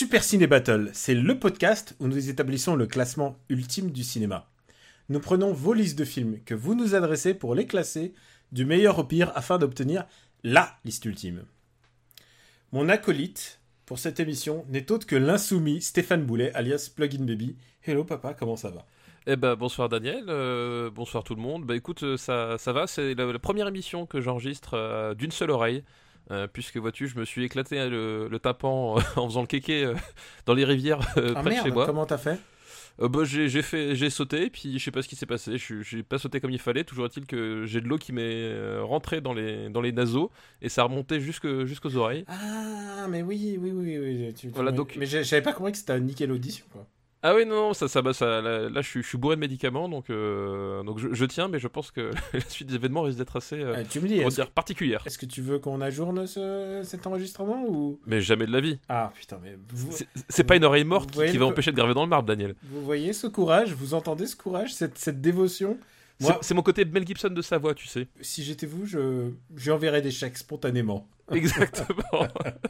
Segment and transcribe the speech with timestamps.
[0.00, 4.48] Super Ciné Battle, c'est le podcast où nous établissons le classement ultime du cinéma.
[5.10, 8.14] Nous prenons vos listes de films que vous nous adressez pour les classer
[8.50, 10.06] du meilleur au pire afin d'obtenir
[10.42, 11.44] LA liste ultime.
[12.72, 17.58] Mon acolyte pour cette émission n'est autre que l'insoumis Stéphane Boulet alias Plugin Baby.
[17.86, 18.86] Hello papa, comment ça va?
[19.26, 21.66] Eh ben bonsoir Daniel, euh, bonsoir tout le monde.
[21.66, 25.50] Bah écoute, euh, ça, va, c'est la, la première émission que j'enregistre euh, d'une seule
[25.50, 25.84] oreille.
[26.30, 29.46] Euh, puisque vois-tu, je me suis éclaté hein, le, le tapant euh, en faisant le
[29.46, 29.94] kéké euh,
[30.46, 31.86] dans les rivières Ah près de chez moi.
[31.86, 32.38] comment t'as fait?
[32.98, 35.56] Bah, j'ai j'ai fait, j'ai sauté, puis je sais pas ce qui s'est passé.
[35.56, 36.84] Je J'ai pas sauté comme il fallait.
[36.84, 40.68] Toujours est-il que j'ai de l'eau qui m'est rentrée dans les dans les naseaux et
[40.68, 42.24] ça a remonté jusque jusqu'aux oreilles.
[42.28, 44.34] Ah mais oui, oui, oui, oui.
[44.34, 46.86] tu- tu- Voilà, donc- Mais j'avais pas compris que c'était un niqué l'audition quoi.
[47.22, 49.40] Ah oui non, non ça ça, ça là, là, je suis je suis bourré de
[49.40, 53.02] médicaments donc euh, donc je, je tiens, mais je pense que la suite des événements
[53.02, 55.02] risque d'être assez euh, Euh, tu me dis, est-ce dire particulière.
[55.06, 58.00] est-ce que tu veux qu'on ajourne ce- cet enregistrement ou?
[58.06, 58.78] Mais jamais de la vie.
[58.88, 59.92] Ah putain, mais vous,
[60.28, 62.54] C'est- pas une oreille morte qui, va empêcher de graver dans le marbre, Daniel.
[62.62, 65.78] vous voyez ce courage, vous entendez ce courage, cette, cette dévotion?
[66.42, 68.06] C'est mon côté Mel Gibson de sa voix, tu sais.
[68.20, 71.08] Si j'étais vous, je j'enverrais des chèques spontanément.
[71.34, 72.28] Exactement.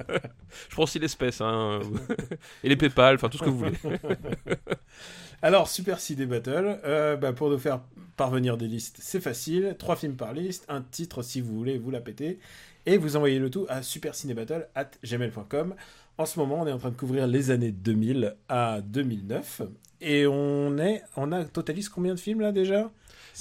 [0.08, 1.80] je prends aussi l'espèce, hein.
[2.64, 3.78] Et les PayPal, enfin tout ce que vous voulez.
[5.42, 7.80] Alors, Super CD Battle, euh, bah, pour nous faire
[8.16, 9.74] parvenir des listes, c'est facile.
[9.78, 12.38] Trois films par liste, un titre si vous voulez, vous la pétez.
[12.86, 15.74] Et vous envoyez le tout à supercinébattle at gmail.com.
[16.18, 19.62] En ce moment, on est en train de couvrir les années 2000 à 2009.
[20.02, 22.90] Et on est, on a totalise combien de films là déjà?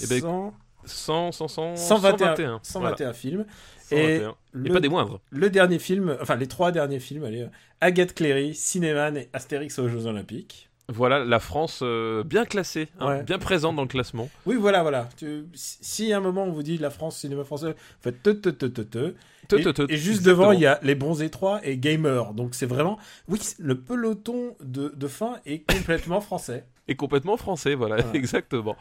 [0.01, 0.53] Eh ben, 100
[0.85, 2.59] 100, 100, 100, 121, 121.
[2.63, 3.45] 121 films.
[3.91, 4.29] Et 121.
[4.29, 5.19] Et, le- pas des moindres.
[5.31, 7.47] Le dernier film, enfin les trois derniers films, allez, euh,
[7.81, 10.69] Agathe Cléry, Cinéman et Astérix aux Jeux Olympiques.
[10.91, 13.23] Voilà, la France euh, bien classée, hein, Ouais.
[13.23, 14.27] bien présente dans le classement.
[14.47, 15.07] Oui, voilà, voilà.
[15.17, 18.49] Tu- si à un moment on vous dit la France, cinéma français, faites te te
[18.49, 19.13] te te te.
[19.47, 20.47] Te, Et, te, te, et juste exactement.
[20.47, 22.33] devant, il y a les bons étroits et Gamer.
[22.33, 26.65] Donc c'est vraiment, oui, le peloton de, de fin est complètement français.
[26.87, 28.11] Et complètement français, voilà, Voilà.
[28.15, 28.75] exactement.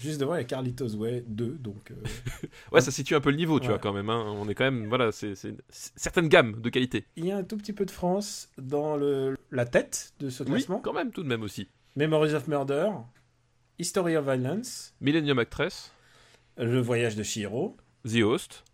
[0.00, 1.90] Juste devant, il y a Carlitos Way 2, donc.
[1.90, 1.94] Euh,
[2.72, 4.08] ouais, ça situe un peu le niveau, tu vois, quand même.
[4.08, 4.24] Hein.
[4.34, 5.34] On est quand même, voilà, c'est
[5.68, 7.04] certaines gammes de qualité.
[7.16, 10.42] Il y a un tout petit peu de France dans le, la tête de ce
[10.42, 10.76] classement.
[10.76, 11.68] Oui, quand même, tout de même aussi.
[11.96, 12.88] Memories of Murder,
[13.78, 15.92] History of Violence, Millennium Actress,
[16.56, 17.76] Le Voyage de Shiro,
[18.08, 18.64] The Host,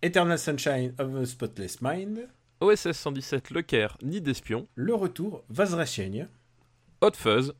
[0.00, 2.28] Eternal Sunshine of a Spotless Mind,
[2.60, 6.28] OSS 117, Le Caire, Nid d'Espion, Le Retour, Vazrachenia,
[7.00, 7.52] Hot Fuzz,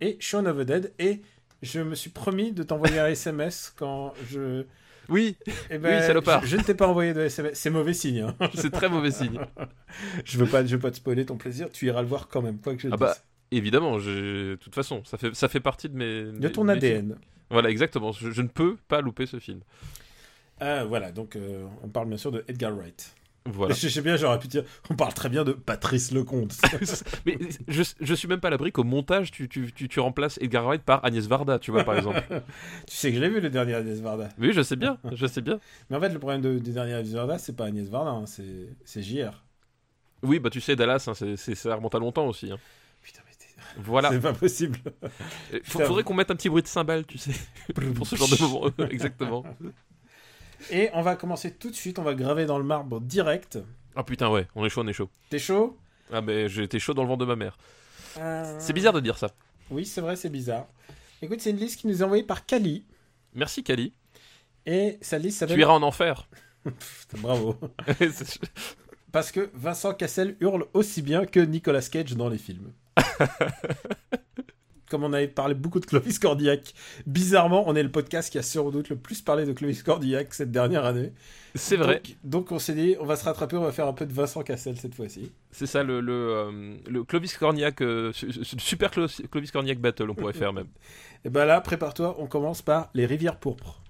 [0.00, 1.22] et Shaun of the Dead et
[1.66, 4.64] je me suis promis de t'envoyer un SMS quand je...
[5.08, 5.36] Oui,
[5.70, 6.42] Eh ben, Oui, salopard.
[6.42, 7.58] Je, je ne t'ai pas envoyé de SMS.
[7.58, 8.20] C'est mauvais signe.
[8.22, 8.34] hein.
[8.54, 9.38] c'est très mauvais signe.
[10.24, 11.70] je veux pas, je veux pas te spoiler ton plaisir.
[11.70, 13.14] Tu iras le voir quand même, quoi que je Ah bah.
[13.52, 14.10] Évidemment, j'ai-
[14.50, 16.22] de toute façon, ça fait, ça fait partie de mes.
[16.24, 16.96] De mes- ton mes ADN.
[17.10, 17.18] films.
[17.50, 18.10] Voilà, exactement.
[18.10, 19.60] Je, je ne peux pas louper ce film.
[20.58, 23.14] Ah, voilà, donc euh, on parle bien sûr de Edgar Wright.
[23.46, 23.74] Voilà.
[23.74, 26.56] Je sais bien, j'aurais pu dire, on parle très bien de Patrice Lecomte.
[27.26, 30.38] Mais je, je suis même pas à l'abri qu'au montage, tu, tu, tu, tu remplaces
[30.42, 32.22] Edgar Wright par Agnès Varda, tu vois, par exemple.
[32.86, 34.28] tu sais que je l'ai vu le dernier Agnès Varda.
[34.38, 35.58] Oui, je sais bien, je sais bien.
[35.90, 38.24] Mais en fait, le problème de- du dernier Agnès Varda, c'est pas Agnès Varda, hein,
[38.26, 39.42] c'est JR.
[40.22, 42.50] Oui, bah tu sais, Dallas, hein, ça remonte à longtemps aussi.
[42.50, 42.58] hein.
[43.02, 44.10] Putain, mais Voilà.
[44.10, 44.78] c'est pas possible.
[45.64, 47.32] Faudrait qu'on mette un petit bruit de cymbale, tu sais,
[47.94, 48.88] pour ce genre de moment.
[48.90, 49.44] Exactement.
[50.70, 53.58] Et on va commencer tout de suite, on va graver dans le marbre direct.
[53.94, 55.08] Ah putain, ouais, on est chaud, on est chaud.
[55.30, 55.78] T'es chaud?
[56.12, 57.56] Ah, mais j'étais chaud dans le ventre de ma mère.
[58.18, 59.30] Euh, C'est bizarre de dire ça.
[59.70, 60.66] Oui, c'est vrai, c'est bizarre.
[61.22, 62.84] Écoute, c'est une liste qui nous est envoyée par Kali.
[63.34, 63.92] Merci, Kali.
[64.66, 65.56] Et sa liste s'appelle...
[65.56, 66.28] Tu iras en enfer.
[66.64, 67.56] Putain, Bravo.
[69.12, 72.72] Parce que Vincent Cassel hurle aussi bien que Nicolas Cage dans les films.
[74.90, 76.72] Comme on avait parlé beaucoup de Clovis Cordillac,
[77.06, 80.32] bizarrement, on est le podcast qui a sans doute le plus parlé de Clovis Cordillac
[80.32, 81.12] cette dernière année.
[81.56, 81.96] c'est vrai.
[81.96, 84.12] Donc, donc on s'est dit, on va se rattraper, on va faire un peu de
[84.12, 85.32] Vincent Cassel cette fois-ci.
[85.50, 89.80] C'est ça, le, le, euh, le Clovis Cornillac, euh, su- su- super Clo- Clovis Cornillac
[89.80, 90.68] Battle, on pourrait faire même.
[91.24, 93.80] Et ben là, prépare-toi, on commence par Les Rivières Pourpres.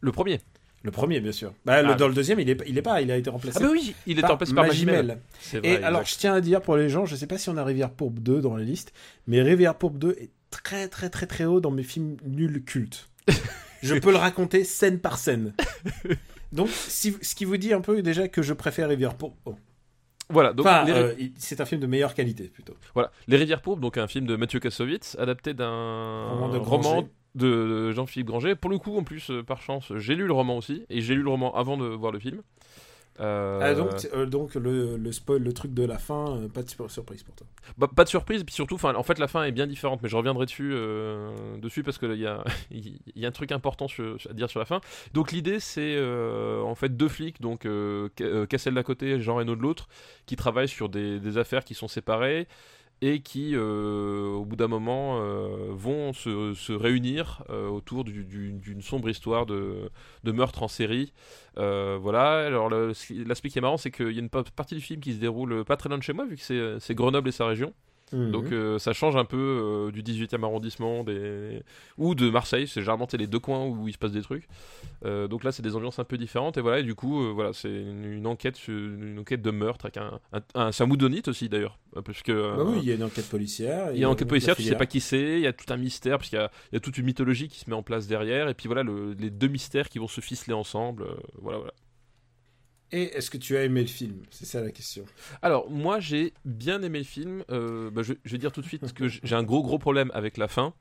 [0.00, 0.40] Le premier.
[0.84, 1.52] Le premier, bien sûr.
[1.64, 1.94] Bah, le- Ah.
[1.94, 3.56] dans le deuxième, il est, il est pas, il a été remplacé.
[3.58, 5.18] Ah bah oui, il est par remplacé par Magimel.
[5.62, 7.64] Et alors, je tiens à dire pour les gens, je sais pas si on a
[7.64, 8.92] Rivière Pourpre 2 dans la liste,
[9.26, 13.08] mais Rivière Pourpre 2 est très très très très haut dans mes films nuls cultes.
[13.82, 15.54] je peux le raconter scène par scène.
[16.52, 19.36] Donc, si, ce qui vous dit un peu déjà que je préfère Rivière Pourpre.
[19.46, 19.56] oh.
[20.30, 22.74] Voilà, donc Enfin, euh, c'est un film de meilleure qualité plutôt.
[22.94, 23.10] voilà.
[23.26, 27.08] Les Rivières Pourpres, donc un film de Mathieu Kassovitz, adapté d'un Roman de roman.
[27.34, 28.54] De, Jean-Philippe Granger.
[28.54, 31.14] Pour le coup, en plus, euh, par chance, j'ai lu le roman aussi, et j'ai
[31.14, 32.42] lu le roman avant de voir le film.
[33.20, 36.64] Euh, Ah, donc, euh, donc le, le spoil, le truc de la fin, euh, pas
[36.64, 37.46] de sur- surprise pour toi.
[37.78, 40.16] Bah, pas de surprise, puis surtout, en fait, la fin est bien différente, mais je
[40.16, 40.74] reviendrai dessus,
[41.58, 42.42] dessus parce qu'il y a,
[42.72, 44.80] il y a un truc important sur- à dire sur la fin.
[45.12, 47.68] Donc l'idée, c'est en fait deux flics, donc
[48.18, 49.86] Ca- Cassel d'un côté et Jean Reno de l'autre,
[50.26, 52.48] qui travaillent sur des, des affaires qui sont séparées
[53.06, 58.52] et qui, euh, au bout d'un moment, euh, vont se, réunir euh, autour du- du-
[58.52, 59.90] d'une sombre histoire de,
[60.24, 61.12] de meurtre en série.
[61.56, 65.00] Voilà, alors l'aspect qui est marrant, c'est qu'il y a une pa- partie du film
[65.00, 67.46] qui se déroule pas très loin de chez moi, vu que c'est Grenoble et sa
[67.46, 67.72] région.
[68.12, 68.30] Mhm.
[68.30, 71.62] Donc euh, ça change un peu euh, du 18e arrondissement des...
[71.98, 74.46] ou de Marseille, c'est généralement les deux coins où il se passe des trucs.
[75.04, 77.52] Euh, donc là c'est des ambiances un peu différentes et voilà et du coup voilà
[77.52, 81.28] c'est une, une enquête une enquête de meurtre avec un, un, un- c'est un moudonite
[81.28, 83.90] aussi d'ailleurs parce que Bah oui, il y a une enquête policière.
[83.92, 85.72] il y a une enquête policière, tu sais pas qui c'est, il y a tout
[85.72, 88.06] un mystère, parce qu'il y y a toute une mythologie qui se met en place
[88.06, 91.06] derrière, et puis voilà, le- les deux mystères qui vont se ficeler ensemble,
[91.40, 91.72] voilà, voilà.
[92.94, 94.22] Et est-ce que tu as aimé le film?
[94.30, 95.04] C'est ça la question.
[95.42, 98.66] Alors, moi, j'ai bien aimé le film, euh, bah, je, je vais dire tout de
[98.66, 100.74] suite que j'ai un gros gros problème avec la fin.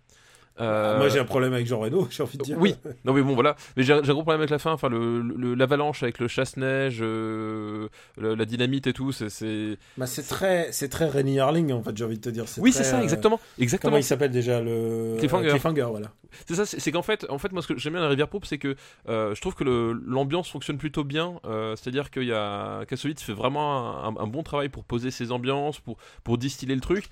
[0.62, 2.58] Euh, Moi j'ai un problème avec Jean Reno, j'ai envie de dire.
[2.60, 5.22] Oui, non mais bon voilà, mais j'ai un gros problème avec la fin, enfin le
[5.22, 10.22] le- l'avalanche avec le chasse-neige, euh, le- la dynamite et tout, c'est c'est Bah, c'est
[10.28, 12.46] très, c'est très Rennie Harling en fait, j'ai envie de te dire.
[12.60, 13.90] Oui, c'est ça euh, exactement, exactement.
[13.92, 15.50] Comment il s'appelle déjà le Cliffhanger.
[15.50, 16.12] Cliffhanger, voilà.
[16.48, 18.28] C'est ça, c'est qu'en fait, en fait, moi, ce que j'aime bien dans la Rivière
[18.28, 18.76] Pourpre, c'est que
[19.10, 21.40] euh, je trouve que le- l'ambiance fonctionne plutôt bien.
[21.76, 25.80] C'est-à-dire qu'il y a Kassovitz fait vraiment un, un bon travail pour poser ses ambiances,
[25.80, 27.06] pour pour distiller le truc.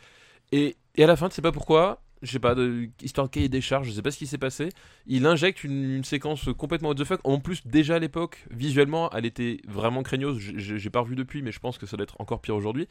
[0.51, 2.55] Et, et à la fin, tu sais pas pourquoi, je sais pas,
[3.01, 4.69] histoire de cahier des charges, je sais pas ce qui s'est passé.
[5.07, 7.19] Il injecte une, séquence complètement what the fuck.
[7.23, 10.37] En plus, déjà à l'époque, visuellement, elle était vraiment craignos.
[10.37, 12.87] J'ai- pas revu depuis, mais je pense que ça doit être encore pire aujourd'hui.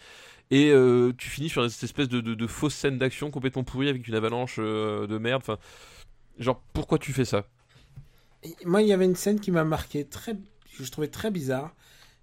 [0.50, 4.14] Et euh, tu finis sur cette espèce de, fausse scène d'action complètement pourrie avec une
[4.14, 5.42] avalanche euh, de merde.
[5.42, 5.58] Enfin,
[6.38, 7.46] genre, pourquoi tu fais ça?
[8.64, 11.74] Moi, il y avait une scène qui m'a marqué, très, que je trouvais très bizarre.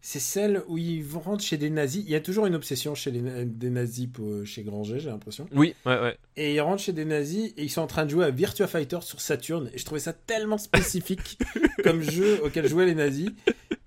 [0.10, 2.02] C'est celle où ils vont rentrer chez des nazis.
[2.06, 5.48] Il y a toujours une obsession chez les des nazis pour- chez Granger, j'ai l'impression.
[5.54, 6.18] Oui, ouais, ouais.
[6.38, 8.68] Et ils rentrent chez des nazis et ils sont en train de jouer à Virtua
[8.68, 9.70] Fighter sur Saturn.
[9.74, 11.38] Et je trouvais ça tellement spécifique
[11.84, 13.32] comme jeu auquel jouaient les nazis.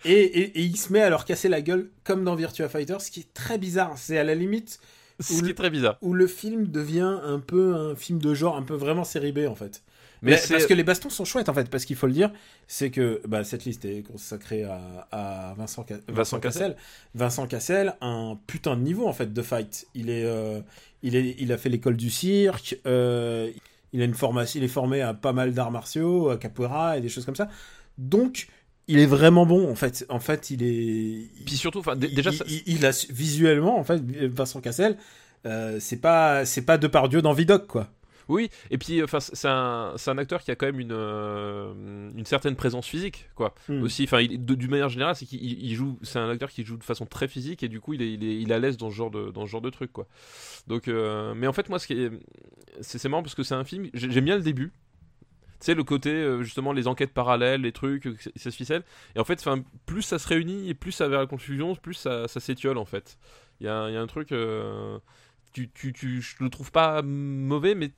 [0.05, 2.99] Et, et, et il se met à leur casser la gueule comme dans Virtua Fighter,
[3.00, 3.96] ce qui est très bizarre.
[3.96, 4.78] C'est à la limite
[5.20, 5.96] Ce qui est très bizarre.
[6.02, 9.46] où le film devient un peu un film de genre, un peu vraiment série B
[9.49, 9.82] en fait.
[10.22, 12.31] Mais Mais parce que les bastons sont chouettes en fait, parce qu'il faut le dire,
[12.67, 16.76] c'est que bah, cette liste est consacrée à, à Vincent, Ca- Vincent Cassel.
[17.14, 19.87] Vincent Cassel, un putain de niveau en fait de fight.
[19.94, 20.61] Il est, euh,
[21.02, 22.76] il est, il a fait l'école du cirque.
[22.87, 23.50] euh,
[23.93, 27.00] il a une formation, il est formé à pas mal d'arts martiaux, à capoeira et
[27.00, 27.49] des choses comme ça.
[27.99, 28.46] Donc,
[28.88, 30.05] il est vraiment bon en fait.
[30.08, 31.28] En fait, il est.
[31.46, 34.61] Puis surtout, enfin, dé- déjà, il, ça- il- il a su- visuellement en fait Vincent
[34.61, 34.96] Cassel.
[35.46, 37.88] euh, c'est pas c'est pas Depardieu dans Vidoc quoi.
[38.31, 41.73] Oui, et puis enfin c'est un, c'est un acteur qui a quand même une, euh,
[42.17, 43.55] une certaine présence physique, quoi.
[43.69, 43.82] Hmm.
[43.82, 46.85] Aussi, enfin, d'une manière générale, c'est qu'il il joue, c'est un acteur qui joue de
[46.85, 48.88] façon très physique et du coup, il est, il est, il est à l'aise dans
[48.88, 50.06] ce genre de, dans ce genre de truc, quoi.
[50.69, 52.12] Donc, euh, mais en fait, moi, ce qui est,
[52.82, 54.73] c'est, marrant parce que c'est un film, j'ai- j'aime bien le début.
[55.59, 58.85] Tu sais, le côté, euh, justement, les enquêtes parallèles, les trucs, ça- se ficelle.
[59.17, 61.75] Et en fait, enfin, plus ça se réunit et plus ça va à la confusion,
[61.75, 63.19] plus ça, ça s'étiole, en fait.
[63.61, 64.99] Il y a, y a un truc, euh,
[65.53, 67.91] tu, tu, tu, je le trouve pas mauvais, mais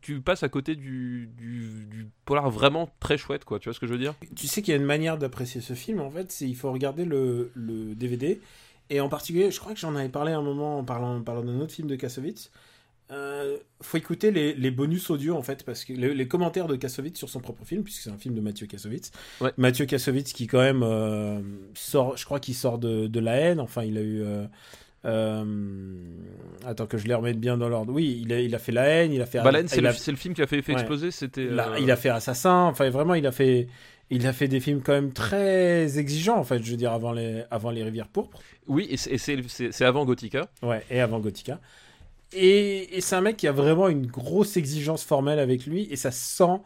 [0.00, 3.58] tu passes à côté du, du, du polar vraiment très chouette, quoi.
[3.58, 4.14] Tu vois ce que je veux dire?
[4.36, 6.72] Tu sais qu'il y a une manière d'apprécier ce film, en fait, c'est il faut
[6.72, 8.40] regarder le, le DVD.
[8.88, 11.22] Et en particulier, je crois que j'en avais parlé à un moment en parlant, en
[11.22, 12.50] parlant d'un autre film de Kassovitz.
[13.12, 16.76] Euh, faut écouter les, les bonus audio, en fait, parce que les, les commentaires de
[16.76, 19.10] Kassovitz sur son propre film, puisque c'est un film de Mathieu Kassovitz.
[19.40, 19.52] Ouais.
[19.56, 21.40] Mathieu Kassovitz qui, quand même, euh,
[21.74, 23.60] sort, je crois qu'il sort de, de la haine.
[23.60, 24.22] Enfin, il a eu.
[24.22, 24.46] euh,
[25.04, 25.44] euh,
[26.66, 27.92] attends que je les remette bien dans l'ordre.
[27.92, 29.40] Oui, il a, il a fait la haine, il a fait.
[29.42, 30.80] Bah, la haine, c'est le, a- c'est le film qui a fait, fait Ouais.
[30.80, 31.10] exploser.
[31.10, 31.46] C'était.
[31.48, 33.68] Euh, il a fait Assassin, enfin vraiment, il a fait,
[34.10, 37.12] il a fait des films quand même très exigeants, en fait, je veux dire, avant
[37.12, 38.40] les, avant les Rivières Pourpres.
[38.66, 40.48] Oui, et c'est- avant Gothica.
[40.62, 41.60] Ouais, et avant Gothica.
[42.32, 45.96] Et, et c'est un mec qui a vraiment une grosse exigence formelle avec lui, et
[45.96, 46.60] ça se sent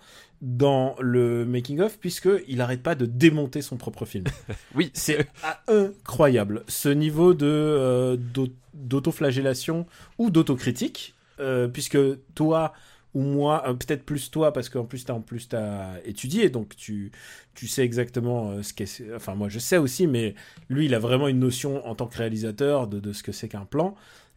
[0.44, 4.24] dans le making-of, puisqu'il n'arrête pas de démonter son propre film.
[4.74, 5.26] Oui, C'est
[5.68, 6.64] incroyable.
[6.68, 9.86] Ce niveau de euh, d'au- d'autoflagellation
[10.18, 11.98] ou d'autocritique, euh, puisque
[12.34, 12.72] toi
[13.14, 16.76] ou moi, euh, peut-être plus toi, parce qu'en plus t'as en plus t'as étudié, donc
[16.76, 17.12] tu
[17.54, 19.02] tu sais exactement euh, ce qu'est.
[19.14, 20.34] Enfin moi je sais aussi, mais
[20.68, 23.48] lui il a vraiment une notion en tant que réalisateur de, de ce que c'est
[23.48, 23.94] qu'un plan.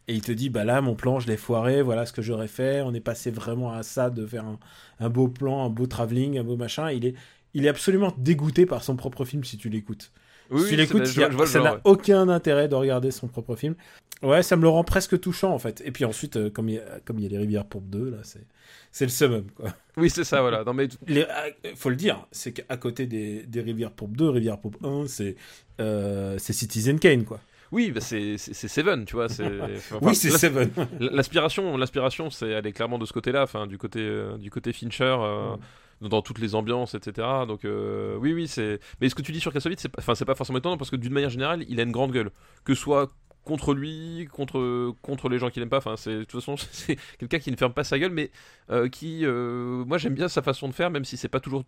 [0.08, 2.48] Et il te dit, bah là, mon plan, je l'ai foiré, voilà ce que j'aurais
[2.48, 2.80] fait.
[2.80, 4.58] On est passé vraiment à ça, de faire un,
[5.00, 6.90] un beau plan, un beau travelling, un beau machin.
[6.90, 7.14] Il est,
[7.52, 10.10] il est absolument dégoûté par son propre film si tu l'écoutes.
[10.50, 11.80] Oui, si tu l'écoutes, ça n'a ouais.
[11.84, 13.74] aucun intérêt de regarder son propre film.
[14.22, 15.82] Ouais, ça me le rend presque touchant en fait.
[15.84, 17.82] Et puis ensuite, euh, comme il y a, comme il y a les rivières pour
[17.82, 18.44] deux, là, c'est
[18.90, 19.74] c'est le summum quoi.
[19.96, 20.64] Oui, c'est ça, voilà.
[20.64, 24.28] Non, mais Les, euh, faut le dire, c'est qu'à côté des, des rivières pour 2,
[24.28, 25.36] rivières pour 1, c'est
[25.80, 27.40] euh, c'est Citizen Kane quoi.
[27.72, 29.26] Oui, bah, c'est Seven, tu vois.
[29.30, 30.70] enfin, oui, c'est Seven.
[31.00, 34.72] L'aspiration, l'aspiration, c'est elle est clairement de ce côté-là, enfin du côté euh, du côté
[34.72, 35.16] Fincher.
[35.20, 35.56] euh,
[36.00, 37.26] dans toutes les ambiances, etc.
[37.46, 38.78] Donc euh, oui, oui, c'est.
[39.00, 41.12] Mais ce que tu dis sur Kassovitz, c'est pas, pas forcément étonnant parce que d'une
[41.12, 42.30] manière générale, il a une grande gueule,
[42.64, 43.10] que ce soit
[43.44, 45.78] contre lui, contre contre les gens qui l'aiment pas.
[45.78, 48.30] Enfin, c'est de toute façon, c'est quelqu'un qui ne ferme pas sa gueule, mais
[48.70, 51.64] euh, qui, euh, moi, j'aime bien sa façon de faire, même si c'est pas toujours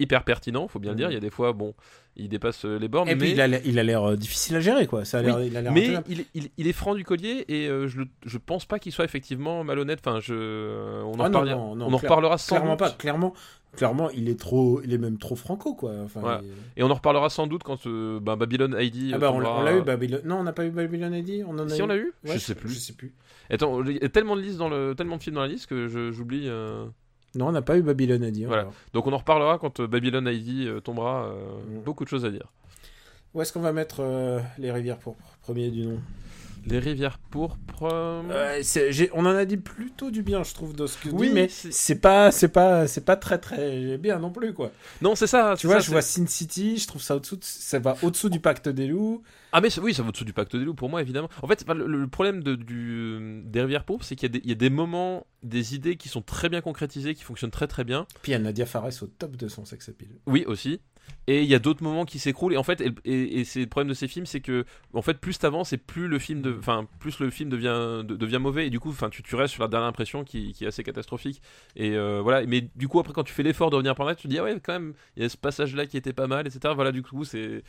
[0.00, 1.10] hyper pertinent, faut bien le dire.
[1.10, 1.74] Il y a des fois, bon,
[2.16, 4.86] il dépasse euh, les bornes, Et mais puis il a l'air- euh, difficile à gérer
[4.86, 5.04] quoi.
[5.04, 7.68] Ça a l'air, il a l'air mais il, il- il est franc du collier et
[7.68, 10.00] euh, je, le- je pense pas qu'il soit effectivement malhonnête.
[10.04, 12.78] Enfin, je, on en, Ah non, reparlera- non, non, on en reparlera sans clairement doute.
[12.78, 12.90] pas.
[12.90, 13.34] Clairement,
[13.76, 15.92] clairement, il est trop, il est même trop franco quoi.
[16.04, 16.40] Enfin, Voilà.
[16.44, 19.12] il- Et on en reparlera sans doute quand euh, ben, Babylon ID.
[19.14, 20.20] Ah bah on, l'a- tombera- on l'a eu Babylon.
[20.24, 21.44] Non, on n'a pas eu Babylon ID.
[21.46, 21.82] On en a Si eu.
[21.82, 22.70] on l'a eu Ouais, Je sais plus.
[22.70, 23.12] Je sais plus.
[23.50, 25.66] Attends, il y a tellement de listes dans le, tellement de films dans la liste
[25.66, 26.48] que je- j'oublie.
[27.34, 28.44] Non, on n'a pas eu Babylon ID.
[28.46, 28.62] Voilà.
[28.62, 28.74] encore.
[28.92, 31.24] Donc on en reparlera quand euh, Babylon ID euh, tombera.
[31.26, 31.34] euh,
[31.68, 31.82] Mm.
[31.82, 32.46] Beaucoup de choses à dire.
[33.34, 34.00] Où est-ce qu'on va mettre
[34.58, 35.98] les rivières pour premier du nom?
[36.66, 37.88] Les rivières pourpres.
[37.92, 38.22] euh,
[39.12, 41.48] On en a dit plutôt du bien, je trouve, de ce que Oui, dit, mais
[41.48, 44.72] c'est- pas, c'est pas, c'est pas très très bien non plus quoi.
[45.02, 45.54] Non, c'est ça.
[45.58, 48.28] Tu vois, ça, je vois Sin City, je trouve ça au-dessous, de- ça va au-dessous
[48.30, 49.22] du Pacte des loups.
[49.52, 51.28] Ah mais oui, ça va au-dessous du pacte des loups pour moi évidemment.
[51.40, 54.42] En fait, le, le problème de, du, des rivières pourpres, c'est qu'il y, a des-
[54.42, 57.68] il y a des moments, des idées qui sont très bien concrétisées, qui fonctionnent très
[57.68, 58.06] très bien.
[58.22, 60.08] Puis il y a Nadia Fares au top de son sex appeal.
[60.26, 60.80] Oui aussi.
[61.26, 62.52] Et il y a d'autres moments qui s'écroulent.
[62.52, 65.00] Et en fait, et, et- et c'est le problème de ces films, c'est que en
[65.00, 68.38] fait, plus t'avances et plus le film, de, enfin, plus le film devient de- devient
[68.38, 68.66] mauvais.
[68.66, 70.82] Et du coup, enfin, tu, tu restes sur la dernière impression qui, qui est assez
[70.82, 71.40] catastrophique.
[71.76, 72.44] Et euh, voilà.
[72.46, 74.38] Mais du coup, après, quand tu fais l'effort de revenir par là, tu te dis
[74.38, 76.74] ah ouais, quand même, il y a ce passage-là qui était pas mal, etc.
[76.74, 76.92] Voilà.
[76.92, 77.62] Du coup, c'est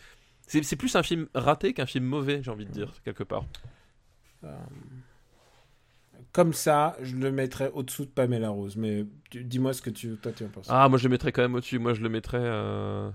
[0.47, 3.45] c'est plus un film raté qu'un film mauvais, j'ai envie de dire quelque part.
[6.31, 8.75] Comme ça, je le mettrais au-dessous de Pamela Rose.
[8.75, 10.67] Mais dis-moi ce que tu, toi, tu en penses.
[10.69, 11.79] Ah, moi je le mettrais quand même au-dessus.
[11.79, 12.39] Moi je le mettrais.
[12.41, 13.09] euh,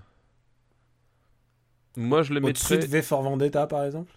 [1.96, 2.86] Moi je le au-dessus mettrais.
[2.86, 4.12] de V for Vendetta, par exemple?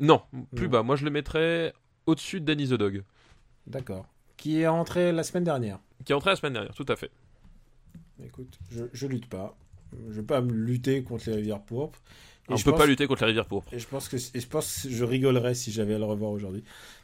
[0.00, 0.22] Non,
[0.54, 0.70] plus Non.
[0.72, 0.82] bas.
[0.82, 1.72] Moi je le mettrais
[2.06, 3.02] au-dessus de Danny the Dog,
[3.66, 4.06] D'accord.
[4.36, 5.78] Qui est rentré la semaine dernière.
[6.04, 7.10] qui est entré la semaine dernière, tout à fait.
[8.24, 9.56] Écoute, je, je lutte pas.
[10.08, 11.98] Je vais pas me lutter contre les rivières pourpres.
[12.48, 13.72] Et On je peut pense- pas lutter contre la rivière pourpre.
[13.72, 16.30] Et je pense que et je pense que je rigolerais si j'avais à le revoir
[16.30, 16.62] aujourd'hui.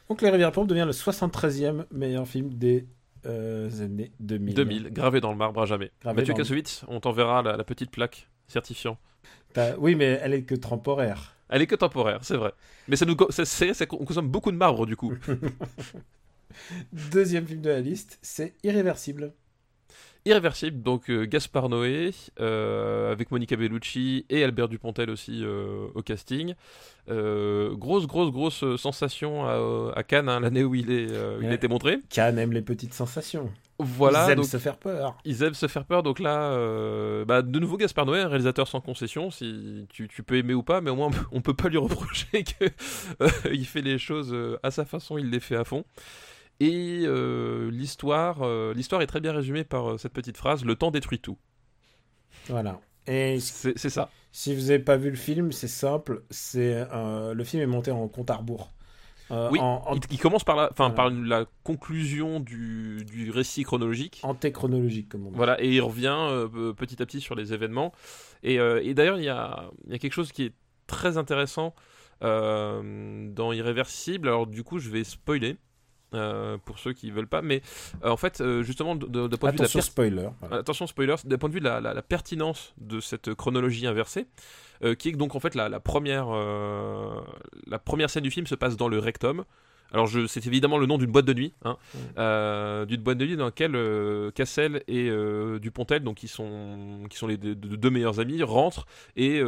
[0.09, 2.87] Donc Les Rivières Pourpres devient le 73e meilleur film des
[3.25, 4.53] euh, années 2000.
[4.55, 5.91] 2000, gravé dans le marbre à jamais.
[6.01, 8.97] Gravé Mathieu Kassovitz, on t'enverra la, la petite plaque certifiant.
[9.53, 11.35] T'as- Oui, mais elle est que temporaire.
[11.49, 12.51] Elle est que temporaire, c'est vrai.
[12.87, 15.13] Mais ça nous, c'est- c'est qu'on consomme beaucoup de marbre du coup.
[17.11, 19.33] Deuxième film de la liste, c'est Irréversible.
[20.27, 26.01] Irréversible, donc euh, Gaspard Noé, euh, avec Monica Bellucci et Albert Dupontel aussi euh, au
[26.01, 26.55] casting.
[27.09, 31.09] Euh, grosse, grosse, grosse sensation à, à Cannes, hein, l'année où il, est,
[31.41, 31.99] il a été montré.
[32.09, 33.51] Cannes aime les petites sensations.
[33.77, 35.15] Voilà, Ils aiment donc, se faire peur.
[35.25, 36.01] ils aiment se faire peur.
[36.01, 36.57] Donc là,
[37.25, 40.81] bah, de nouveau Gaspard Noé, réalisateur sans concession, si tu, tu peux aimer ou pas,
[40.81, 45.19] mais au moins on peut pas lui reprocher qu'il fait les choses à sa façon,
[45.19, 45.85] il les fait à fond.
[46.59, 50.75] Et euh, l'histoire, euh, l'histoire est très bien résumée par euh, cette petite phrase le
[50.75, 51.37] temps détruit tout.
[52.47, 52.79] Voilà.
[53.07, 54.09] Et C'est ça.
[54.31, 56.23] si vous n'avez pas vu le film, c'est simple.
[56.29, 58.71] C'est le film est monté en compte à rebours.
[59.31, 60.95] Euh, Oui, en, en Il, il commence par la, enfin, Voilà.
[60.95, 64.19] par la conclusion du, du récit chronologique.
[64.23, 65.35] antéchronologique, comme on dit.
[65.37, 67.91] Voilà, et il revient euh, petit à petit sur les événements.
[68.43, 70.53] Et, euh, et d'ailleurs, il y a, il y a quelque chose qui est
[70.87, 71.73] très intéressant
[72.21, 74.27] dans Irréversible.
[74.29, 75.57] Alors, du coup, je vais spoiler
[76.13, 77.41] euh, pour ceux qui veulent pas.
[77.41, 77.61] Mais
[78.03, 80.29] euh, en fait, euh, justement, de, de- d'un point de vue de la spoiler.
[80.39, 80.57] Voilà.
[80.57, 84.27] Attention spoilers, d'un point de vue de la, la- la pertinence de cette chronologie inversée,
[84.99, 86.27] qui est que donc en fait la, la première,
[87.67, 89.43] la première scène du film se passe dans le rectum.
[89.93, 91.77] Alors c'est évidemment le nom d'une boîte de nuit, hein,
[92.17, 92.85] Mm.
[92.85, 93.77] d'une boîte de nuit dans laquelle
[94.33, 95.09] Cassel et
[95.61, 98.85] Dupontel, donc qui sont, qui sont les deux meilleurs amis, rentrent
[99.15, 99.41] et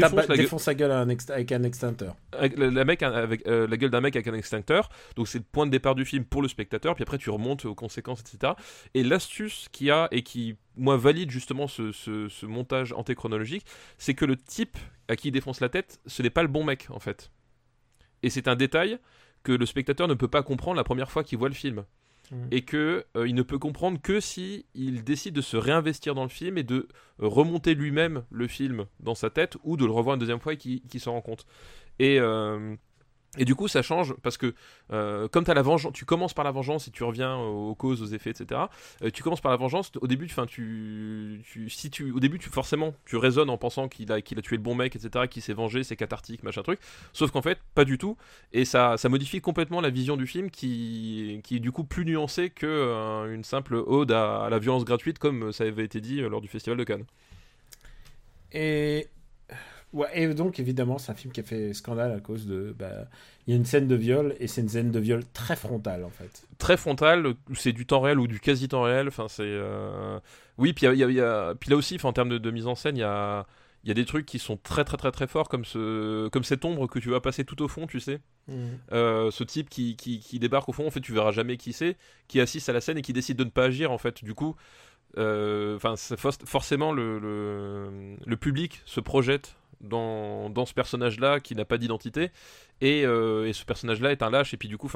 [0.00, 0.36] Tape- la gueule.
[0.38, 2.16] défonce sa gueule à un ext- avec un extincteur.
[2.32, 4.88] Avec la, la mec avec euh, la gueule d'un mec avec un extincteur.
[5.16, 6.94] Donc c'est le point de départ du film pour le spectateur.
[6.94, 8.54] Puis après tu remontes aux conséquences, etc.
[8.94, 13.64] Et l'astuce qu'il y a et qui moi valide justement ce, ce- ce montage antéchronologique,
[13.98, 14.76] c'est que le type
[15.08, 17.30] à qui il défonce la tête, ce n'est pas le bon mec en fait.
[18.22, 18.98] Et c'est un détail
[19.44, 21.84] que le spectateur ne peut pas comprendre la première fois qu'il voit le film.
[22.30, 22.48] Mhm.
[22.50, 26.24] Et que euh, il ne peut comprendre que si il décide de se réinvestir dans
[26.24, 26.88] le film et de
[27.20, 30.54] euh, remonter lui-même le film dans sa tête ou de le revoir une deuxième fois
[30.54, 31.46] et qu'il qu'il s'en rend compte.
[31.98, 32.76] Et, euh,
[33.38, 34.54] Et du coup, ça change parce que
[34.92, 38.02] euh, comme as la vengeance, tu commences par la vengeance et tu reviens aux causes,
[38.02, 38.60] aux effets, etc.
[39.02, 39.92] Euh, tu commences par la vengeance.
[40.00, 44.20] Au début, tu, si tu, au début, tu forcément, tu raisonnes en pensant qu'il a,
[44.20, 45.26] qu'il a tué le bon mec, etc.
[45.28, 46.80] Qu'il s'est vengé, c'est cathartique, machin truc.
[47.12, 48.16] Sauf qu'en fait, pas du tout.
[48.52, 52.04] Et ça, ça modifie complètement la vision du film, qui, qui est du coup plus
[52.04, 56.00] nuancée que euh, une simple ode à, à, la violence gratuite, comme ça avait été
[56.00, 57.04] dit lors du festival de Cannes.
[58.52, 59.08] Et
[59.96, 62.76] Ouais, et donc évidemment, c'est un film qui a fait scandale à cause de.
[62.78, 63.06] Bah,
[63.46, 66.04] il y a une scène de viol et c'est une scène de viol très frontale
[66.04, 66.46] en fait.
[66.58, 69.08] Très frontale, c'est du temps réel ou du quasi temps réel.
[69.08, 69.42] Enfin, c'est.
[69.46, 70.20] Euh...
[70.58, 72.74] Oui, puis, y a, y a, puis là aussi, en termes de, de, mise en
[72.74, 73.46] scène, il y a.
[73.84, 76.42] Il y a des trucs qui sont très très très très forts comme ce comme
[76.42, 78.54] cette ombre que tu vas passer tout au fond tu sais mmh.
[78.90, 81.72] euh, ce type qui, qui, qui, débarque au fond en fait tu verras jamais qui
[81.72, 84.24] c'est qui assiste à la scène et qui décide de ne pas agir en fait
[84.24, 84.56] du coup
[85.16, 85.94] enfin
[86.44, 92.30] forcément le, le, le, public se projette dans, ce personnage-là qui n'a pas d'identité
[92.80, 94.90] et, euh, et, ce personnage-là est un lâche et puis du coup,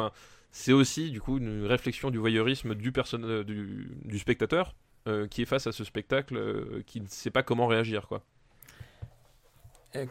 [0.50, 4.74] c'est aussi du coup une réflexion du voyeurisme du, person du, du spectateur
[5.08, 8.22] euh, qui est face à ce spectacle euh, qui ne sait pas comment réagir quoi.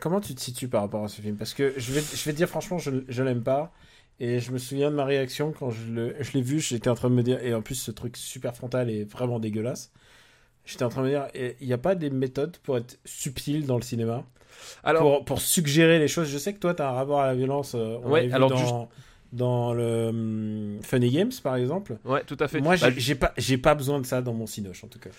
[0.02, 1.38] Comment tu te situes par rapport à ce film?
[1.38, 3.72] Parce que je vais, je vais te dire franchement, je, je l'aime pas.
[4.20, 5.94] Et je me souviens de ma réaction quand je
[6.34, 8.90] l'ai vu, j'étais en train de me dire, et en plus ce truc super frontal
[8.90, 9.94] est vraiment dégueulasse.
[10.70, 13.66] J'étais en train de me dire, il n'y a pas des méthodes pour être subtil
[13.66, 14.24] dans le cinéma
[14.84, 16.30] alors, pour, pour, suggérer les choses.
[16.30, 17.76] Je sais que toi, tu as un rapport à la violence.
[17.76, 18.90] Euh, on ouais, alors dans,
[19.32, 21.98] dans le um, Funny Games, par exemple.
[22.04, 22.60] Ouais, tout à fait.
[22.60, 25.10] Moi, j'ai bah, pas, pas besoin de ça dans mon cinoche, en tout cas.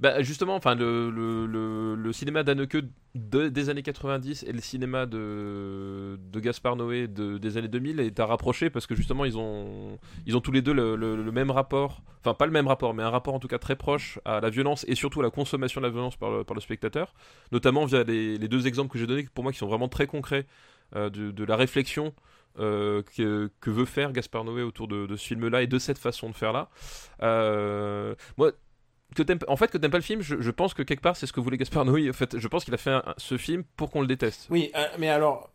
[0.00, 2.76] Bah justement, enfin le, le, le, cinéma d'Anneke
[3.14, 8.00] de, des années 90 et le cinéma de, de Gaspard Noé de, des années 2000
[8.00, 11.50] est à rapprocher parce que justement ils ont, ils ont tous les deux le, même
[11.50, 14.40] rapport, enfin pas le même rapport, mais un rapport en tout cas très proche à
[14.40, 17.14] la violence et surtout à la consommation de la violence par le, par spectateur,
[17.50, 20.46] notamment via les, deux exemples que j'ai donnés pour moi qui sont vraiment très concrets
[20.94, 22.14] euh, de, de, la réflexion
[22.58, 25.98] euh, que, que, veut faire Gaspard Noé autour de, de ce film-là et de cette
[25.98, 26.70] façon de faire là.
[27.22, 28.52] Euh, moi,
[29.14, 31.26] que en fait que t'aimes pas le film je, je, pense que quelque part c'est
[31.26, 32.10] ce que voulait Gaspard Noé.
[32.10, 34.46] En fait je pense qu'il a fait un, ce film pour qu'on le déteste.
[34.50, 35.50] Oui euh, mais alors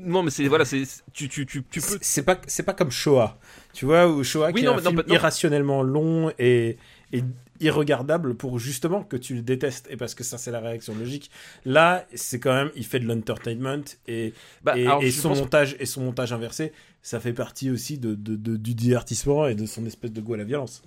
[0.00, 0.82] non mais c'est voilà c'est
[1.12, 3.38] tu, tu, tu, tu peux c'est pas c'est pas comme Shoah.
[3.72, 6.78] Tu vois ou Shoah oui, qui non, est un non, film non, irrationnellement long et,
[7.12, 7.22] et
[7.60, 9.86] irregardable pour justement que tu le détestes.
[9.90, 11.30] Et parce que ça c'est la réaction logique.
[11.64, 15.86] Là c'est quand même il fait de l'entertainment et, bah, et, et son montage et
[15.86, 19.84] son montage inversé ça fait partie aussi de, de, de, du divertissement et de son
[19.84, 20.82] espèce de goût à la violence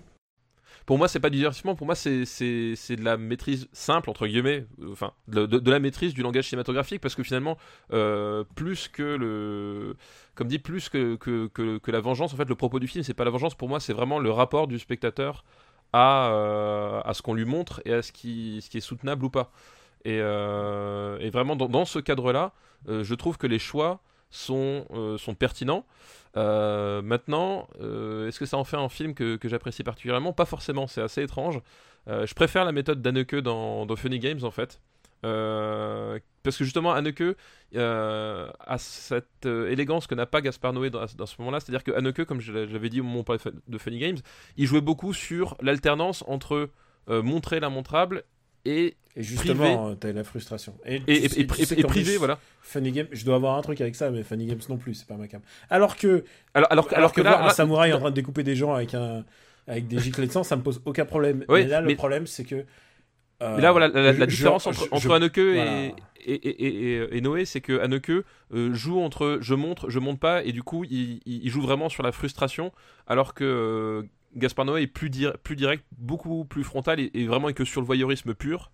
[0.87, 4.65] pour moi, c'est pas du divertissement, pour moi, c'est de la maîtrise simple, entre guillemets,
[4.89, 7.57] enfin, de, de, la maîtrise du langage cinématographique, parce que finalement,
[7.91, 9.97] euh, plus que le.
[10.35, 13.03] Comme dit, plus que, que, que, que, la vengeance, en fait, le propos du film,
[13.03, 15.43] c'est pas la vengeance, pour moi, c'est vraiment le rapport du spectateur
[15.91, 19.25] à, euh, à ce qu'on lui montre et à ce qui, ce qui est soutenable
[19.25, 19.51] ou pas.
[20.05, 22.53] Et, euh, et vraiment, dans, dans ce cadre-là,
[22.87, 25.85] je trouve que les choix sont, euh, sont pertinents.
[26.35, 30.33] Euh, maintenant, euh, est-ce que ça en fait un film que, j'apprécie particulièrement?
[30.33, 31.59] Pas forcément, c'est assez étrange.
[32.07, 34.79] je préfère la méthode d'Anneke dans, Funny Games en fait.
[35.21, 37.35] parce que justement, Anneke
[37.75, 41.59] a cette élégance que n'a pas Gaspard Noé dans, dans ce moment-là.
[41.59, 43.25] C'est-à-dire que Anneke, comme je l'avais dit au moment
[43.67, 44.17] de Funny Games,
[44.57, 46.69] il jouait beaucoup sur l'alternance entre
[47.07, 48.23] montrer l'immontrable
[48.65, 50.75] et, et justement, t'as la frustration.
[50.85, 52.39] Et, et, et, et privé, voilà.
[52.61, 55.07] Funny Games, je dois avoir un truc avec ça, mais Funny Games non plus, c'est
[55.07, 55.41] pas ma cam.
[55.69, 58.43] Alors que, alors, alors, alors, que, que là, voir un samouraï en train de découper
[58.43, 59.23] des gens avec un
[59.67, 61.43] avec des giclets de sang, ça me pose aucun problème.
[61.49, 61.91] Oui, mais là, mais...
[61.91, 62.65] le problème, c'est que.
[63.43, 65.91] Euh, mais là, voilà, la, la, la différence je, entre, entre Anneke voilà.
[66.25, 70.43] et, et, et, Noé, c'est que Anneke euh, joue entre je montre, je monte pas,
[70.43, 72.71] et du coup, il, il, joue vraiment sur la frustration,
[73.05, 77.25] alors que euh, Gaspard Noé est plus, dir plus direct, beaucoup plus frontal et, et,
[77.25, 78.71] vraiment que sur le voyeurisme pur.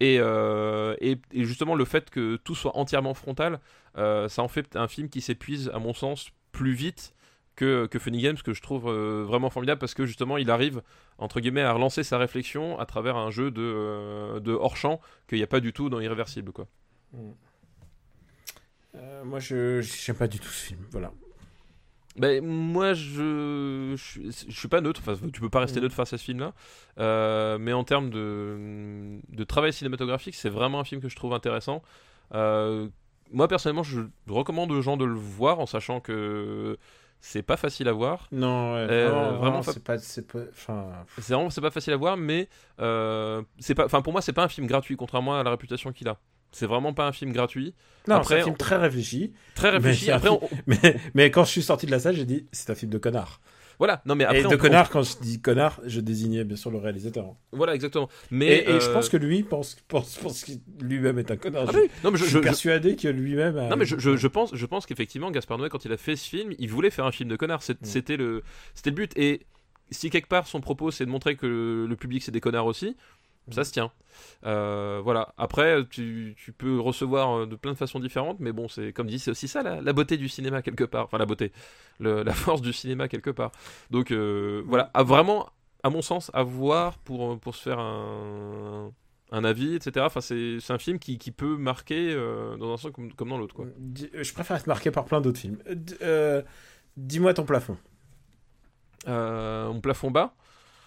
[0.00, 3.60] Et, euh, et, et, justement, le fait que tout soit entièrement frontal,
[3.96, 7.14] euh, ça en fait un film qui s'épuise, à mon sens, plus vite
[7.56, 10.82] que, que Funny Games, que je trouve euh, vraiment formidable parce que justement, il arrive,
[11.18, 15.44] entre guillemets, à relancer sa réflexion à travers un jeu de, de hors-champ qu'il n'y
[15.44, 16.52] a pas du tout dans Irréversible.
[16.52, 16.66] Quoi.
[17.12, 17.30] Mm.
[19.24, 20.80] moi, je n'aime pas du tout ce film.
[20.90, 21.12] Voilà.
[22.16, 25.00] Ben, moi, je, je, je, suis pas neutre.
[25.04, 26.52] Enfin, tu peux pas rester neutre face à ce film-là.
[27.00, 31.32] Euh, mais en termes de, de travail cinématographique, c'est vraiment un film que je trouve
[31.34, 31.82] intéressant.
[32.32, 32.88] Euh,
[33.32, 36.76] moi, personnellement, je recommande aux gens de le voir en sachant que
[37.20, 38.28] c'est pas facile à voir.
[38.30, 40.90] Non, ouais, euh, vraiment, vraiment c'est pas, c'est pas, enfin...
[41.18, 42.48] c'est vraiment, c'est pas facile à voir, mais
[43.58, 46.08] c'est pas, enfin, pour moi, c'est pas un film gratuit, contrairement à la réputation qu'il
[46.08, 46.16] a.
[46.54, 47.74] C'est vraiment pas un film gratuit.
[48.08, 49.32] Non, c'est un film on- très réfléchi.
[49.54, 50.10] Très réfléchi.
[50.10, 52.70] un Après, on- Mais, mais quand je suis sorti de la salle, j'ai dit c'est
[52.70, 53.40] un film de connard.
[53.78, 54.02] voilà.
[54.06, 56.56] Non, mais après, et on- de on- connard, quand je dis connard, je désignais bien
[56.56, 57.34] sûr le réalisateur.
[57.50, 58.08] Voilà, exactement.
[58.30, 61.36] Et, Mais et je euh, pense que lui pense, pense, pense qu'il lui-même est un
[61.36, 61.64] connard.
[61.68, 61.90] Ah je, oui.
[62.04, 63.56] Non, mais je, suis je- persuadé que lui-même.
[63.58, 63.68] A...
[63.70, 66.52] Non mais je, pense, je pense qu'effectivement Gaspard Noé quand il a fait ce film,
[66.58, 67.62] il voulait faire un film de connard.
[67.82, 68.42] C'était le,
[68.74, 69.12] c'était le but.
[69.18, 69.40] Et
[69.90, 72.96] si quelque part son propos c'est de montrer que le public c'est des connards aussi,
[73.50, 73.90] ça se tient.
[74.46, 75.34] Euh, voilà.
[75.38, 79.06] Après tu, tu peux recevoir euh, de plein de façons différentes, mais bon c'est comme
[79.08, 81.04] dit c'est aussi ça la, la beauté du cinéma quelque part.
[81.06, 81.52] Enfin la beauté,
[81.98, 83.50] le- la force du cinéma quelque part.
[83.90, 85.48] Donc euh, voilà, à vraiment
[85.82, 88.92] à mon sens à voir pour pour se faire un
[89.32, 90.04] un avis, etc.
[90.06, 93.38] Enfin, c'est un film qui, qui peut marquer euh, dans un sens comme, comme dans
[93.38, 93.54] l'autre.
[93.54, 93.66] quoi.
[93.96, 95.58] Je préfère être marqué par plein d'autres films.
[96.96, 97.76] Dis-moi ton plafond.
[99.06, 100.34] Mon plafond bas?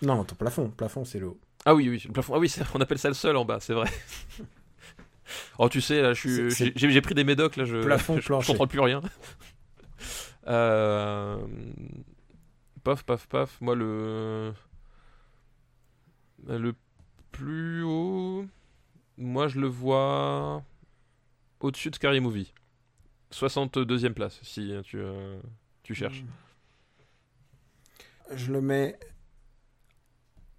[0.02, 0.70] Non, ton plafond.
[0.70, 1.39] Plafond, c'est le haut.
[1.69, 2.34] Ah oui, oui, le plafond.
[2.34, 3.89] Ah oui, on appelle ça le sol en bas, c'est vrai.
[5.60, 8.80] oh, tu sais, là, j'ai pris des médocs, là, je, Plafond, je, je contrôle plus
[8.80, 9.01] rien.
[10.47, 11.45] euh...
[12.86, 13.60] Paf, paf, paf.
[13.60, 14.53] Moi, le.
[16.47, 16.73] Le
[17.34, 18.45] plus haut.
[19.17, 20.63] Moi, je le vois
[21.60, 22.53] au-dessus de Scary Movie.
[23.34, 25.38] 62ème place, si tu, euh,
[25.84, 26.23] tu cherches.
[28.34, 28.97] Je le mets.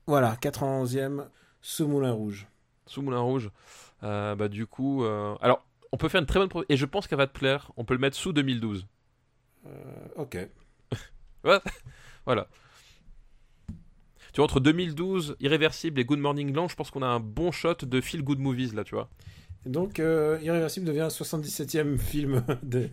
[0.09, 1.27] Voilà, 91e,
[1.61, 2.47] sous Moulin Rouge.
[2.87, 3.51] Sous Moulin Rouge.
[4.03, 5.05] Euh, bah, du coup.
[5.05, 6.49] euh, Alors, on peut faire une très bonne.
[6.71, 7.71] Et je pense qu'elle va te plaire.
[7.77, 8.87] On peut le mettre sous 2012.
[9.66, 9.71] Euh,
[10.16, 10.49] ok.
[12.25, 12.49] Voilà.
[14.33, 17.53] Tu vois, entre 2012, Irréversible et Good Morning Land, je pense qu'on a un bon
[17.53, 19.09] shot de feel good movies là, tu vois.
[19.66, 22.90] Et donc, euh, Irréversible devient 77e film des,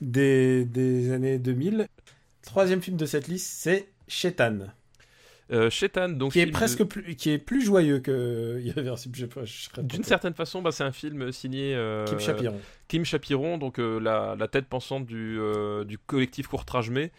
[0.00, 1.86] des, des années 2000.
[2.42, 4.66] Troisième film de cette liste, c'est Shetan,
[5.52, 6.32] Euh, Shetan, donc.
[6.32, 8.58] qui est de- presque plus, qui est plus joyeux que
[9.82, 11.74] D'une certaine façon, bah, c'est un film signé.
[11.74, 12.58] euh, Kim Chapiron.
[12.88, 17.10] Kim Chapiron, donc euh, la, la tête pensante du, euh, du collectif Courtrage Ouais.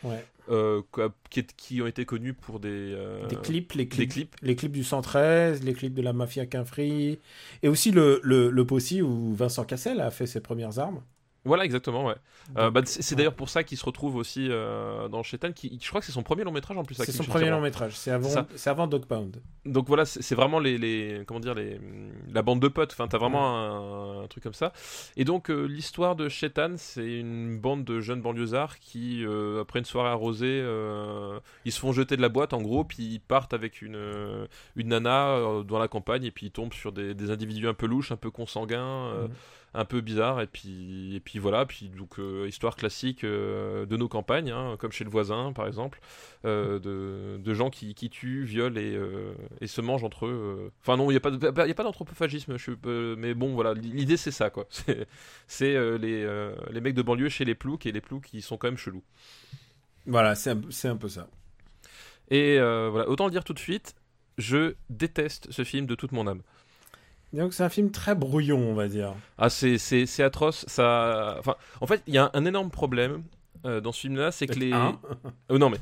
[0.49, 0.81] euh,
[1.29, 2.69] qui, est- qui ont été connus pour des.
[2.71, 6.45] euh, Des clips, les Des clips, les clips du 113, les clips de la mafia
[6.45, 7.19] Quinfri,
[7.63, 11.01] et aussi le, le, le Possi où Vincent Cassel a fait ses premières armes.
[11.45, 12.15] Voilà, exactement, ouais.
[12.57, 13.17] Euh, bah, c'est ouais.
[13.17, 16.11] d'ailleurs pour ça qu'il se retrouve aussi euh, dans Shetan, qui, je crois que c'est
[16.11, 16.95] son premier long métrage en plus.
[16.95, 17.95] C'est son premier long métrage.
[17.95, 18.29] C'est avant,
[18.65, 19.41] avant Dog Pound.
[19.65, 21.79] Donc voilà, c'est vraiment les, les- comment dire les
[22.31, 22.91] la bande de potes.
[22.93, 24.73] Enfin, t'as vraiment un, un truc comme ça.
[25.17, 29.23] Et donc euh, l'histoire de Shetan, c'est une bande de jeunes banlieusards qui,
[29.59, 30.59] après une soirée arrosée,
[31.65, 34.87] ils se font jeter de la boîte en gros, puis ils partent avec une une
[34.89, 38.11] nana dans la campagne et puis ils tombent sur des, des individus un peu louches,
[38.11, 39.13] un peu consanguins.
[39.13, 39.29] Mhm.
[39.75, 43.97] Un peu bizarres et puis et puis voilà puis donc euh, histoire classique euh, de
[43.97, 45.99] nos campagnes hein, comme chez le voisin par exemple
[46.45, 48.99] euh, de, de gens qui, qui tuent, violent et,
[49.61, 50.71] et se mangent entre eux.
[50.81, 52.71] Enfin non, il n'y a pas, de- il y a pas d'anthropophagisme, je
[53.15, 54.67] mais bon voilà, l'idée c'est ça quoi.
[55.47, 56.27] C'est, les,
[56.71, 59.03] les mecs de banlieue chez les ploucs et les ploucs qui sont quand même chelous.
[60.05, 60.61] Voilà, c'est un,
[60.91, 61.27] un peu ça.
[62.29, 63.95] Et voilà, autant le dire tout de suite,
[64.37, 66.41] je déteste ce film de toute mon âme.
[67.35, 69.13] Donc c'est un film très brouillon, on va dire.
[69.37, 71.35] Ah c'est, c'est, c'est atroce, ça...
[71.39, 73.23] Enfin, en fait, il y a un, un énorme problème
[73.65, 74.73] euh, dans ce film-là, c'est que les...
[74.73, 74.99] Un.
[75.51, 75.77] Euh, non mais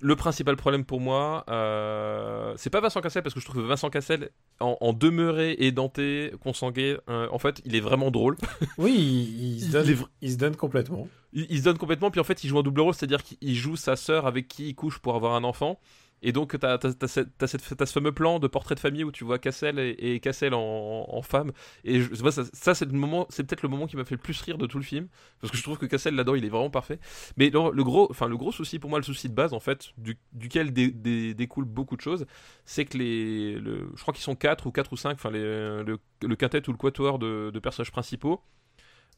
[0.00, 3.66] le principal problème pour moi, euh, c'est pas Vincent Cassel parce que je trouve que
[3.66, 8.36] Vincent Cassel en, en demeuré édenté, consangué, euh, en fait, il est vraiment drôle.
[8.78, 11.08] Oui, il, il se Il donne, est il se donne complètement.
[11.32, 13.54] Il, il se donne complètement, puis en fait, il joue un double rôle, c'est-à-dire qu'il
[13.54, 15.78] joue sa sœur avec qui il couche pour avoir un enfant.
[16.22, 19.12] Et donc, t'as as, t'as cette- t'as ce fameux plan de portrait de famille où
[19.12, 21.52] tu vois Cassel et, Cassel en, femme.
[21.84, 24.66] Et je, ça, ça, c'est peut-être le moment qui m'a fait le plus rire de
[24.66, 25.08] tout le film,
[25.40, 26.98] parce que je trouve que Cassel là-dedans, il est vraiment parfait.
[27.36, 30.18] Mais le, gros, le gros souci pour moi, le souci de base en fait, du-
[30.32, 32.26] duquel dé- dé- découle beaucoup de choses,
[32.64, 35.84] c'est que les, le, je crois qu'ils sont 4 ou 4 ou 5, enfin, le,
[36.22, 38.40] le quintet ou le quatuor de, de personnages principaux.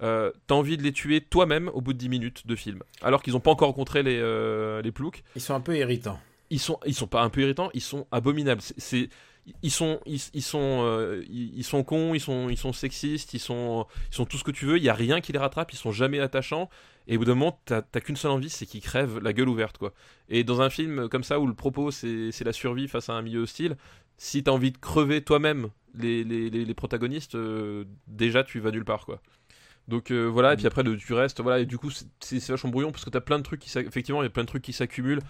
[0.01, 3.21] Euh, t'as envie de les tuer toi-même au bout de 10 minutes de film, alors
[3.23, 6.21] qu'ils n'ont pas encore rencontré les, euh, les ploucs Ils sont un peu irritants.
[6.51, 8.63] Ils sont ils sont pas un peu irritants ils sont abominables.
[8.63, 9.09] C'est
[9.63, 13.87] ils sont ils, sont euh, ils, sont cons ils sont ils sont sexistes ils sont
[14.13, 14.77] ils sont tout ce que tu veux.
[14.77, 16.69] Il y a rien qui les rattrape ils sont jamais attachants.
[17.07, 19.79] Et au bout d'un moment t'as qu'une seule envie c'est qu'ils crèvent la gueule ouverte
[19.79, 19.95] quoi.
[20.29, 23.23] Et dans un film comme ça où le propos c'est la survie face à un
[23.23, 23.77] milieu hostile
[24.19, 28.85] si t'as envie de crever toi-même les, les, les, protagonistes euh, déjà tu vas nulle
[28.85, 29.23] part quoi.
[29.89, 32.71] Donc euh, voilà, et puis après le, tu restes, voilà, et du coup c'est- vachement
[32.71, 34.63] brouillon parce que t'as plein de trucs qui, effectivement, il y a plein de trucs
[34.63, 35.23] qui s'accumulent.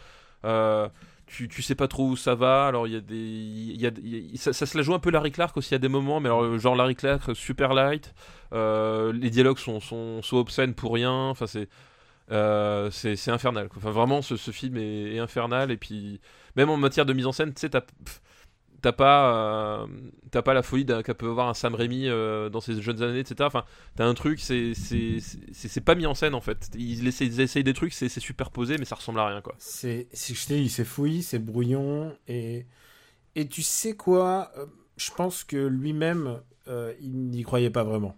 [0.45, 0.89] Euh,
[1.27, 4.53] tu, sais pas trop où ça va, alors il y a des, y y a-
[4.53, 6.75] ça, se la joue un peu Larry Clark aussi à des moments, mais alors genre
[6.75, 8.15] Larry Clark super light,
[8.55, 11.69] euh, les dialogues sont, sont, obscènes pour rien, enfin c'est,
[12.31, 13.69] euh, c'est, infernal.
[13.77, 15.71] Enfin vraiment ce, ce film est, est infernal.
[15.71, 16.21] Et puis
[16.57, 17.71] même en matière de mise en scène, tu sais
[18.81, 19.87] t'as pas, euh,
[20.31, 23.21] t'as pas la folie qu'a peut avoir un Sam Raimi euh, dans ses jeunes années,
[23.21, 23.37] etc.
[23.47, 23.65] Enfin,
[23.97, 26.71] t'as un truc, c'est, c'est, pas mis en scène en fait.
[26.75, 29.55] Ils essaient, ils essayent des trucs, c'est, c'est superposé, mais ça ressemble à rien quoi.
[29.59, 32.67] C'est, c'est- fouillis, c'est brouillon, et,
[33.35, 38.17] et tu sais quoi, euh, je pense que lui-même, euh, il n'y croyait pas vraiment.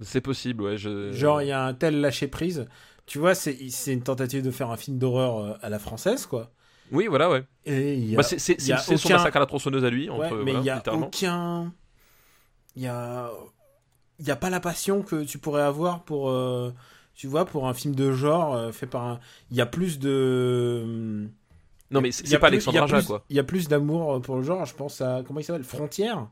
[0.00, 0.76] C'est possible, ouais.
[0.76, 1.10] Je...
[1.12, 2.68] Genre, il y a un tel lâcher prise.
[3.06, 6.52] Tu vois, c'est, c'est une tentative de faire un film d'horreur à la française, quoi.
[6.92, 7.44] Oui, voilà, ouais.
[7.66, 10.30] A, Bah, c'est, a c'est son aucun- massacre à la tronçonneuse à lui, entre, Ouais,
[10.44, 11.06] mais voilà, il y a littéralement.
[11.06, 11.72] aucun.
[12.76, 13.30] Il y a.
[14.20, 16.30] Il y a pas la passion que tu pourrais avoir pour.
[16.30, 16.72] euh,
[17.14, 19.20] Tu vois, pour un film de genre euh, fait par un.
[19.50, 21.26] Il y a plus de.
[21.90, 23.24] Non, mais c'est, a pas Alexandre a Aja, quoi.
[23.30, 25.22] Il y a plus d'amour pour le genre, je pense à.
[25.26, 26.28] Comment il s'appelle Frontière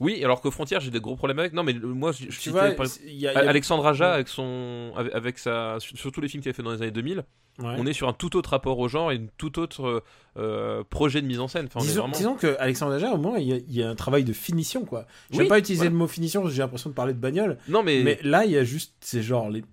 [0.00, 1.52] Oui, alors que Frontière, j'ai des gros problèmes avec.
[1.52, 3.32] Non, mais moi, je, Tu citais, vois, par- il y a.
[3.32, 6.50] il y a- Alexandre Aja avec son avec, sa sur, sur tous les films qu'il
[6.50, 7.24] a fait dans les années 2000
[7.58, 7.74] Ouais.
[7.78, 10.00] on est sur un tout autre rapport au genre et une tout autre euh,
[10.36, 13.38] euh, projet de mise en scène enfin Disons, vraiment disons que Alexandre Aja, au moins,
[13.38, 15.06] il y, a, il y a un travail de finition, quoi.
[15.30, 15.90] Je vais Oui, pas utiliser voilà.
[15.92, 17.56] le mot finition, parce que j'ai l'impression de parler de bagnole.
[17.68, 19.64] non mais, Mais là, il y a juste, c'est genre les,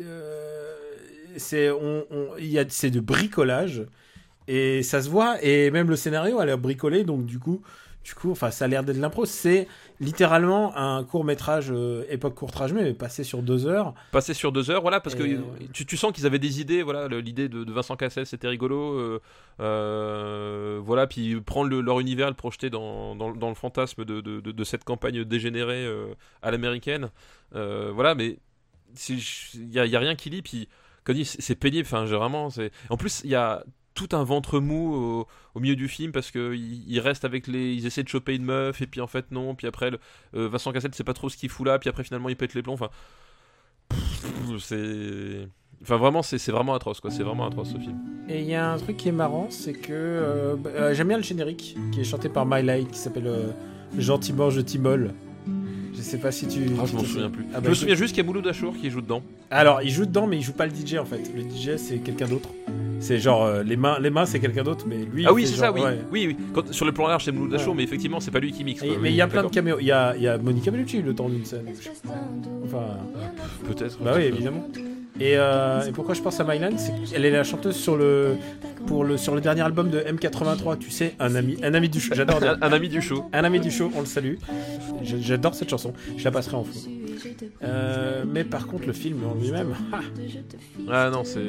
[0.00, 0.74] euh,
[1.36, 3.84] c'est, on, on- il y a, c'est de bricolage
[4.48, 7.62] et ça se voit et même le scénario a l'air bricolé, donc du coup,
[8.02, 9.26] du coup, enfin, ça a l'air d'être de l'impro.
[9.26, 9.68] C'est
[10.00, 11.72] littéralement un court métrage
[12.08, 13.92] époque courtrage mais passé sur deux heures.
[14.12, 15.40] passer sur deux heures voilà parce que euh,
[15.74, 18.94] tu, tu sens qu'ils avaient des idées voilà l'idée de, de Vincent Cassel c'était rigolo
[18.98, 19.20] euh,
[19.80, 24.20] euh, voilà puis prendre le- leur univers le projeter dans, dans, dans le fantasme de,
[24.20, 27.10] de, cette campagne dégénérée euh, à l'américaine
[27.54, 28.38] Euh, voilà mais
[29.08, 30.68] il y a, rien qui lit puis
[31.04, 33.64] comme dit c'est pénible enfin vraiment c'est en plus il y a
[34.00, 37.84] tout un ventre mou au, milieu du film parce que ils restent avec les ils
[37.84, 39.54] essaient de choper une meuf et puis en fait non.
[39.54, 40.00] Puis après le-
[40.34, 41.78] euh, Vincent Cassel sait pas trop ce qu'il fout là.
[41.78, 42.74] Puis après finalement il pète les plombs.
[42.74, 42.88] Enfin
[44.58, 45.48] c'est
[45.82, 47.10] enfin vraiment c'est vraiment atroce quoi.
[47.10, 47.98] C'est vraiment atroce ce film.
[48.28, 51.08] Et il y a un truc qui est marrant, c'est que euh, bah, euh, j'aime
[51.08, 53.50] bien le générique qui est chanté par My Light, qui s'appelle euh,
[53.98, 55.12] Gentiment je t'imole.
[56.00, 56.60] Je sais pas si tu.
[56.80, 58.26] Ah, je m'en souviens plus Ah, je bah, me je- souviens juste qu'il y a
[58.26, 60.94] Mouloud Achour qui joue dedans Alors, il joue dedans, mais il joue pas le DJ
[60.96, 61.20] en fait.
[61.36, 62.48] Le DJ, c'est quelqu'un d'autre.
[63.00, 65.24] C'est genre euh, les mains, les mains, c'est quelqu'un d'autre, mais lui.
[65.26, 65.98] ah oui c'est ça oui ouais.
[66.10, 67.76] oui oui Quand- sur le plan large c'est Mouloud Achour Ouais.
[67.78, 69.48] mais effectivement c'est pas lui qui mixe Et- mais Oui, il y a plein de
[69.48, 69.76] caméos.
[69.80, 71.64] Il y a, il y a Monica Bellucci le temps d'une scène.
[72.64, 72.84] Enfin,
[73.66, 74.66] peut-être bah oui, évidemment.
[75.20, 78.36] Et, euh, et pourquoi je pense à Mylan, c'est qu'elle est la chanteuse sur le
[78.86, 80.78] pour le sur le dernier album de M83.
[80.78, 82.14] Tu sais, un ami, un ami du show.
[82.14, 82.40] J'adore.
[82.42, 84.36] un, un ami du show Un ami du show, on le salue.
[85.02, 85.92] J'adore cette chanson.
[86.16, 86.78] Je la passerai en fond.
[87.62, 89.74] Euh, mais par contre, le film en lui-même.
[89.92, 89.98] ah,
[90.90, 91.40] Ah non, c'est.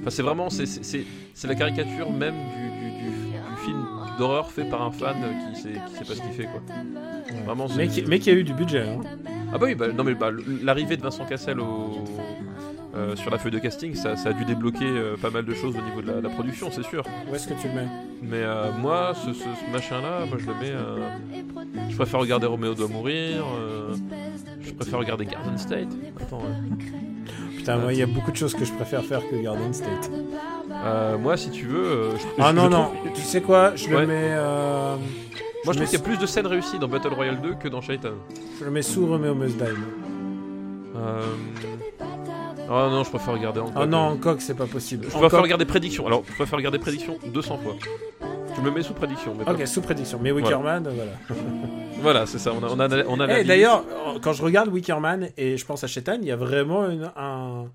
[0.00, 0.50] Enfin, c'est vraiment.
[0.50, 1.04] c'est-
[1.46, 3.84] la caricature même du, du, du- du film
[4.18, 5.16] d'horreur fait par un fan
[5.54, 6.60] qui sait, qui sait pas ce qu'il fait, quoi.
[7.46, 8.82] Vraiment, mais, qui, mais qui a eu du budget.
[8.82, 9.00] hein.
[9.54, 10.30] Ah bah oui, bah, non mais bah,
[10.62, 12.04] l'arrivée de Vincent Cassel au.
[12.94, 15.54] Euh, sur la feuille de casting, ça, ça a dû débloquer euh, pas mal de
[15.54, 17.04] choses au niveau de la, la production, c'est sûr.
[17.30, 17.88] Où est-ce que tu le mets?
[18.22, 20.74] Mais euh, moi, ce, ce- ce machin-là, moi je le mets.
[21.90, 23.44] je préfère regarder Roméo doit mourir.
[24.60, 25.88] je préfère regarder Garden State.
[26.20, 26.42] Attends.
[27.56, 30.10] Putain, moi, il y a beaucoup de choses que je préfère faire que Garden State.
[31.20, 32.10] Moi, si tu veux.
[32.16, 33.74] je- Ah je non, non, tu sais quoi?
[33.76, 34.36] Je le mets.
[35.64, 37.68] Moi, je trouve qu'il y a plus de scènes réussies dans Battle Royale 2 que
[37.68, 38.10] dans Shaitan.
[38.58, 39.62] Je le mets sous Romeo Must Die.
[40.96, 41.20] Euh...
[42.74, 43.82] Oh non, je préfère regarder encore.
[43.82, 45.06] Oh non, Hancock, c'est pas possible.
[45.10, 46.06] Je préfère regarder Prédiction.
[46.06, 47.74] Alors, je préfère regarder Prédiction 200 fois.
[48.54, 49.34] Tu me mets sous Prédiction.
[49.38, 50.18] Mais pas- Ok, sous prédiction.
[50.22, 51.12] Mais Wickerman, voilà.
[52.00, 52.52] Voilà, c'est ça.
[52.52, 53.48] On a, on a, on a la Eh, liste.
[53.48, 53.84] D'ailleurs,
[54.22, 57.66] quand je regarde Wickerman et je pense à Shetan, il y a vraiment une- un,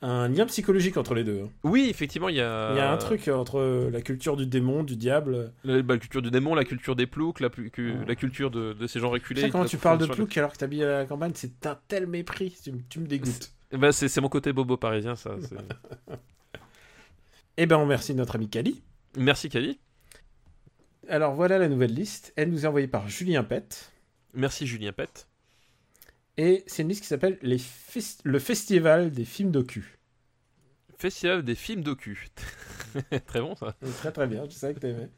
[0.00, 1.40] un lien psychologique entre les deux.
[1.44, 1.48] hein.
[1.64, 2.70] Oui, effectivement, il y a.
[2.72, 5.52] Il y a un truc entre la culture du démon, du diable.
[5.64, 8.50] La, bah, la culture du démon, la culture des ploucs, la, pu- que- la culture
[8.50, 9.40] de, de ces gens Tu reculés.
[9.40, 12.06] sais, qui tu parles de plouc alors que t'habilles à la campagne, c'est un tel
[12.06, 12.54] mépris.
[12.62, 13.50] Tu, me- tu me dégoûtes.
[13.74, 15.36] le- Bah, c'est mon côté bobo parisien, ça.
[17.56, 18.82] Eh ben, on remercie notre ami Kali.
[19.16, 19.78] Merci, Kali.
[21.08, 22.32] Alors voilà la nouvelle liste.
[22.36, 23.92] Elle nous est envoyée par Julien Pett.
[24.32, 25.28] Merci, Julien Pett.
[26.36, 29.98] Et c'est une liste qui s'appelle le Festival des films docu.
[30.98, 32.26] Festival des films docu.
[33.26, 33.76] Très bon, ça.
[33.98, 35.10] Très très bien, je savais que t'aimais.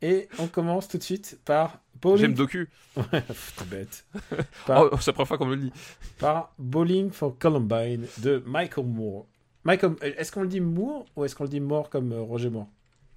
[0.00, 2.18] Et on commence tout de suite par Bowling...
[2.20, 2.68] J'aime docu.
[2.94, 4.04] Pff, T'es bête.
[4.66, 5.72] Par, Oh, c'est la première fois qu'on me le dit.
[6.18, 9.26] par Bowling for Columbine de Michael Moore.
[9.64, 12.20] Michael, euh, est-ce qu'on le dit Moore ou est-ce qu'on le dit Moore comme euh,
[12.22, 12.68] Roger Moore?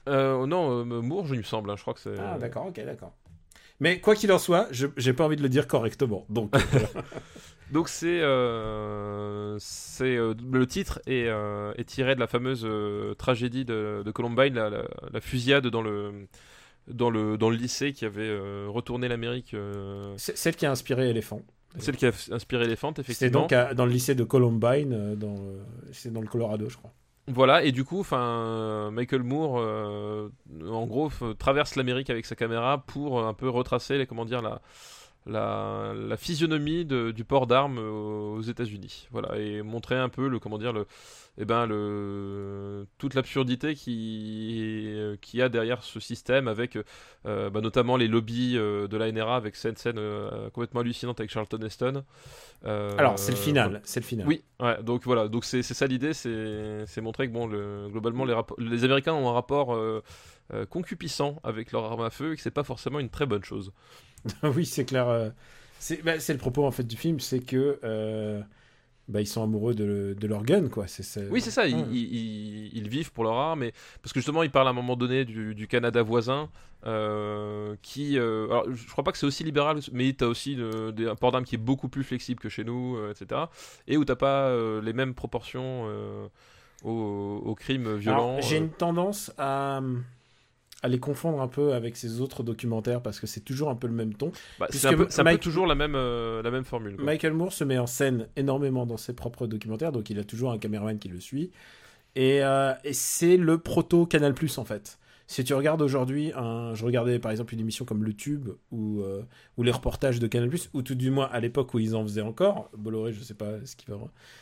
[0.10, 1.70] Euh, non, euh, Moore, je me semble.
[1.70, 2.16] hein, je crois que c'est.
[2.20, 3.14] Ah d'accord, ok, d'accord.
[3.80, 6.26] Mais quoi qu'il en soit, je j'ai pas envie de le dire correctement.
[6.30, 6.54] Donc,
[7.72, 12.68] Donc c'est euh, c'est euh, le titre est, euh, est tiré de la fameuse
[13.18, 16.28] tragédie de, de Columbine, la, la- la fusillade dans le
[16.88, 20.72] dans le dans le lycée qui avait euh, retourné l'Amérique, euh, c'est celle qui a
[20.72, 21.42] inspiré Elephant.
[21.78, 23.42] celle qui a inspiré Elephant C'est effectivement.
[23.42, 25.36] donc à- dans le lycée de Columbine, euh, dans,
[25.92, 26.92] c'est dans le Colorado, je crois.
[27.28, 28.04] Voilà, et du coup,
[28.92, 30.30] Michael Moore, euh,
[30.68, 34.60] en gros, traverse l'Amérique avec sa caméra pour un peu retracer, les, comment dire, la,
[35.26, 39.08] la, la physionomie de- du port d'armes aux aux États-Unis.
[39.12, 40.88] Voilà, et montrer un peu le, comment dire, le,
[41.38, 46.78] eh ben, le, toute l'absurdité qui, qui y a derrière ce système, avec
[47.28, 51.20] euh, bah, notamment les lobbies euh, de la NRA, avec cette scène euh, complètement hallucinante
[51.20, 52.04] avec Charlton Heston.
[52.66, 53.82] Euh, Alors, c'est le final.
[53.84, 54.28] C'est le final.
[54.28, 58.26] Oui, ouais, donc voilà, donc c'est ça l'idée, c'est c'est montrer que bon, le, globalement
[58.26, 60.02] les, les Américains ont un rapport euh,
[60.54, 63.44] euh, concupissant avec leur arme à feu et que c'est pas forcément une très bonne
[63.44, 63.72] chose.
[64.44, 65.08] oui, c'est clair.
[65.08, 65.30] euh,
[65.80, 68.42] C'est bah, c'est le propos en fait du film, c'est que euh,
[69.08, 70.86] bah, ils sont amoureux de, de leur gun, quoi.
[71.30, 71.86] Oui, c'est ça, ils, Ouais.
[71.92, 74.74] ils- ils- ils vivent pour leur arme, et, parce que justement, ils parlent à un
[74.74, 76.50] moment donné du, du Canada voisin,
[76.86, 78.18] euh, qui...
[78.18, 81.16] euh, alors, je crois pas que c'est aussi libéral, mais t'as aussi le- des- un
[81.16, 83.42] port d'armes qui est beaucoup plus flexible que chez nous, euh, etc.
[83.88, 85.86] Et où t'as pas les mêmes proportions
[86.84, 88.40] aux, aux crimes violents.
[88.42, 89.82] J'ai une tendance à,
[90.84, 93.88] à les confondre un peu avec ces autres documentaires parce que c'est toujours un peu
[93.88, 94.32] le même ton.
[94.60, 96.96] Bah, c'est un peu, un toujours la même, euh, la même formule.
[96.96, 97.06] quoi.
[97.06, 100.52] Michael Moore se met en scène énormément dans ses propres documentaires, donc il a toujours
[100.52, 101.52] un caméraman qui le suit.
[102.16, 104.98] Et, euh, et c'est le proto Canal Plus en fait.
[105.32, 109.22] Si tu regardes aujourd'hui, je regardais par exemple une émission comme Le Tube ou, euh,
[109.56, 112.04] ou les reportages de Canal Plus, ou tout du moins à l'époque où ils en
[112.04, 112.70] faisaient encore.
[112.78, 113.98] Bolloré, je sais pas ce qui va,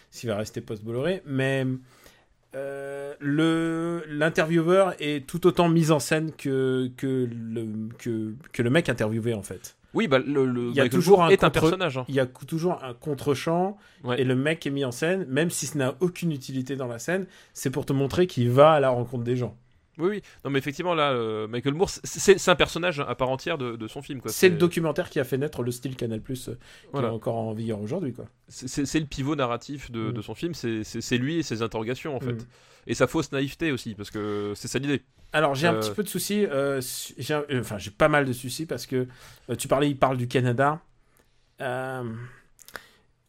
[0.09, 1.63] s'il va rester post-Bolloré, mais
[2.55, 8.69] euh, le l'intervieweur est tout autant mis en scène que, que, le, que, que le
[8.69, 9.75] mec interviewé en fait.
[9.95, 11.97] Oui, bah, le, le Il y a toujours un est un contre- personnage.
[11.97, 12.05] hein.
[12.09, 14.21] Il y a toujours un contre-champ Ouais.
[14.21, 16.99] et le mec est mis en scène, même si ce n'a aucune utilité dans la
[16.99, 19.57] scène, c'est pour te montrer qu'il va à la rencontre des gens.
[19.99, 20.21] Oui, oui.
[20.43, 23.87] Non, mais effectivement, là, euh, Michael Moore, c'est- un personnage à part entière de, de
[23.87, 24.21] son film.
[24.25, 26.51] C'est le documentaire qui a fait naître le style Canal Plus qui
[26.91, 27.09] Voilà.
[27.09, 28.13] est encore en vigueur aujourd'hui.
[28.47, 30.13] C'est le pivot narratif de, Mm.
[30.13, 32.33] de son film, c'est lui et ses interrogations, en fait.
[32.33, 32.45] Mm.
[32.87, 35.01] Et sa fausse naïveté aussi, parce que c'est ça l'idée.
[35.31, 36.81] Alors j'ai un Euh, petit peu de soucis, euh,
[37.19, 39.05] j'ai euh, enfin j'ai pas mal de soucis parce que
[39.49, 40.81] euh, tu parlais, il parle du Canada.
[41.61, 42.03] Euh,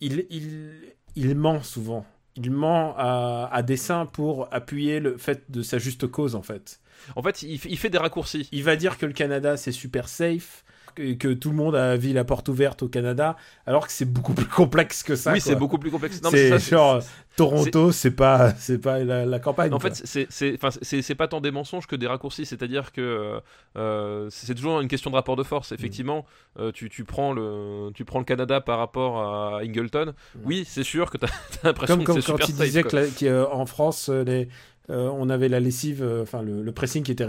[0.00, 0.70] il, il,
[1.16, 2.06] il ment souvent.
[2.36, 6.80] Il ment à, à dessein pour appuyer le fait de sa juste cause en fait.
[7.16, 8.48] En fait, il, fait- il fait des raccourcis.
[8.52, 11.96] Il va dire que le Canada c'est super safe, que, que tout le monde a
[11.96, 15.32] vu la porte ouverte au Canada, alors que c'est beaucoup plus complexe que ça.
[15.32, 16.22] oui, c'est beaucoup plus complexe.
[16.22, 17.00] Non, mais C'est c'est- genre
[17.36, 19.72] Toronto, c'est pas, c'est pas la, la campagne.
[19.72, 19.90] En quoi.
[19.90, 23.40] fait, c'est- c'est c'est- c'est pas tant des mensonges que des raccourcis, c'est-à-dire que euh,
[23.78, 25.46] euh, c'est toujours une question de rapport de Mm.
[25.46, 25.72] force.
[25.72, 26.26] Effectivement,
[26.58, 30.12] euh, tu, tu prends le, tu prends le Canada par rapport à Ingleton.
[30.44, 31.28] Oui, c'est sûr que t'as
[31.62, 32.04] as, l'impression Mm.
[32.04, 32.70] Comme, que comme c'est quand super il
[33.10, 34.48] disait qu'en France, euh, les,
[34.90, 37.26] euh, on avait la lessive, euh, enfin le, le pressing qui était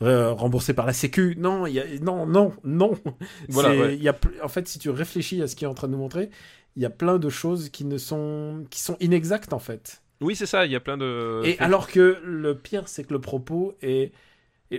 [0.00, 1.36] remboursé par la Sécu.
[1.38, 2.94] Non, il y a, non, non, non.
[3.48, 3.96] Voilà, ouais.
[3.96, 5.98] y a, en fait, si tu réfléchis à ce qu'il est en train de nous
[5.98, 6.30] montrer,
[6.76, 10.02] il y a plein de choses qui ne sont, qui sont inexactes en fait.
[10.20, 10.64] Oui, c'est ça.
[10.66, 11.42] Il y a plein de.
[11.44, 14.12] Et alors que le pire, c'est que le propos est,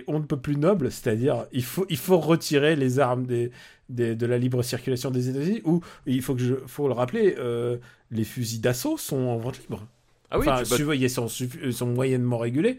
[0.08, 3.50] on ne peut plus noble, c'est-à-dire il faut, il faut retirer les armes des,
[3.88, 7.34] des- de la libre circulation des États-Unis, ou il faut que je, faut le rappeler,
[7.38, 7.76] euh,
[8.10, 9.86] les fusils d'assaut sont en vente libre.
[10.30, 11.26] Ah oui, enfin, tu, suivant- ils sont,
[11.62, 12.78] ils sont moyennement régulés.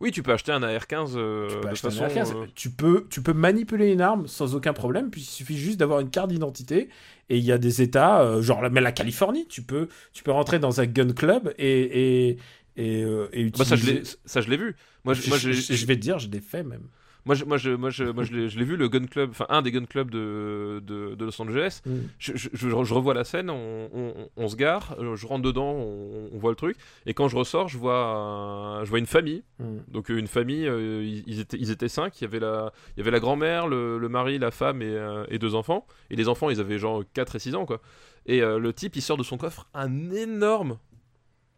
[0.00, 2.04] oui, tu peux acheter un AR-15 euh, Tu peux, de façon.
[2.04, 2.34] AR-15.
[2.34, 5.78] euh, tu, peux, tu peux manipuler une arme sans aucun problème, puis il suffit juste
[5.78, 6.88] d'avoir une carte d'identité.
[7.28, 10.22] Et il y a des États, euh, genre la, mais la Californie, tu peux, tu
[10.22, 12.38] peux rentrer dans un gun club et, et,
[12.76, 13.92] et, euh, Bah, ça, je utiliser.
[14.00, 14.74] l'ai- ça, je l'ai vu.
[15.04, 16.82] Moi, je, moi, je, j'ai- je vais te dire, je l'ai fait même.
[17.26, 19.30] Moi, je, moi, je, moi, je, moi, je l'ai- je l'ai vu, le gun club,
[19.30, 21.82] enfin, un des gun clubs de, de, de Los Angeles.
[21.84, 21.90] Mm.
[22.18, 26.30] Je, je, revois la scène, on, on, on se gare, euh, je rentre dedans, on,
[26.32, 26.76] on voit le truc.
[27.06, 29.42] Et quand je ressors, je vois, un- je vois une famille.
[29.58, 29.64] Mm.
[29.88, 32.20] Donc, euh, une famille, euh, ils, étaient, ils étaient cinq.
[32.20, 34.86] Il y avait la, il y avait la grand-mère, le, le mari, la femme et,
[34.88, 35.86] euh, et deux enfants.
[36.10, 37.80] Et les enfants, ils avaient genre 4 et 6 ans, quoi.
[38.26, 40.78] Et euh, le type, il sort de son coffre un énorme.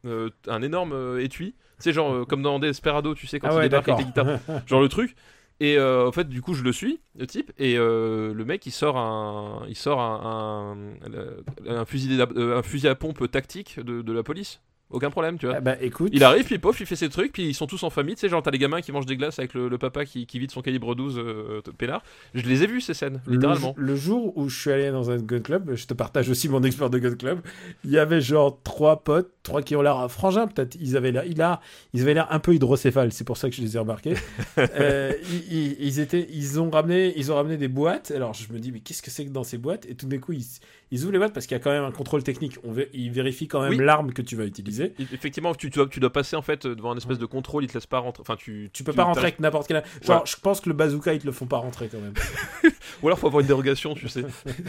[0.07, 3.48] euh, un énorme euh, étui, tu sais, genre euh, comme dans Desperado, tu sais, quand
[3.48, 5.14] Ah il ouais, débarque avec les guitares genre le truc
[5.62, 8.66] et euh, en fait du coup je le suis le type et euh, le mec
[8.66, 10.77] il sort un il sort un,
[11.14, 14.61] euh, fusil à pompe tactique de la police
[14.92, 17.33] aucun problème tu vois Ah bah écoute, il arrive puis pof il fait ses trucs
[17.33, 19.16] puis ils sont tous en famille tu sais genre t'as les gamins qui mangent des
[19.16, 22.02] glaces avec le, le papa qui, qui vide son calibre 12 euh, peinard
[22.35, 25.11] je les ai vus ces scènes le, littéralement le jour où je suis allé dans
[25.11, 27.40] un gun club, je te partage aussi mon expert de gun club.
[27.85, 30.76] Il y avait genre trois potes, trois qui ont l'air frangins peut-être.
[30.81, 31.42] Ils avaient l'air, il
[31.94, 33.12] ils avaient l'air un peu hydrocéphales.
[33.12, 34.14] C'est pour ça que je les ai remarqués.
[34.59, 35.12] Euh,
[35.50, 38.11] ils, ils- ils étaient, ils ont ramené, ils ont ramené des boîtes.
[38.11, 39.87] Alors je me dis mais qu'est-ce que c'est que dans ces boîtes?
[39.87, 40.44] Et tout d'un coup ils,
[40.92, 42.59] ils ouvrent les boîtes parce qu'il y a quand même un contrôle technique.
[42.64, 43.78] On ils vérifient quand même Oui.
[43.78, 44.92] l'arme que tu vas utiliser.
[45.12, 47.68] Effectivement, tu, tu, dois, tu dois passer en fait devant un espèce de contrôle, ils
[47.68, 48.20] te laissent pas rentrer.
[48.20, 49.83] Enfin, tu, Tu peux pas rentrer avec n'importe quel.
[50.02, 52.12] Genre, je pense que le bazooka, ils te le font pas rentrer quand même.
[53.02, 54.22] Ou alors faut avoir une dérogation, tu sais.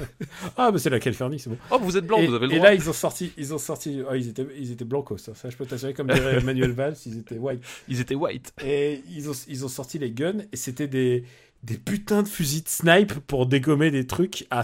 [0.57, 1.57] ah, mais c'est la Californie, c'est bon.
[1.69, 2.69] Oh, vous êtes blanc, et, vous avez le et droit.
[2.69, 5.49] là, ils ont sorti, ils ont sorti, oh, ils étaient, ils étaient blancos, ça, ça
[5.49, 7.61] je peux t'assurer, comme dirait Manuel Valls, ils étaient white.
[7.89, 8.53] Ils étaient white.
[8.63, 11.25] Et ils ont, ils ont sorti les guns, et c'était des,
[11.63, 14.63] des putains de fusils de snipe pour dégommer des trucs à,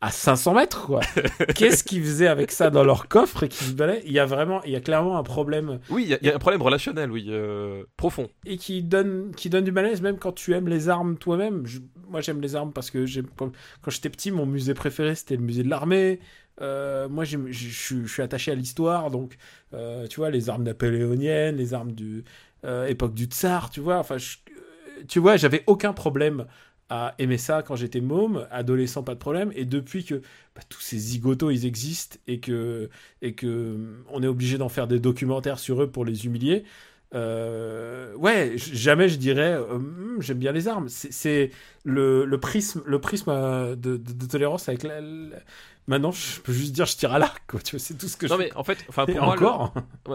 [0.00, 1.00] à 500 mètres, quoi.
[1.54, 4.02] Qu'est-ce qu'ils faisaient avec ça dans leur coffre et qui se balaient?
[4.06, 6.26] Il y a vraiment, il y a clairement un problème Oui, il y, a- il
[6.26, 8.28] y a un problème relationnel, oui, euh, profond.
[8.44, 11.64] et qui donne, qui donne du malaise même quand tu aimes les armes toi-même.
[12.08, 13.04] Moi, j'aime les armes parce que
[13.36, 13.50] quand
[13.90, 16.18] j'étais petit, mon musée préféré c'était le musée de l'armée.
[16.60, 19.36] Euh, moi, je suis- attaché à l'histoire, donc
[19.74, 22.24] euh, tu vois les armes napoléoniennes, les armes du
[22.64, 23.98] euh, époque du tsar, tu vois.
[23.98, 24.16] Enfin,
[25.08, 26.46] tu vois, j'avais aucun problème
[26.88, 29.52] à aimer ça quand j'étais môme, adolescent, pas de problème.
[29.54, 30.16] Et depuis que
[30.54, 32.90] bah, tous ces zigotos ils existent et que
[33.22, 33.78] et que
[34.10, 36.64] on est obligé d'en faire des documentaires sur eux pour les humilier.
[37.14, 40.88] euh, ouais, jamais je dirais euh, Hum, j'aime bien les armes.
[40.88, 41.50] C'est-
[41.84, 43.96] le, prisme, le prisme euh, de
[44.26, 45.38] tolérance avec la, la-
[45.88, 47.58] Maintenant, je peux juste dire je tire à l'arc, quoi.
[47.60, 48.42] Tu vois, c'est tout ce que Non je.
[48.42, 49.74] mais en fait, enfin Et pour moi, le- encore,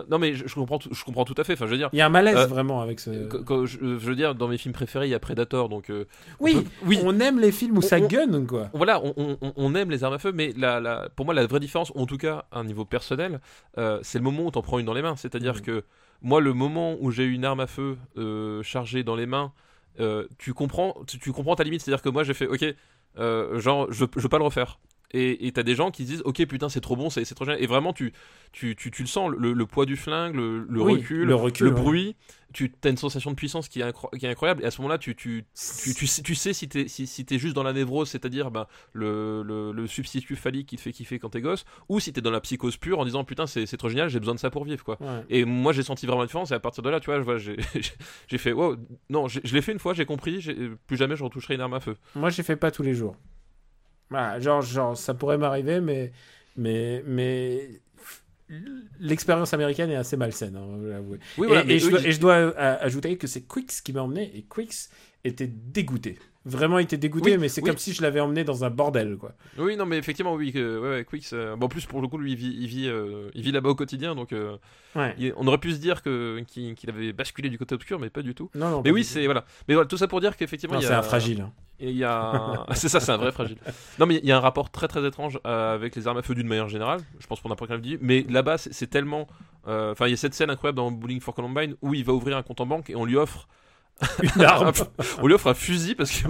[0.09, 1.53] non mais je, je comprends, tout, je comprends tout à fait.
[1.53, 3.27] Enfin, je veux dire, il y a un malaise Euh, vraiment avec ce.
[3.27, 6.05] quand- quand je, veux dire, dans mes films préférés, il y a Predator, donc euh,
[6.39, 6.99] oui, on peut- oui.
[7.03, 8.69] on aime les films où ça On- gun, quoi.
[8.73, 11.91] Voilà, on, aime les armes à feu, mais la, la- pour moi, la vraie différence,
[11.95, 13.41] en tout cas à un niveau personnel,
[13.77, 15.17] euh, c'est le moment où t'en prends une dans les mains.
[15.17, 15.61] C'est-à-dire Mhm.
[15.61, 15.83] que
[16.21, 17.97] moi, le moment où j'ai eu une arme à feu
[18.63, 19.51] chargée dans les mains,
[19.99, 21.81] euh, tu comprends, tu, tu comprends ta limite.
[21.81, 22.63] C'est-à-dire que moi, j'ai fait, ok,
[23.19, 24.79] euh, genre, je, je veux pas le refaire.
[25.13, 27.45] Et t'as des gens qui se disent, ok, putain, c'est trop bon, c'est c'est trop
[27.45, 27.63] génial.
[27.63, 28.11] Et vraiment, tu,
[28.51, 31.35] tu, tu, tu le sens, le, le poids du flingue, le, le Oui, recul, le
[31.35, 31.73] recul, ouais.
[31.73, 32.15] bruit.
[32.53, 34.63] Tu as une sensation de puissance qui est, incro- qui est incroyable.
[34.63, 35.45] Et à ce moment-là, tu, tu,
[35.83, 38.67] tu, tu, sais, tu sais si t'es si, si juste dans la névrose, c'est-à-dire ben,
[38.93, 42.21] le, le, le substitut phallique qui te fait kiffer quand t'es gosse, ou si t'es
[42.21, 44.49] dans la psychose pure en disant putain c'est c'est trop génial, j'ai besoin de ça
[44.49, 44.97] pour vivre quoi.
[45.01, 45.23] Ouais.
[45.29, 47.57] Et moi j'ai senti vraiment la différence et à partir de là tu vois, j'ai
[48.27, 48.75] j'ai fait wow,
[49.09, 50.55] non j'ai- je l'ai fait une fois, j'ai compris, j'ai-
[50.87, 51.95] plus jamais je retoucherai une arme à feu.
[52.15, 53.15] Moi, je fais pas tous les jours.
[54.09, 56.11] Voilà, genre, genre, ça pourrait m'arriver, mais,
[56.55, 57.81] mais, mais
[58.99, 61.17] l'expérience américaine est assez malsaine, hein, je.
[61.37, 63.41] Oui et, voilà, et mais je, dois, ils- et je dois, euh, ajouter que c'est
[63.41, 64.89] Quix qui m'a emmené, et Quix
[65.23, 66.17] était dégoûté.
[66.45, 67.69] Vraiment, il était dégoûté, Oui, mais c'est oui.
[67.69, 69.33] comme si je l'avais emmené dans un bordel, quoi.
[69.57, 71.31] Oui, non, mais effectivement, oui, que, ouais, ouais, Quix.
[71.33, 73.69] euh, bon, en plus, pour le coup, lui, il vit, il vit, euh, vit là-bas
[73.71, 74.55] au quotidien, donc euh,
[74.95, 75.13] Ouais.
[75.17, 78.21] il- on aurait pu se dire que qu'il avait basculé du côté obscur, mais pas
[78.21, 78.49] du tout.
[78.55, 78.77] Non, non.
[78.85, 79.43] Mais pas oui, c'est voilà.
[79.67, 81.41] Mais voilà, tout ça pour dire qu'effectivement, c'est a un fragile.
[81.41, 81.51] hein.
[81.81, 83.57] Il y a, c'est ça, c'est un vrai fragile.
[83.99, 86.21] Non, mais il y a un rapport très très étrange euh, avec les armes à
[86.21, 87.01] feu d'une manière générale.
[87.19, 87.97] Je pense pour n'importe quel dit.
[87.99, 89.27] Mais là-bas, c'est tellement.
[89.65, 92.37] Enfin, il y a cette scène incroyable dans Bowling for Columbine où il va ouvrir
[92.37, 93.49] un compte en banque et on lui offre
[94.35, 94.71] Une arme.
[95.21, 96.27] on lui offre un fusil parce qu'il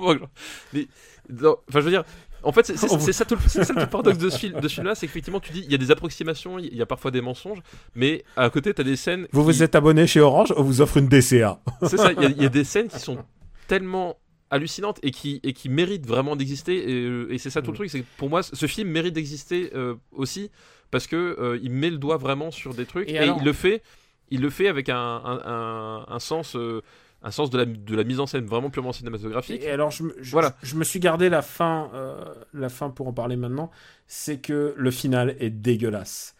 [0.00, 0.18] banque.
[0.18, 0.28] genre.
[0.72, 0.86] Mais,
[1.30, 2.04] non, enfin, je veux dire,
[2.42, 4.68] en fait, c'est c'est ça le, c'est ça tout le paradoxe de ce film, de
[4.68, 7.10] ce film-là, c'est qu'effectivement, tu dis, il y a des approximations, il y a parfois
[7.10, 7.60] des mensonges,
[7.94, 9.26] mais à côté, t'as des scènes.
[9.32, 11.60] Vous qui- vous êtes abonné chez Orange, on vous offre une DCA.
[11.82, 13.18] C'est ça, il y a- il y, a des scènes qui sont
[13.66, 14.18] tellement
[14.50, 16.76] hallucinantes et qui, et qui méritent vraiment d'exister.
[16.90, 17.72] Et, euh, et c'est ça tout Mm.
[17.72, 20.50] le truc, c'est que pour moi, ce film mérite d'exister euh, aussi
[20.90, 23.44] parce que euh, il met le doigt vraiment sur des trucs Et et, alors- il
[23.44, 23.82] le fait,
[24.30, 26.56] il le fait avec un, un, un- un sens.
[26.56, 26.82] euh,
[27.26, 29.62] un sens de la, de la mise en scène vraiment purement cinématographique.
[29.62, 30.56] Et alors, je, me- je- Voilà.
[30.62, 32.22] je, me suis gardé la fin, euh,
[32.52, 33.70] la fin pour en parler maintenant.
[34.06, 36.34] C'est que le final est dégueulasse.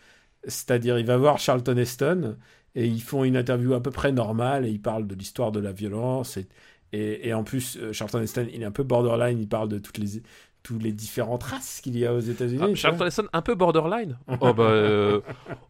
[0.46, 2.36] C'est-à-dire, il va voir Charlton Heston
[2.74, 5.60] et ils font une interview à peu près normale et ils parlent de l'histoire de
[5.60, 6.36] la violence.
[6.36, 6.48] Et,
[6.92, 9.38] et, et en plus, euh, Charlton Heston, il est un peu borderline.
[9.40, 10.20] Il parle de toutes les,
[10.64, 12.72] toutes les différentes races qu'il y a aux États-Unis.
[12.72, 12.74] Ah.
[12.74, 14.16] Charlton Heston, un peu borderline.
[14.40, 15.20] oh bah, euh,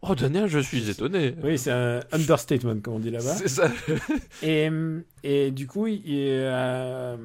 [0.01, 1.35] oh Daniel, je suis étonné.
[1.43, 3.35] Oui, c'est un understatement, comme on dit là-bas.
[3.35, 3.69] C'est ça.
[4.41, 4.69] Et,
[5.23, 7.17] et du coup, il, euh,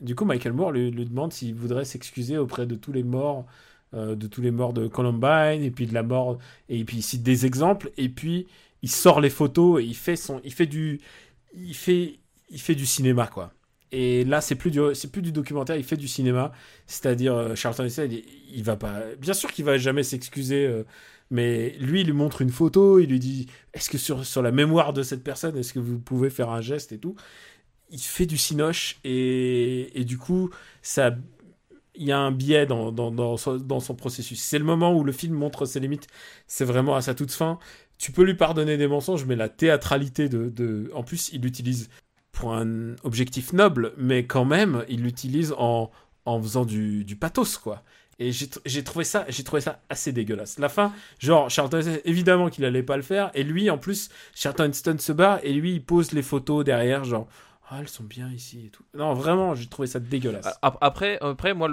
[0.00, 3.46] du coup, Michael Moore lui, lui demande s'il voudrait s'excuser auprès de tous les morts,
[3.94, 7.02] euh, de tous les morts de Columbine, et puis de la mort, et puis il
[7.02, 8.46] cite des exemples, et puis
[8.82, 11.00] il sort les photos et il fait son, il fait du,
[11.52, 13.52] il fait, il fait du cinéma quoi.
[13.92, 16.52] Et là, c'est plus du, documentaire, il fait du cinéma.
[16.86, 20.66] C'est-à-dire, euh, Charlton Heston, il, il va pas, bien sûr qu'il va jamais s'excuser.
[20.66, 20.84] euh,
[21.30, 24.92] mais lui, il lui montre une photo, il lui dit Est-ce que sur, la mémoire
[24.92, 27.16] de cette personne, est-ce que vous pouvez faire un geste et tout
[27.90, 30.50] Il fait du cinoche et, du coup,
[31.94, 34.40] il y a un biais dans, son, processus.
[34.40, 36.06] C'est le moment où le film montre ses limites,
[36.46, 37.58] c'est vraiment à sa toute fin.
[37.98, 40.48] Tu peux lui pardonner des mensonges, mais la théâtralité de.
[40.48, 40.90] de...
[40.94, 41.88] En plus, il l'utilise
[42.36, 45.90] pour un objectif noble, mais quand même, il l'utilise en,
[46.26, 47.82] en faisant du, du pathos, quoi.
[48.18, 50.58] Et j'ai tr- j'ai trouvé ça, j'ai trouvé ça assez dégueulasse.
[50.58, 54.70] La fin, genre Charlton évidemment qu'il allait pas le faire, et lui en plus, Charlton
[54.70, 57.26] Heston se barre et lui il pose les photos derrière, genre
[57.68, 58.84] Ah, elles sont bien ici et tout.
[58.94, 60.46] Non, vraiment, j'ai trouvé ça dégueulasse.
[60.62, 61.68] Ap- Après, après moi,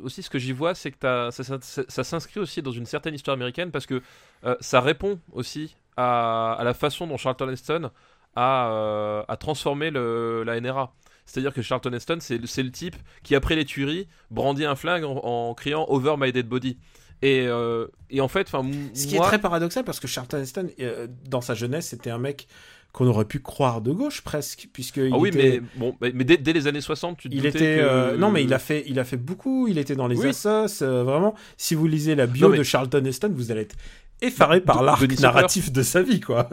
[0.00, 2.70] aussi, ce que j'y vois, c'est que t'as- ça, ça- ça- ça s'inscrit aussi dans
[2.72, 4.02] une certaine histoire américaine parce que
[4.44, 7.90] euh, ça répond aussi à, à la façon dont Charlton Heston
[8.36, 10.94] euh, a transformé le- la NRA.
[11.24, 15.16] C'est-à-dire que Charlton Heston, c'est le- type qui, après les tueries, brandit un flingue en,
[15.24, 16.78] en criant Over my dead body.
[17.22, 20.38] Et, euh, et en fait, enfin, Ce qui moi, est très paradoxal parce que Charlton
[20.38, 22.46] Heston, euh, dans sa jeunesse, c'était un mec
[22.92, 26.24] qu'on aurait pu croire de gauche presque, puisque ah oui, était, mais bon, mais mais
[26.24, 28.58] dès, dès les années 60, tu te il était, que- euh, non mais il a
[28.58, 29.66] fait, il a fait beaucoup.
[29.68, 30.28] Il était dans les Oui.
[30.28, 31.34] assos, vraiment.
[31.56, 33.76] Si vous lisez la bio Non, mais- de Charlton Heston, vous allez être
[34.22, 36.48] effaré par l'arc narratif de sa vie, quoi.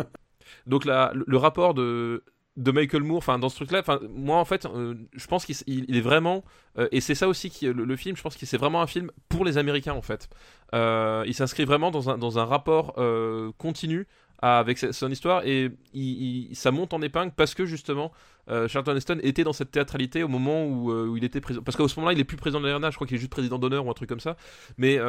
[0.65, 2.23] Donc là, le, rapport de,
[2.57, 5.95] de Michael Moore, enfin dans ce truc-là, enfin moi en fait, euh, je pense qu'il
[5.95, 6.43] est vraiment,
[6.77, 8.15] euh, et c'est ça aussi qui le, film.
[8.15, 10.29] Je pense que c'est vraiment un film pour les Américains en fait.
[10.73, 12.95] Euh, il s'inscrit vraiment dans un dans un rapport
[13.57, 14.07] continu
[14.39, 18.11] avec son histoire et il, ça monte en épingle parce que justement
[18.47, 21.63] Charlton Heston était dans cette théâtralité au moment où, où il était président.
[21.63, 23.31] Parce qu'à ce moment-là, il est plus président de l'ARNA, je crois qu'il est juste
[23.31, 24.35] président d'honneur ou un truc comme ça.
[24.77, 24.99] Mais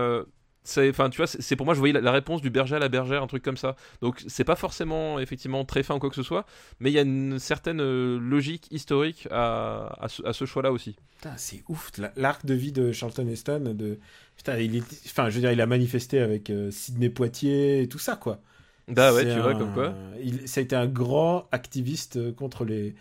[0.67, 2.89] enfin, tu vois, c'est pour moi, je voyais la, la réponse du berger à la
[2.89, 3.77] bergère, un truc comme ça.
[4.01, 6.47] Donc, c'est pas forcément effectivement très fin ou quoi que ce soit,
[6.81, 10.73] mais il y a une certaine euh, logique historique à, à ce, à ce choix-là
[10.73, 10.97] aussi.
[11.37, 13.75] C'est ouf, la- l'arc de vie de Charlton Heston.
[13.75, 13.99] De...
[14.37, 14.85] Putain, il est...
[15.07, 18.41] enfin, je veux dire, il a manifesté avec euh, Sidney Poitier et tout ça, quoi.
[18.89, 19.95] Bah ouais, tu vois, comme quoi.
[20.23, 20.47] Il...
[20.49, 22.95] Ça a été un grand activiste euh, contre les,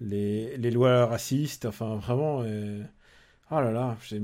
[0.00, 0.56] les...
[0.56, 1.66] les lois racistes.
[1.66, 2.42] Enfin, vraiment.
[2.44, 2.82] euh,
[3.50, 4.20] Oh là là, j'ai-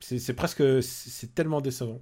[0.00, 0.62] c'est presque.
[0.82, 2.00] C'est tellement décevant.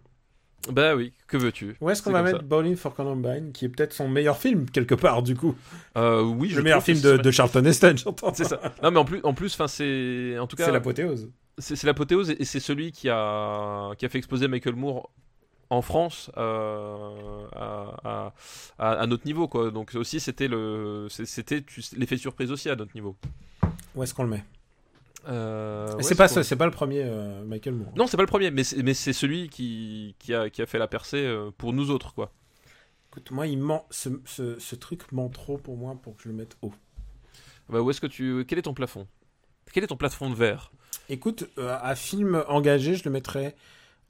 [0.73, 1.77] Bah oui, que veux-tu?
[1.81, 4.97] Où est-ce qu'on va mettre Bowling for Columbine, qui est peut-être son meilleur film, quelque
[4.97, 5.55] part, du coup?
[5.97, 8.35] Euh, Oui, je Le meilleur film de, de Charlton Heston, j'entends.
[8.35, 8.61] C'est ça.
[8.83, 11.31] Non, mais en plus, en plus, c'est en tout cas, C'est l'apothéose.
[11.59, 15.11] c'est l'apothéose et c'est celui qui a qui a fait exploser Michael Moore
[15.71, 18.33] en France euh, à,
[18.79, 21.09] à, à- notre niveau quoi donc aussi c'était le
[21.97, 23.17] l'effet surprise aussi à notre niveau
[23.97, 24.45] Où est-ce qu'on le met?
[25.29, 27.93] Euh, ouais, C'est pas c'est pas le premier euh, Michael Moore.
[27.97, 30.67] non c'est pas le premier mais c'est mais c'est celui qui, qui a qui a
[30.67, 32.33] fait la percée euh, pour nous autres quoi
[33.11, 36.29] Écoute, moi, il ment, ce, ce, ce truc ment trop pour moi pour que je
[36.29, 36.75] le mette haut.
[37.71, 39.07] bah où est-ce que tu quel est ton plafond?
[39.73, 40.71] Quel est ton plafond de verre?
[41.09, 43.57] Écoute, euh, à film engagé, je le mettrais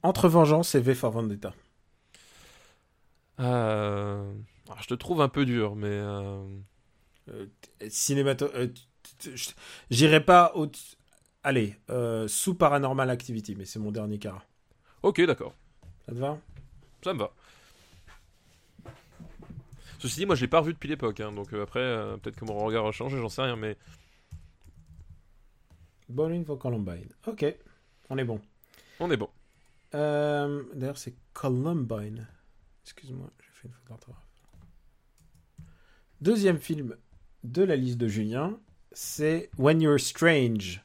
[0.03, 1.53] entre Vengeance et V for Vendetta.
[3.37, 6.01] Alors, je te trouve un peu dur mais
[7.89, 8.49] cinémato...
[9.89, 10.67] J'irai pas au...
[11.47, 14.43] Allez, euh, sous Paranormal Activity, mais c'est mon dernier cas.
[15.01, 15.53] ok d'accord
[16.05, 16.37] Ça te va?
[17.01, 17.31] Ça me va
[19.97, 22.35] Ceci dit, moi je l'ai pas revu depuis l'époque, hein, donc euh, après euh, peut-être
[22.35, 23.77] que mon regard a changé, j'en sais rien, mais
[26.09, 27.07] Bowling for Columbine.
[27.27, 27.45] Ok,
[28.09, 28.41] on est bon.
[28.99, 29.29] on est bon.
[29.95, 32.27] Euh, D'ailleurs, c'est Columbine.
[32.83, 34.21] Excuse-moi, j'ai fait une faute d'orthographe.
[36.19, 36.97] Deuxième film
[37.45, 38.59] de la liste de Julien,
[38.91, 40.81] c'est When You're Strange,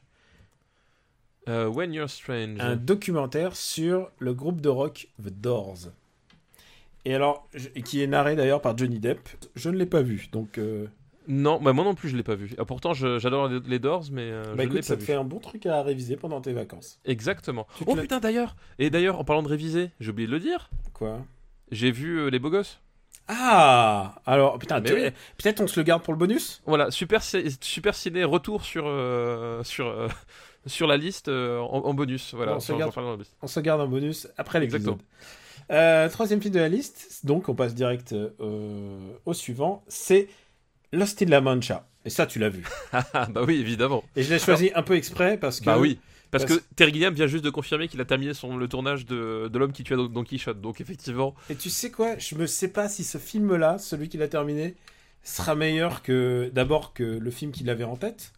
[1.49, 2.59] Euh, When You're Strange.
[2.59, 5.89] un documentaire sur le groupe de rock The Doors.
[7.05, 9.27] Et alors, je- qui est narré d'ailleurs par Johnny Depp.
[9.55, 10.87] Je ne l'ai pas vu, donc euh,
[11.27, 12.53] Non, bah moi non plus je l'ai pas vu.
[12.57, 14.95] Ah, pourtant j'adore les, les Doors, mais euh, bah je ne l'ai écoute, pas ça
[14.97, 16.99] te fait un bon truc à réviser pendant tes vacances.
[17.03, 17.67] Exactement.
[17.77, 20.69] Tu Oh putain d'ailleurs Et d'ailleurs, en parlant de réviser, j'ai oublié de le dire,
[20.93, 21.25] Quoi?
[21.71, 22.79] J'ai vu euh, Les Beaux Gosses.
[23.27, 25.09] Ah Alors, putain, Mais tu- oui.
[25.37, 26.61] peut-être on se le garde pour le bonus?
[26.65, 28.83] Voilà, super, super ciné, retour sur,
[29.63, 30.09] sur,
[30.65, 32.33] sur la liste euh, en, en bonus.
[32.33, 32.93] Voilà, on se garde.
[33.41, 34.97] On se garde en bonus après l'épisode.
[35.71, 40.27] Euh, troisième film de la liste, donc on passe direct euh, au suivant, c'est
[40.91, 41.87] Lost in La Mancha.
[42.05, 42.65] Et ça, tu l'as vu.
[42.91, 44.03] Ah bah oui, évidemment.
[44.15, 45.65] Et je l'ai choisi un peu exprès parce que.
[45.65, 45.99] Bah oui.
[46.31, 49.05] Parce, parce- que Terry Gilliam vient juste de confirmer qu'il a terminé son, le tournage
[49.05, 50.59] de, de L'homme qui Don Don Quichotte.
[50.59, 54.21] Donc effectivement, Et tu sais quoi Je me sais pas si ce film-là, celui qu'il
[54.23, 54.75] a terminé,
[55.23, 58.33] sera meilleur que d'abord que le film qu'il avait en tête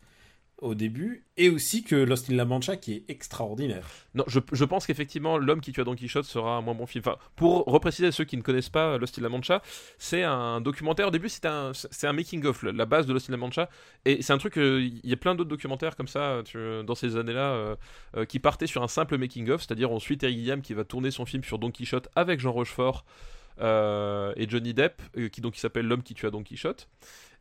[0.59, 3.85] au début, et aussi que Lost in La Mancha qui est extraordinaire.
[4.13, 7.03] non, je, pense qu'effectivement L'homme qui tua Don Quichotte sera un moins bon film.
[7.05, 9.61] Enfin, pour repréciser à ceux qui ne connaissent pas Lost in La Mancha,
[9.97, 11.09] c'est un documentaire.
[11.09, 13.69] Au début, c'est un, c'est un making-of, la- base de Lost in La Mancha.
[14.05, 16.41] Et c'est un truc, euh, il y a plein d'autres documentaires comme ça
[16.85, 17.75] dans ces années-là euh,
[18.15, 21.11] euh, qui partaient sur un simple making-of, c'est-à-dire on suit Terry Gilliam qui va tourner
[21.11, 23.05] son film sur Don Quichotte avec Jean Rochefort
[23.57, 25.01] et Johnny Depp,
[25.31, 26.89] qui donc s'appelle L'homme qui tua Don Quichotte.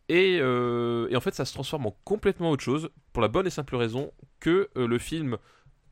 [0.08, 3.46] Et, euh, et en fait, ça se transforme en complètement autre chose, pour la bonne
[3.46, 5.38] et simple raison que euh, le film,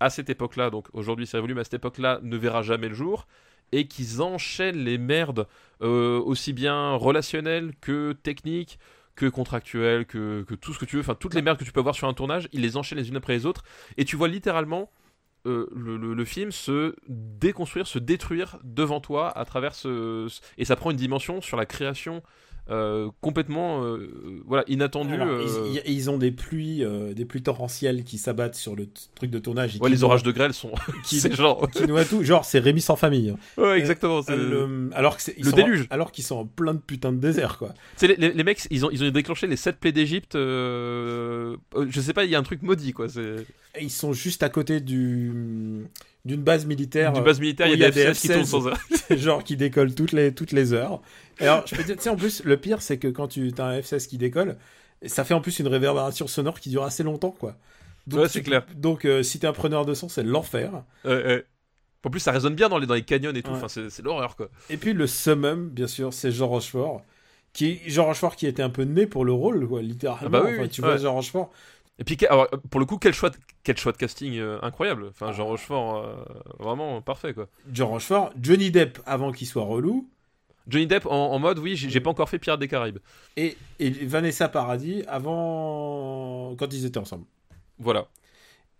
[0.00, 2.94] à cette époque-là, donc aujourd'hui c'est révolu, mais à cette époque-là, ne verra jamais le
[2.94, 3.26] jour,
[3.72, 5.46] et qu'ils enchaînent les merdes,
[5.82, 8.78] euh, aussi bien relationnelles que techniques,
[9.14, 11.80] que contractuelles, que, tout ce que tu veux, enfin toutes les merdes que tu peux
[11.80, 13.62] avoir sur un tournage, ils les enchaînent les unes après les autres,
[13.96, 14.90] et tu vois littéralement
[15.44, 20.96] le, film se déconstruire, se détruire devant toi à travers ce- Et ça prend une
[20.96, 22.22] dimension sur la création
[22.70, 24.08] euh, complètement euh,
[24.46, 25.14] voilà inattendu.
[25.14, 29.30] Alors, euh, ils, ont des pluies, euh, des pluies torrentielles qui s'abattent sur le truc
[29.30, 29.76] de tournage.
[29.76, 30.70] et ouais, qui les noient- orages de grêle sont.
[31.04, 31.68] qui- c'est genre.
[31.70, 32.22] qui noient tout.
[32.22, 33.34] Genre, c'est Rémi sans famille.
[33.58, 34.22] Ouais, exactement.
[34.22, 35.86] c'est- Le- alors que c'est le sont- déluge.
[35.90, 37.74] Alors qu'ils sont en plein de putain de désert, quoi.
[37.96, 40.34] Sais, les, les- les mecs, ils ont, ils ont déclenché les 7 plaies d'Égypte.
[40.34, 41.56] je
[42.00, 43.08] sais pas, il y a un truc maudit, quoi.
[43.08, 45.86] C'est Et ils sont juste à côté du
[46.24, 47.12] d'une base militaire.
[47.12, 48.46] du base militaire, il y a des F-16 qui tournent F-16.
[48.46, 48.70] sans.
[49.08, 51.00] C'est genre qui décolle toutes les, toutes les heures.
[51.40, 53.52] Et alors, je peux dire, tu sais, en plus, le pire, c'est que quand tu
[53.58, 54.56] as un F-16 qui décolle,
[55.04, 57.56] ça fait en plus une réverbération sonore qui dure assez longtemps, quoi.
[58.06, 58.64] Donc, Ouais, c'est clair.
[58.76, 60.82] Donc, euh, si t'es un preneur de son, c'est l'enfer.
[62.04, 63.52] En plus, ça résonne bien dans les, dans les canyons et tout.
[63.52, 63.58] Ouais.
[63.62, 64.48] Enfin, c'est l'horreur, quoi.
[64.70, 67.02] Et puis, le summum, bien sûr, c'est Jean Rochefort.
[67.52, 70.38] Qui, Jean Rochefort qui était un peu né pour le rôle, quoi, littéralement.
[70.38, 70.88] Ah bah oui, Enfin, tu ouais.
[70.88, 71.52] vois Jean Rochefort.
[71.99, 75.07] Et puis, alors, pour le coup, quel choix de, quel choix de casting euh, incroyable.
[75.11, 75.32] Enfin, Ah.
[75.32, 76.14] Jean Rochefort, euh,
[76.59, 77.49] vraiment parfait, quoi.
[77.72, 80.09] Jean Rochefort, Johnny Depp avant qu'il soit relou.
[80.68, 82.99] Johnny Depp en, en mode, oui, j'ai pas encore fait Pirates des Caraïbes.
[83.36, 86.55] Et, et Vanessa Paradis avant.
[86.59, 87.24] quand ils étaient ensemble.
[87.78, 88.09] Voilà.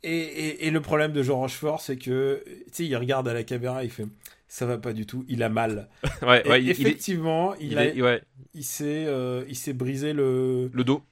[0.05, 3.35] Et, et- et le problème de Jean Rochefort, c'est que, tu sais, il regarde à
[3.35, 4.07] la caméra, il fait
[4.49, 5.89] ça va pas du tout, il a mal.
[6.23, 8.23] ouais, ouais, il, effectivement, il, il ouais,
[8.83, 10.71] euh, il s'est brisé le.
[10.73, 11.03] le dos.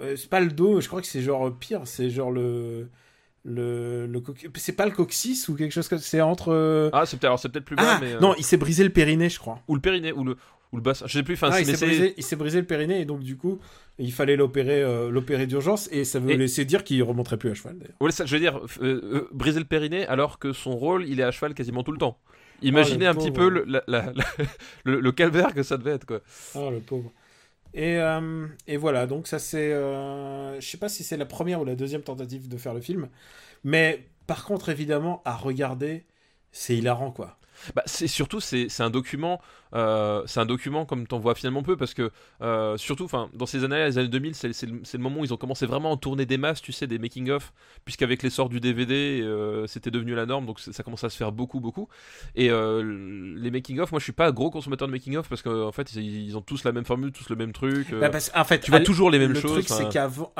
[0.00, 2.88] Euh, c'est pas le dos, je crois que c'est genre pire, c'est genre le.
[3.42, 4.22] Le, le
[4.56, 7.48] c'est pas le coccyx ou quelque chose comme c'est entre euh, Ah, c'est peut-être c'est
[7.48, 8.12] peut-être plus bas, ah mais.
[8.12, 10.36] euh, non il s'est brisé le périnée je crois Ou le périnée, ou le,
[10.72, 11.06] ou le bassin.
[11.06, 13.20] Je sais plus, enfin, Ah, il s'est brisé, il s'est brisé le périnée et donc
[13.20, 13.58] du coup
[13.98, 17.50] il fallait l'opérer euh, l'opérer d'urgence et ça veut Et- laisser dire qu'il remonterait plus
[17.50, 20.52] à cheval d'ailleurs Ouais, ça, je veux dire, euh, euh, briser le périnée alors que
[20.52, 22.18] son rôle, il est à cheval quasiment tout le temps.
[22.60, 24.24] Imaginez Oh, le un petit peu le, la- la- la-
[24.84, 26.20] le, le calvaire que ça devait être, quoi.
[26.54, 27.10] Ah, le pauvre.
[27.74, 29.72] Et, euh, et voilà, donc ça c'est...
[29.72, 32.80] euh, je sais pas si c'est la première ou la deuxième tentative de faire le
[32.80, 33.08] film,
[33.64, 36.06] mais par contre évidemment à regarder,
[36.52, 37.38] c'est hilarant quoi.
[37.76, 39.40] Bah, c'est surtout c'est un document
[39.74, 42.10] euh, c'est un document comme t'en vois finalement peu parce que
[42.42, 45.24] euh, surtout enfin dans ces années les années 2000 c'est le, c'est le moment où
[45.24, 47.52] ils ont commencé vraiment à tourner des masses tu sais des making of
[47.84, 51.32] puisqu'avec l'essor du DVD euh, c'était devenu la norme donc ça commence à se faire
[51.32, 51.88] beaucoup beaucoup
[52.34, 55.68] et les making of moi je suis pas gros consommateur de making of parce qu'en
[55.68, 58.30] en fait ils, ils ont tous la même formule tous le même truc Bah, parce,
[58.34, 60.32] en fait, tu vois toujours les mêmes le choses truc enfin, c'est qu'avant,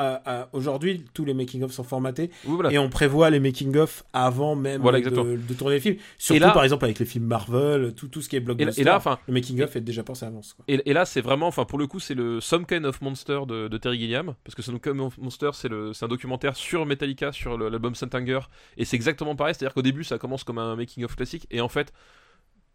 [0.53, 2.71] aujourd'hui tous les making of sont formatés oui, voilà.
[2.71, 5.97] et on prévoit les making of avant même Voilà, de, tourner les films.
[6.17, 8.81] Surtout là- par exemple avec les films Marvel, tout, tout ce qui est blockbuster.
[8.81, 10.55] et là enfin le making of est déjà pensé à l'avance.
[10.67, 13.77] Et, là, c'est vraiment, enfin, pour le coup, c'est le Some Kind of Monster de,
[13.77, 17.95] Terry Gilliam, parce que Some Kind of Monster, c'est un documentaire sur Metallica, sur l'album
[17.95, 18.41] Saint-Anger,
[18.77, 21.69] et c'est exactement pareil, c'est-à-dire qu'au début, ça commence comme un making-of classique, et en
[21.69, 21.93] fait,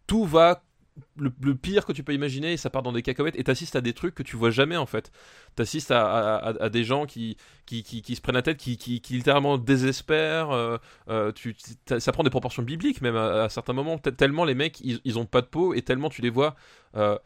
[0.07, 0.62] tout va
[1.16, 3.76] le, le pire que tu peux imaginer, et ça part dans des cacahuètes, et t'assistes
[3.76, 5.11] à des trucs que tu vois jamais, en fait.
[5.55, 7.36] T'assistes à, à, à- à des gens qui,
[7.66, 10.78] qui, qui, qui se prennent la tête, qui, qui, qui littéralement désespèrent, euh,
[11.09, 11.55] euh, tu,
[11.99, 15.18] ça prend des proportions bibliques, même à, certains moments, Te- tellement les mecs, ils, ils
[15.18, 16.55] ont pas de peau, et tellement tu les vois...
[16.94, 17.18] euh,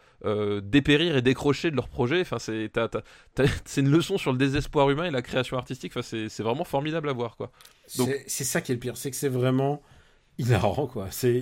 [0.62, 2.20] dépérir et décrocher de leur projet.
[2.20, 2.38] Enfin,
[3.64, 5.92] c'est une leçon sur le désespoir humain et la création artistique.
[5.96, 7.50] Enfin, c'est vraiment formidable à voir, quoi.
[7.98, 9.80] Donc- C'est ça qui est le pire, c'est que c'est vraiment
[10.38, 11.08] hilarant quoi.
[11.10, 11.40] C'est-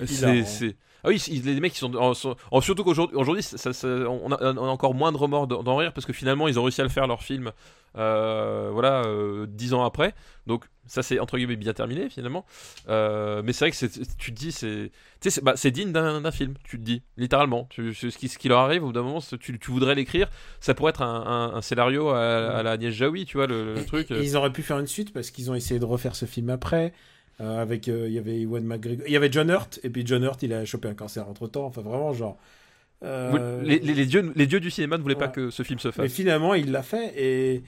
[1.03, 3.87] ah oui, les mecs qui sont, en- sont- en- surtout qu'aujourd'hui, aujourd'hui, ça- ça- ça-
[3.87, 6.63] on, a, on a encore moins de remords d'en rire parce que finalement, ils ont
[6.63, 7.51] réussi à le faire leur film.
[7.97, 10.13] euh, voilà, euh, dix ans après.
[10.45, 12.45] Donc ça c'est entre guillemets bien terminé finalement.
[12.87, 14.91] Euh, mais c'est vrai que c'est- tu te dis c'est,
[15.41, 16.53] bah, c'est digne d'un d'un film.
[16.63, 17.65] Tu te dis littéralement.
[17.71, 20.29] Tu, ce, qui, ce qui leur arrive au bout d'un moment, tu, tu voudrais l'écrire.
[20.59, 23.73] Ça pourrait être un, un- un scénario à, à la Agnès Jaoui, tu vois le,
[23.73, 24.11] le Et- truc.
[24.11, 26.49] et ils auraient pu faire une suite parce qu'ils ont essayé de refaire ce film
[26.51, 26.93] après.
[27.41, 30.23] Euh, avec euh, il y avait McGregor, il y avait John Hurt et puis John
[30.23, 31.65] Hurt il a chopé un cancer entre temps.
[31.65, 32.37] Enfin vraiment genre.
[33.03, 35.79] euh, Les, les- les dieux, les dieux du cinéma ne voulaient pas que ce film
[35.79, 36.11] se Mais fasse.
[36.13, 37.63] finalement il l'a fait et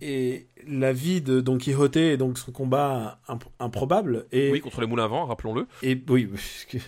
[0.00, 4.80] et la vie de Don Quixote et donc son combat imp- improbable et Oui, contre
[4.80, 5.66] les moulins à vent, rappelons-le.
[5.82, 6.28] et oui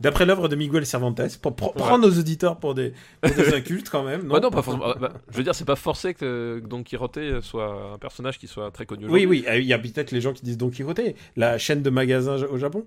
[0.00, 3.90] d'après l'œuvre de Miguel Cervantes pour pr- prendre nos auditeurs pour des, pour des incultes
[3.90, 4.22] quand même.
[4.28, 4.94] Bah non, pas forcément.
[5.00, 8.70] bah, je veux dire, c'est pas forcé que Don Quixote soit un personnage qui soit
[8.70, 9.06] très connu.
[9.08, 11.00] Oui, oui, euh, il y a peut-être les gens qui disent Don Quixote,
[11.36, 12.86] la chaîne de magasins au Japon.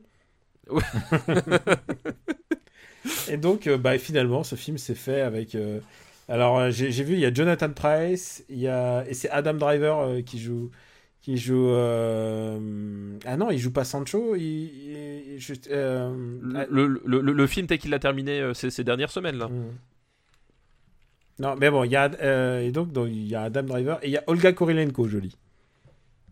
[0.70, 0.82] Ouais.
[3.30, 5.56] et donc, euh, bah, finalement, ce film s'est fait avec.
[5.56, 5.80] euh,
[6.28, 9.30] Alors, euh, j'ai j'ai vu, il y a Jonathan Price, il y a et c'est
[9.30, 10.72] Adam Driver euh, qui joue.
[11.28, 11.72] Qui joue.
[11.72, 12.58] euh,
[13.26, 14.34] Ah non, il joue pas Sancho.
[14.38, 16.10] Il, il- il- juste, euh,
[16.56, 19.36] ah, Le, le, le- le film tel qu'il l'a terminé euh, ces, ces dernières semaines
[19.38, 19.48] là.
[19.50, 19.74] hmm.
[21.40, 24.12] Non, mais bon, il y a et donc, il y a Adam Driver et il
[24.12, 25.36] y a Olga Kurilenko, jolie.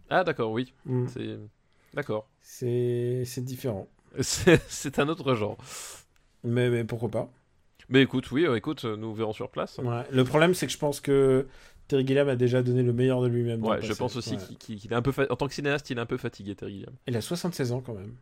[0.09, 0.73] Ah d'accord, oui.
[0.85, 1.07] Hmm.
[1.09, 1.39] C'est
[1.93, 2.29] d'accord.
[2.39, 3.89] C'est différent,
[4.21, 5.57] C'est un autre genre.
[6.45, 7.29] mais, mais pourquoi pas.
[7.89, 9.77] Mais écoute, oui, écoute, nous verrons sur place.
[9.79, 10.03] Ouais.
[10.09, 11.47] Le problème, c'est que je pense que
[11.87, 13.63] Terry Gilliam a déjà donné le meilleur de lui-même.
[13.63, 14.55] Ouais, je pense aussi Ouais.
[14.59, 16.73] qu'il est un peu fa- en tant que cinéaste, il est un peu fatigué, Terry
[16.73, 16.93] Gilliam.
[17.07, 18.13] Il a 76 ans quand même.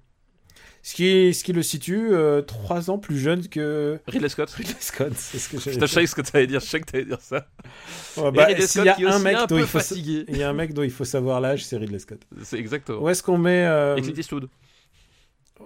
[0.86, 4.50] Ce qui, ce qui le situe euh, trois ans plus jeune que Ridley Scott.
[4.58, 5.14] Ridley Scott.
[5.16, 7.48] C'est ce que je savais ce que t'allais dire, je sais que t'allais dire ça.
[8.18, 9.80] Ouais, bah, Ridley s'il Scott y a qui un mec un dont peu il faut,
[9.80, 10.26] fatigué.
[10.28, 12.20] il y a un mec dont il faut savoir l'âge, c'est Ridley Scott.
[12.44, 13.02] C'est exactement.
[13.02, 14.50] Où est-ce qu'on met euh, Et Clint Eastwood.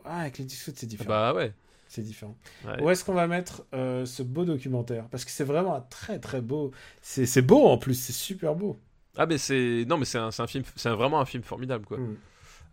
[0.06, 1.10] Ah, Clint Eastwood, c'est différent.
[1.10, 1.52] Bah ouais.
[1.88, 2.38] C'est différent.
[2.66, 2.82] Ouais.
[2.82, 5.08] Où est-ce qu'on va mettre euh, ce beau documentaire?
[5.10, 6.72] Parce que c'est vraiment un très très beau.
[7.02, 8.78] C'est beau en plus, c'est super beau.
[9.16, 11.98] Ah mais c'est non mais c'est un, un film, c'est vraiment un film formidable quoi.
[11.98, 12.18] Mm.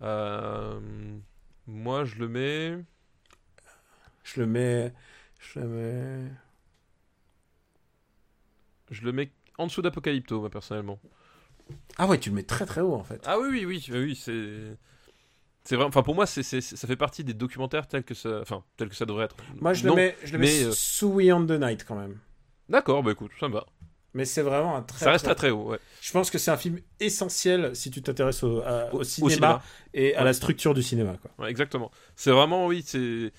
[0.03, 0.81] Euh,
[1.67, 2.85] Moi je le mets.
[4.25, 4.93] Je le mets.
[5.39, 6.31] Je le mets.
[8.91, 10.99] Je le mets en dessous d'Apocalypto, moi, personnellement.
[11.97, 13.23] Ah ouais, tu le mets très très haut en fait.
[13.25, 14.77] Ah oui, oui, oui, oui, c'est.
[15.67, 18.41] C'est vrai, enfin pour moi, c'est, c'est- ça fait partie des documentaires tels que ça,
[18.43, 19.37] enfin tels que ça devrait être.
[19.61, 21.85] Moi, je Non, le mets, je le mets mais, euh, sous We on the Night
[21.87, 22.19] quand même.
[22.69, 23.67] D'accord, bah écoute, ça me va.
[24.13, 25.05] Mais c'est vraiment un très.
[25.05, 25.79] ça reste très très haut, ouais.
[26.01, 29.05] Je pense que c'est un film essentiel si tu t'intéresses au, à- au Au- au
[29.05, 29.63] cinéma,
[29.93, 30.25] et à Ouais.
[30.27, 31.17] la structure du cinéma.
[31.21, 31.31] Quoi.
[31.39, 31.91] Ouais, exactement.
[32.15, 33.33] C'est vraiment, oui, c'est,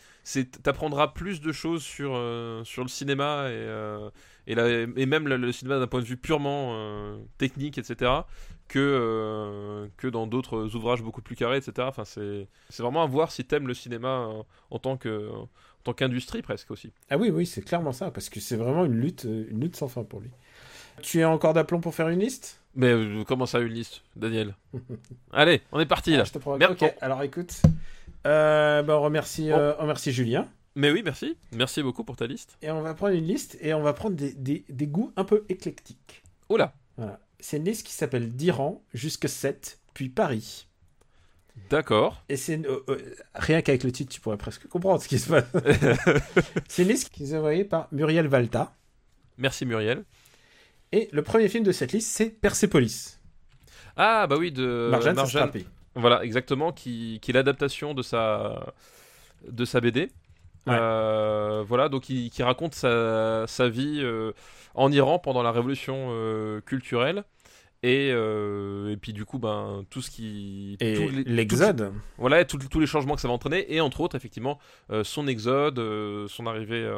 [0.63, 4.09] t'apprendras plus de choses sur euh, sur le cinéma et euh,
[4.47, 8.27] et, la- et même le, le cinéma d'un point de vue purement euh, technique, etc.
[8.67, 11.87] que que dans d'autres ouvrages beaucoup plus carrés, etc.
[11.87, 14.27] Enfin, c'est c'est vraiment à voir si t'aimes le cinéma
[14.71, 15.47] en tant que en
[15.83, 16.91] tant qu'industrie presque aussi.
[17.09, 19.87] Ah oui, oui, c'est clairement ça, parce que c'est vraiment une lutte, une lutte sans
[19.87, 20.29] fin pour lui.
[21.01, 22.59] Tu es encore d'aplomb pour faire une liste?
[22.75, 22.93] Mais
[23.27, 24.55] comment ça une liste, Daniel?
[25.31, 26.21] Allez, on est parti là.
[26.21, 26.49] Ah, Je te.
[26.59, 26.77] Merde.
[26.81, 27.61] Ok, alors écoute.
[28.25, 30.47] Euh, bah, on, remercie, euh, on remercie Julien.
[30.75, 31.37] Mais oui, merci.
[31.51, 32.57] Merci beaucoup pour ta liste.
[32.61, 35.23] Et on va prendre une liste et on va prendre des, des, des goûts un
[35.23, 36.23] peu éclectiques.
[36.49, 37.19] Oh là, Voilà.
[37.39, 40.67] C'est une liste qui s'appelle d'Iran jusque 7, puis Paris.
[41.69, 42.23] d'accord.
[42.27, 45.29] Et c'est euh, euh, rien qu'avec le titre, tu pourrais presque comprendre ce qui se
[45.29, 45.45] passe.
[46.67, 48.73] c'est une liste qui est envoyée par Muriel Valta.
[49.37, 50.03] Merci Muriel.
[50.91, 53.19] Et le premier film de cette liste, c'est Persepolis.
[53.97, 55.51] Ah bah oui, de Marjane Marjane.
[55.95, 58.73] Voilà, exactement, qui, qui est l'adaptation de sa,
[59.49, 60.11] de sa BD.
[60.67, 60.73] Ouais.
[60.77, 64.31] Euh, voilà, donc qui, qui raconte sa, sa vie euh,
[64.73, 67.23] en Iran pendant la révolution euh, culturelle.
[67.83, 70.75] Et, et puis du coup, ben, tout ce qui...
[70.79, 71.93] Et tous les- l'Exode.
[72.17, 74.57] Voilà, et tous les changements que ça va entraîner, et entre autres, effectivement,
[75.03, 75.79] son exode,
[76.27, 76.91] son arrivée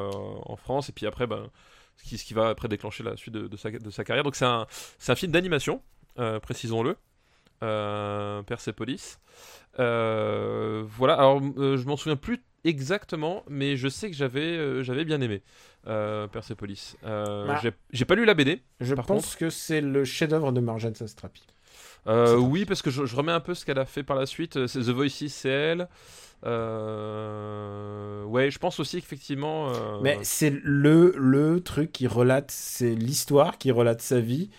[0.45, 1.49] en France, et puis après, ben,
[1.97, 4.23] ce, qui, ce qui va après déclencher la suite de, de sa, de sa carrière.
[4.23, 4.65] Donc c'est un,
[4.97, 5.81] c'est un film d'animation,
[6.41, 6.95] précisons-le,
[7.60, 9.18] Persepolis.
[9.80, 14.84] Euh, voilà, alors euh, je m'en souviens plus exactement, mais je sais que j'avais euh,
[14.84, 15.43] j'avais bien aimé
[15.88, 16.95] euh, Persepolis.
[17.05, 17.60] Euh, Bah.
[17.91, 18.62] j'ai- pas lu la BD.
[18.82, 20.93] Je Par pense que c'est le chef-d'œuvre de Marjane.
[22.08, 24.16] Euh, C'est- oui, parce que je, je remets un peu ce qu'elle a fait par
[24.18, 24.58] la suite.
[24.58, 25.88] Euh, C'est The Voices, c'est elle.
[26.45, 29.70] Euh, Ouais, je pense aussi qu'effectivement.
[29.74, 34.49] euh, Mais c'est le, le truc qui relate, c'est l'histoire qui relate sa vie.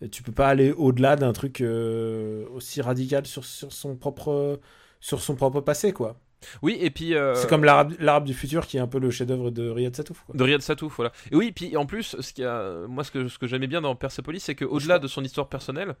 [0.00, 4.60] Et Tu peux pas aller au-delà d'un truc euh, aussi radical sur, sur, son propre,
[5.00, 6.16] sur son propre passé, quoi.
[6.60, 7.14] Oui, et puis.
[7.14, 10.24] euh, C'est comme l'arabe du futur qui est un peu le chef-d'œuvre de Riyad Satouf,
[10.26, 10.34] quoi.
[10.34, 11.10] De Riyad Satouf, voilà.
[11.32, 13.80] Et oui, puis en plus, ce qui a, moi, ce que, ce que j'aimais bien
[13.80, 15.94] dans Persepolis, c'est qu'au-delà de son histoire personnelle,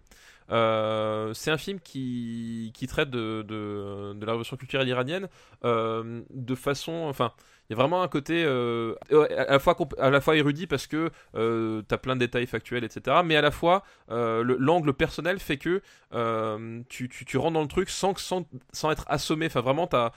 [0.50, 5.28] euh, c'est un film qui, qui traite de, de, de la révolution culturelle iranienne
[5.64, 6.92] euh, de façon.
[7.08, 7.32] Enfin,
[7.68, 10.86] il y a vraiment un côté euh, à, la fois, à la fois érudit parce
[10.86, 13.22] que euh, tu as plein de détails factuels, etc.
[13.24, 15.80] Mais à la fois, euh, le- l'angle personnel fait que
[16.12, 19.46] euh, tu, tu, tu rentres dans le truc sans, sans, sans être assommé.
[19.46, 20.12] Enfin, vraiment, tu as,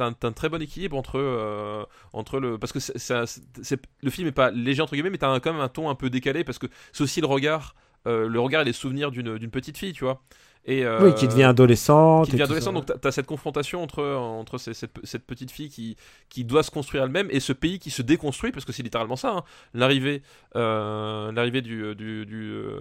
[0.00, 1.86] un très bon équilibre entre.
[2.12, 2.78] entre le parce que
[3.12, 5.68] un- c'est- le film est pas léger entre guillemets mais t'as un- quand même un
[5.68, 7.74] ton un peu décalé parce que c'est aussi le regard
[8.06, 10.22] le regard et les souvenirs d'une petite fille tu vois
[10.64, 12.26] et euh, Oui, qui devient adolescente.
[12.26, 15.68] qui devient adolescente donc t'as, t'as cette confrontation entre entre ces- cette, cette petite fille
[15.70, 15.96] qui
[16.28, 19.16] qui doit se construire elle-même et ce pays qui se déconstruit parce que c'est littéralement
[19.16, 19.42] ça hein.
[19.74, 20.22] l'arrivée
[20.56, 22.80] euh, l'arrivée du du du euh,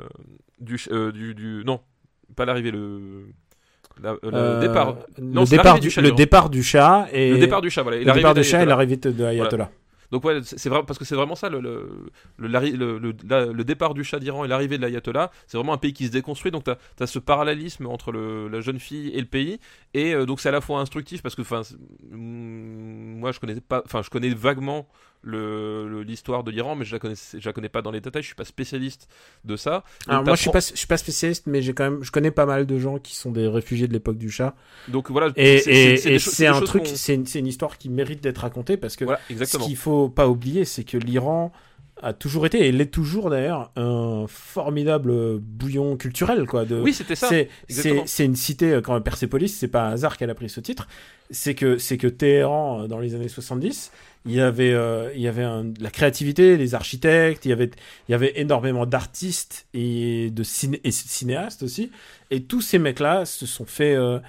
[0.59, 1.79] du, euh, du- du- non
[2.35, 3.27] pas l'arrivée le
[4.01, 7.07] la- le Euh, départ le, Non, c'est départ du, du chat le départ du chat
[7.13, 8.59] et le départ du chat voilà et le l'arrivée départ du d'Ayatollah.
[8.59, 9.71] chat et l'arrivée de, de Ayatollah.
[10.11, 12.03] Donc ouais, c'est parce que c'est vraiment ça le
[13.63, 15.31] départ du Shah d'Iran et l'arrivée de l'ayatollah.
[15.47, 16.51] C'est vraiment un pays qui se déconstruit.
[16.51, 19.59] Donc t'as as ce parallélisme entre la jeune fille et le pays.
[19.93, 23.83] Et euh, donc c'est à la fois instructif parce que mm, moi je connais pas,
[24.01, 24.87] je connais vaguement
[25.27, 28.21] l'histoire de l'Iran, mais je la connais je la connais pas dans les détails.
[28.21, 29.07] Je suis pas spécialiste
[29.45, 29.83] de ça.
[30.05, 32.11] Donc, Alors moi je suis pas je suis pas spécialiste mais j'ai quand même je
[32.11, 34.55] connais pas mal de gens qui sont des réfugiés de l'époque du chat
[34.87, 35.31] Donc voilà.
[35.35, 39.19] et c'est- un truc c'est une, une histoire qui mérite d'être racontée parce que Voilà,
[39.45, 41.51] ce qu'il faut pas oublier c'est que l'Iran
[42.01, 47.15] a toujours été et l'est toujours d'ailleurs un formidable bouillon culturel quoi de Oui, c'était
[47.15, 47.27] ça.
[47.67, 50.59] c'est une cité euh, quand même Persépolis c'est pas un hasard qu'elle a pris ce
[50.59, 50.87] titre
[51.31, 53.91] c'est que c'est que Téhéran euh, dans les années 70
[54.25, 57.69] il y avait euh, il y avait un- la créativité les architectes il y avait
[58.07, 61.91] il y avait énormément d'artistes et de ciné- et cinéastes aussi
[62.31, 64.19] et tous ces mecs là se sont fait euh,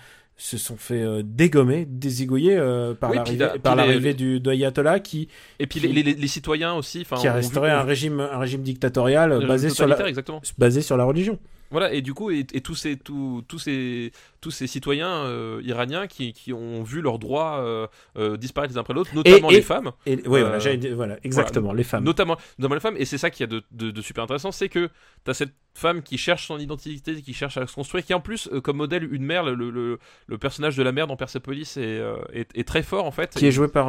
[0.40, 5.00] se sont fait euh, dégommer, désiguiller euh, par Oui, l'arrivée par l'arrivée du de Ayatollah
[5.00, 5.26] qui
[5.58, 8.62] Et puis Qui- les, les- les citoyens aussi, qui a ont un régime un régime
[8.62, 10.40] dictatorial un basé régime sur la totalitaire, exactement.
[10.56, 11.40] basé sur la religion.
[11.70, 14.10] Voilà, et du coup, et, et tous ces tous, tous ces
[14.40, 18.78] tous ces citoyens euh, iraniens qui, qui ont vu leurs droits euh, euh, disparaître les
[18.78, 22.04] uns après l'autre, notamment et- les femmes, Et oui, Euh, voilà, exactement, les femmes.
[22.04, 24.68] notamment notamment les femmes, et c'est ça qui a de, de, de super intéressant, c'est
[24.70, 24.88] que
[25.24, 28.48] t'as cette femme qui cherche son identité, qui cherche à se construire, qui en plus
[28.62, 32.00] comme modèle une mère, le, le, le personnage de la mère dans Persepolis est,
[32.32, 33.34] est, est très fort en fait.
[33.34, 33.88] qui est joué par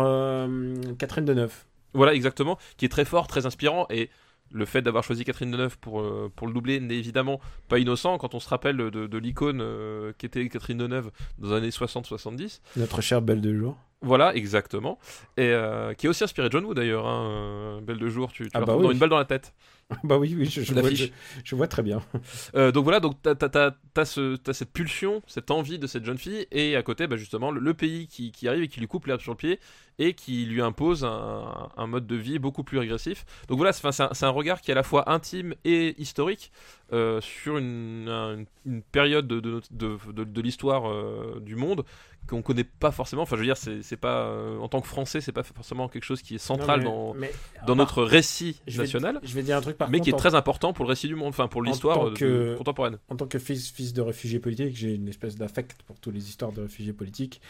[0.97, 1.53] Catherine Deneuve.
[1.93, 4.09] Voilà, exactement, qui est très fort, très inspirant, et
[4.51, 8.17] le fait d'avoir choisi Catherine Deneuve pour, euh, pour le doubler n'est évidemment pas innocent
[8.17, 12.61] quand on se rappelle de, l'icône euh, qu'était Catherine Deneuve dans les années 60-70.
[12.77, 13.77] Notre chère belle de jour.
[14.01, 14.97] Voilà, exactement.
[15.35, 17.05] Et euh, qui est aussi inspiré de John Woo d'ailleurs.
[17.05, 18.93] Hein, euh, Belle de jour, tu, tu Ah bah retrouves dans oui.
[18.93, 19.53] une balle dans la tête.
[20.03, 21.05] bah oui, oui, je, je vois, je-
[21.43, 22.01] je vois très bien.
[22.55, 26.47] Euh, donc voilà, donc t'as, ce- t'as cette pulsion, cette envie de cette jeune fille,
[26.51, 29.05] et à côté, bah, justement, le, le pays qui, qui arrive et qui lui coupe
[29.07, 29.59] l'herbe sur le pied,
[29.97, 33.25] et qui lui impose un, un mode de vie beaucoup plus régressif.
[33.49, 36.51] Donc voilà, c'est, un, regard qui est à la fois intime et historique
[36.93, 41.83] euh, sur une, un- une période de, de, notre- de, de- de l'histoire du monde
[42.27, 43.23] qu'on connaît pas forcément.
[43.23, 46.03] Enfin, je veux dire, c'est, pas euh, en tant que Français, c'est pas forcément quelque
[46.03, 49.19] chose qui est central Non, mais- dans, mais- dans notre récit je vais- national.
[49.23, 50.03] Je vais dire un truc par mais contre.
[50.03, 52.97] qui est très important pour le récit du monde, enfin pour l'histoire euh, contemporaine.
[53.09, 56.27] en tant que fils, fils de réfugié politique, j'ai une espèce d'affect pour toutes les
[56.29, 57.41] histoires de réfugiés politiques.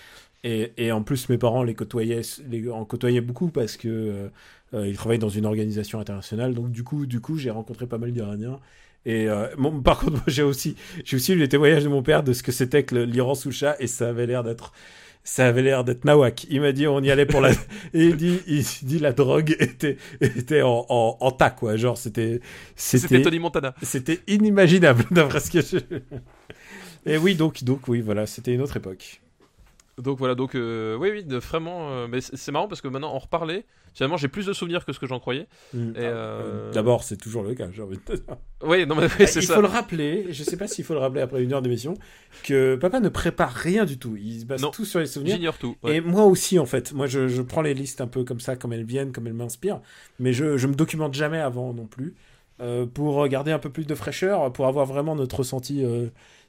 [0.45, 4.29] Et, et en plus, mes parents les côtoyaient, les, en côtoyaient beaucoup parce que euh,
[4.73, 6.53] euh, ils travaillent dans une organisation internationale.
[6.53, 8.59] Donc du coup, du coup, j'ai rencontré pas mal d'Iraniens.
[9.05, 10.75] Et euh, mon- par contre, moi, j'ai aussi,
[11.05, 13.51] j'ai aussi eu les témoignages de mon père de ce que c'était que l'Iran sous
[13.51, 14.73] chat, et ça avait l'air d'être,
[15.23, 16.45] ça avait l'air d'être nawak.
[16.49, 17.51] Il m'a dit on y allait pour la,
[17.93, 21.75] et il dit, il dit la drogue était, était en, en, en tas quoi.
[21.77, 22.41] Genre c'était,
[22.75, 23.73] C'était Tony Montana.
[23.81, 25.77] c'était inimaginable d'après ce que je...
[27.05, 29.21] Et oui, donc, donc oui, voilà, c'était une autre époque.
[29.99, 31.91] Donc voilà, donc euh, oui, oui, de- vraiment.
[31.91, 34.93] euh, mais c'est marrant parce que maintenant, en reparler, finalement, j'ai plus de souvenirs que
[34.93, 35.47] ce que j'en croyais.
[35.73, 35.89] Mm.
[35.91, 38.37] Et, euh, D'abord, c'est toujours le cas, j'ai envie de te dire.
[38.63, 39.55] Oui, non, mais oui, c'est Il ça.
[39.55, 41.95] faut le rappeler, je sais pas s'il faut le rappeler après une heure d'émission,
[42.43, 44.15] que papa ne prépare rien du tout.
[44.15, 44.71] Il se base Non.
[44.71, 45.35] tout sur les souvenirs.
[45.35, 45.75] J'ignore tout.
[45.83, 45.97] ouais.
[45.97, 46.93] Et moi aussi, en fait.
[46.93, 49.33] Moi, je, je prends les listes un peu comme ça, comme elles viennent, comme elles
[49.33, 49.81] m'inspirent.
[50.19, 52.15] Mais je, je me documente jamais avant non plus.
[52.93, 55.83] pour garder un peu plus de fraîcheur, pour avoir vraiment notre ressenti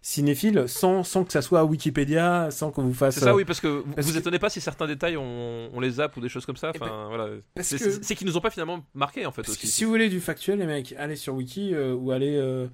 [0.03, 3.15] cinéphile, sans, sans que ça soit Wikipédia, sans qu'on vous fasse.
[3.17, 5.17] C'est ça, euh, oui, parce que vous parce vous que- étonnez pas si certains détails
[5.19, 6.73] on, on les zappe ou des choses comme ça.
[6.75, 7.29] Eh Enfin, voilà.
[7.55, 9.73] parce C'est que- qu'ils nous ont pas finalement marqué en fait Parce que aussi.
[9.73, 12.67] si vous voulez du factuel, les mecs, allez sur Wiki euh, ou allez euh,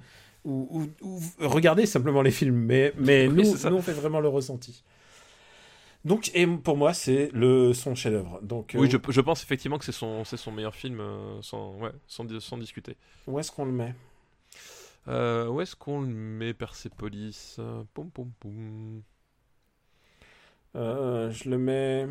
[0.44, 0.68] ou,
[1.02, 2.54] ou- ou regardez simplement les films.
[2.56, 4.84] Mais, mais Oui, nous, nous, on fait vraiment le ressenti.
[6.04, 8.38] Donc, et pour moi, c'est le son chef-d'œuvre.
[8.42, 11.38] Donc, euh, Oui, je, je pense effectivement que c'est son, c'est son meilleur film euh,
[11.42, 12.94] sans, ouais, sans, sans discuter.
[13.26, 13.92] où est-ce qu'on le met?
[15.08, 17.56] Euh, où est-ce qu'on le met, Persepolis?
[17.58, 17.84] Euh.
[20.74, 22.06] Euh, Je le mets.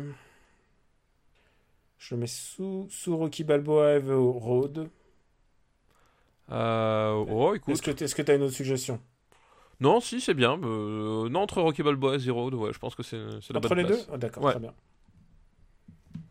[1.98, 4.88] Je le mets sous, sous Rocky Balboa Heavy Road.
[6.50, 7.72] Euh, oh, écoute.
[7.74, 9.00] Est-ce que est-ce que t'as une autre suggestion?
[9.80, 10.58] Non, si, c'est bien.
[10.62, 13.78] Euh, non, entre Rocky Balboa et Zero, ouais, je pense que c'est la Entre bonne
[13.78, 14.06] les place.
[14.06, 14.52] deux Ah, D'accord, Ouais.
[14.52, 14.74] très bien.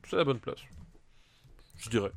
[0.08, 0.60] C'est la bonne place.
[1.78, 2.12] Je dirais.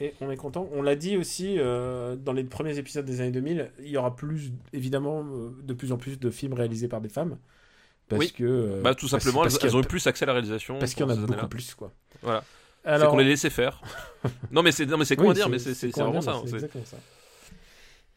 [0.00, 0.68] Et on est content.
[0.72, 4.16] On l'a dit aussi euh, dans les premiers épisodes des années 2000, il y aura
[4.16, 7.36] plus, évidemment, euh, de plus en plus de films réalisés par des femmes.
[8.08, 8.32] Parce Oui.
[8.32, 8.44] que.
[8.44, 10.32] euh, Bah, tout parce- simplement, parce elles, a- elles ont eu plus accès à la
[10.32, 10.78] réalisation.
[10.78, 11.92] Parce qu'il y en a beaucoup plus, quoi.
[12.22, 12.42] Voilà.
[12.82, 13.82] C'est Alors, qu'on les laissait faire.
[14.50, 16.40] non, mais c'est c'est oui, à dire, mais c'est c'est- c'est vraiment dire, ça.
[16.44, 16.96] C'est c'est- exactement ça.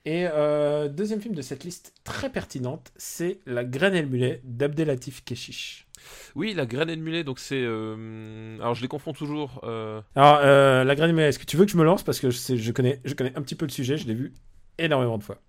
[0.06, 4.42] Et euh, deuxième film de cette liste très pertinente, c'est La graine et le mulet
[4.44, 5.88] d'Abdelatif Keshish.
[6.36, 7.62] Oui, la graine et le mulet, donc c'est.
[7.62, 9.62] euh, Alors, je les confonds toujours.
[9.64, 11.84] euh, Alors, euh, La graine et le mulet, est-ce que tu veux que je me
[11.84, 12.04] lance?
[12.04, 14.14] Parce que je, sais, je, connais, je connais un petit peu le sujet, je l'ai
[14.16, 14.34] vu
[14.78, 15.40] énormément de fois.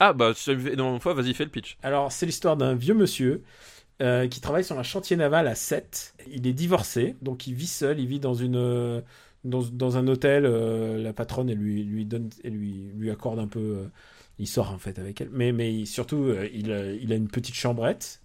[0.00, 1.76] Ah, bah, si tu vu énormément de fois, vas-y, fais le pitch.
[1.82, 3.42] Alors, c'est l'histoire d'un vieux monsieur
[4.30, 6.14] qui travaille sur un chantier naval à Sète.
[6.28, 9.02] Il est divorcé, donc il vit seul, il vit dans une
[9.44, 10.44] dans, dans un hôtel.
[10.46, 13.60] euh, la patronne, elle lui lui donne, elle lui lui accorde un peu.
[13.60, 13.86] euh,
[14.38, 16.68] il sort en fait avec elle, mais mais il- surtout euh, il
[17.02, 18.21] il a une petite chambrette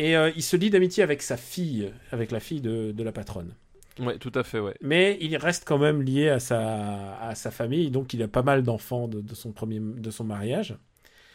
[0.00, 3.12] et euh, il se lie d'amitié avec sa fille, avec la fille de, de la
[3.12, 3.52] patronne.
[3.98, 4.74] Ouais, tout à fait, ouais.
[4.80, 8.42] Mais il reste quand même lié à sa, à sa famille, donc il a pas
[8.42, 10.70] mal d'enfants de, de son premier, de son mariage.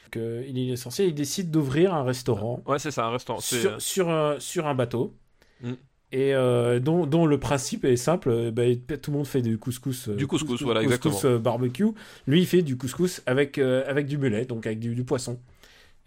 [0.05, 3.39] Donc, euh, il est essentiel, il décide d'ouvrir un restaurant Ouais, c'est ça, un restaurant.
[3.39, 5.13] Sur, euh, sur, un, sur un bateau.
[5.61, 5.73] Mm.
[6.11, 8.63] Et euh, dont, dont le principe est simple, bah,
[8.99, 10.09] tout le monde fait du couscous.
[10.09, 11.39] Du couscous, voilà, couscous, exactement.
[11.39, 11.91] barbecue.
[12.25, 15.39] Lui, il fait du couscous avec, avec du mulet, donc avec du, du poisson.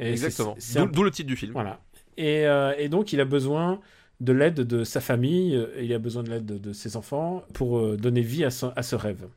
[0.01, 0.57] Et Exactement.
[0.77, 1.53] un- d'où le titre du film.
[1.53, 1.81] voilà.
[2.19, 3.81] Et, euh, et donc, il a besoin
[4.21, 7.79] de l'aide de sa famille, euh, il a besoin de l'aide de, ses enfants pour
[7.79, 9.29] euh, donner vie à, ce rêve.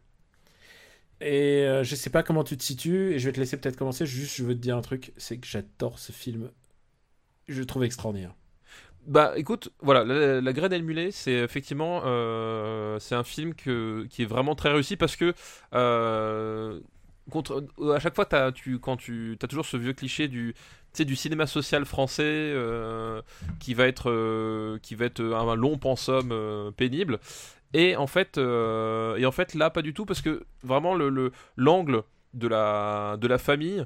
[1.22, 3.78] Et euh, je sais pas comment tu te situes, et je vais te laisser peut-être
[3.78, 4.08] commencer.
[4.08, 6.50] Juste, je veux te dire un truc c'est que j'adore ce film.
[7.48, 8.34] Je le trouve extraordinaire.
[9.06, 12.02] Bah écoute, voilà, La, la graine mulet, c'est effectivement
[13.00, 15.34] c'est un film qui est vraiment très réussi parce que
[17.32, 20.54] à chaque fois, tu, quand tu as toujours ce vieux cliché du,
[20.98, 23.22] sais, du cinéma social français euh,
[23.60, 27.20] qui va être, euh, qui va être un, long pensum euh, pénible.
[27.74, 31.32] Et en fait, euh, et en fait là, pas du tout parce que vraiment le-
[31.56, 33.86] l'angle de la de la famille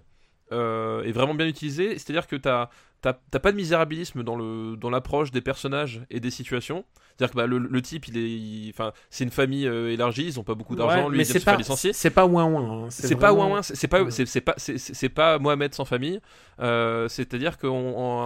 [0.51, 1.93] euh, est vraiment bien utilisé.
[1.97, 2.69] C'est-à-dire que t'as
[3.01, 6.85] t'as pas de misérabilisme dans le dans l'approche des personnages et des situations.
[7.15, 10.39] C'est-à-dire que bah, le, le type, il est, enfin, c'est une famille euh, élargie, ils
[10.39, 11.93] ont pas beaucoup d'argent, Ouais, lui mais il vient se faire licencier.
[11.93, 12.85] c'est pas ouin ouin.
[12.85, 12.87] hein.
[12.89, 16.19] C'est pas ouin ouin, c'est pas, c'est pas, c'est- pas Mohamed sans famille.
[16.59, 17.71] Euh, C'est-à-dire qu'à un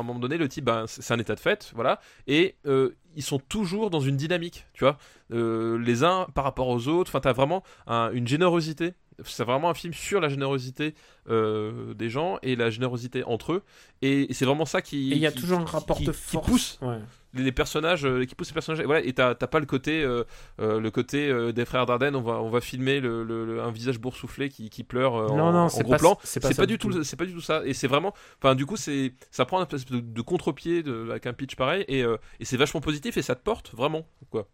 [0.04, 3.40] moment donné, le type, ben, c'est un état de fait, voilà, et euh, ils sont
[3.40, 4.98] toujours dans une dynamique, tu vois,
[5.30, 7.12] les uns par rapport aux autres.
[7.12, 8.94] Enfin, t'as vraiment un- une générosité.
[9.26, 10.96] C'est vraiment un film sur la générosité
[11.30, 13.64] euh, des gens et la générosité entre eux.
[14.02, 15.12] Et c'est vraiment ça qui.
[15.12, 16.48] Et il y a qui- toujours un qui- rapport qui- de qui force.
[16.48, 16.98] pousse Ouais.
[17.34, 20.02] les, les personnages euh, qui poussent les personnages et voilà et t'as pas le côté
[20.04, 20.24] euh,
[20.60, 23.62] euh, le côté euh, des frères Dardenne on va on va filmer le, le- le-
[23.62, 26.40] un visage boursouflé qui, qui pleure euh, Non, en, non, en gros pas- plan c'est
[26.40, 29.14] pas du tout c'est pas du tout ça et c'est vraiment enfin du coup c'est
[29.30, 32.58] ça prend un espèce de, de contre-pied avec un pitch pareil et, euh, et c'est
[32.58, 34.48] vachement positif et ça te porte vraiment quoi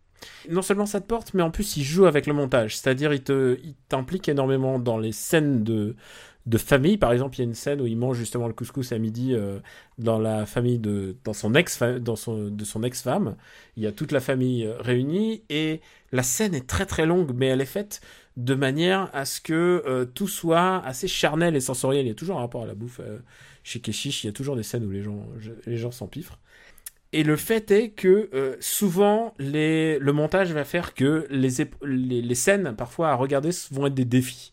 [0.49, 2.77] Non seulement ça te porte, mais en plus il joue avec le montage.
[2.77, 3.23] C'est-à-dire il
[3.89, 5.95] t'implique énormément dans les scènes de
[6.45, 6.97] de famille.
[6.97, 9.33] Par exemple, il y a une scène où il mange justement le couscous à midi
[9.33, 9.59] euh,
[9.97, 13.35] dans la famille de dans son ex dans son de son ex-femme.
[13.77, 17.31] Il y a toute la famille euh, réunie et la scène est très très longue,
[17.35, 18.01] mais elle est faite
[18.37, 22.05] de manière à ce que euh, tout soit assez charnel et sensoriel.
[22.05, 23.01] Il y a toujours un rapport à la bouffe
[23.63, 24.23] chez Keshish.
[24.23, 25.25] Il y a toujours des scènes où les gens
[25.65, 26.39] les gens s'empiffrent.
[27.13, 31.49] Et le fait est que euh, souvent, les, le montage va faire que les,
[31.83, 34.51] les, les scènes, parfois à regarder, vont être des défis.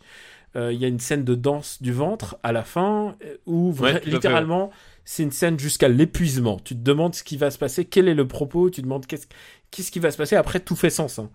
[0.54, 3.72] Euh, Il y a une scène de danse du ventre à la fin euh, où
[3.80, 4.70] Ouais, littéralement
[5.04, 6.60] c'est une scène jusqu'à l'épuisement.
[6.62, 9.06] Tu te demandes ce qui va se passer, quel est le propos, tu te demandes
[9.06, 10.36] qu'est-ce qui va se passer.
[10.36, 11.18] Après, tout fait sens.
[11.18, 11.30] hein.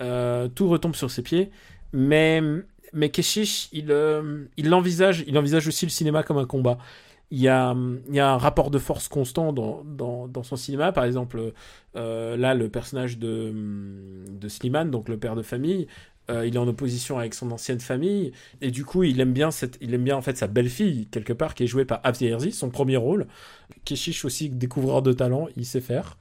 [0.00, 1.50] Euh, tout retombe sur ses pieds.
[1.92, 2.40] Mais,
[2.94, 6.78] mais Keshish, il, euh, il, envisage, il envisage aussi le cinéma comme un combat.
[7.32, 7.76] Il y a,
[8.08, 10.90] il y a un rapport de force constant dans, son cinéma.
[10.90, 11.52] Par exemple,
[11.96, 13.52] euh, là, le personnage de,
[14.28, 15.86] de Slimane, donc le père de famille,
[16.30, 18.32] euh, il est en opposition avec son ancienne famille.
[18.60, 19.66] Et du coup, il aime bien, sa
[20.46, 23.26] belle-fille, quelque part, qui est jouée par Avdi Herzi, son premier rôle.
[23.84, 26.18] Keshish aussi, découvreur de talent, il sait faire.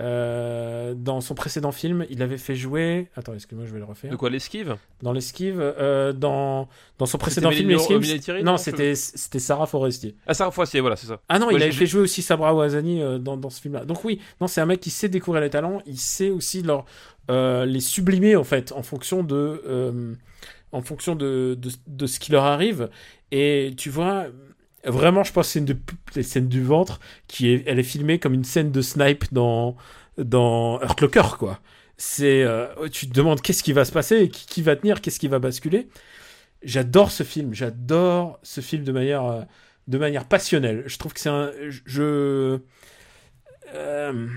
[0.00, 3.08] Euh, dans son précédent film, il avait fait jouer.
[3.14, 4.10] Attends, excuse-moi, je vais le refaire.
[4.10, 4.76] de quoi l'esquive?
[5.02, 6.68] Dans l'esquive, euh, dans,
[6.98, 8.42] dans son précédent film, l'esquive.
[8.42, 10.16] Non, c'était c'était Sarah Forestier.
[10.26, 12.54] ah Sarah Foissier voilà c'est ça Ah non, Ouais, il avait fait jouer aussi Sabra
[12.54, 13.84] Ouazani euh, dans, dans ce film-là.
[13.84, 16.84] Donc oui, non, c'est un mec qui sait découvrir les talents, il sait aussi leur,
[17.28, 20.16] les sublimer en fait, en fonction de,
[20.72, 22.88] en fonction de, de, de ce qui leur arrive.
[23.30, 24.26] Et tu vois,
[24.86, 25.76] vraiment, je pense que c'est une de
[26.16, 29.76] les scènes du ventre qui est, elle est filmée comme une scène de snipe dans
[30.18, 31.60] dans Hurt Locker quoi.
[31.96, 35.20] C'est, euh, tu te demandes qu'est-ce qui va se passer, qui, qui va tenir, qu'est-ce
[35.20, 35.88] qui va basculer.
[36.62, 39.42] J'adore ce film, j'adore ce film de manière euh,
[39.88, 40.84] de manière passionnelle.
[40.86, 41.52] Je trouve que c'est un.
[41.86, 42.58] Je.
[43.74, 44.28] euh,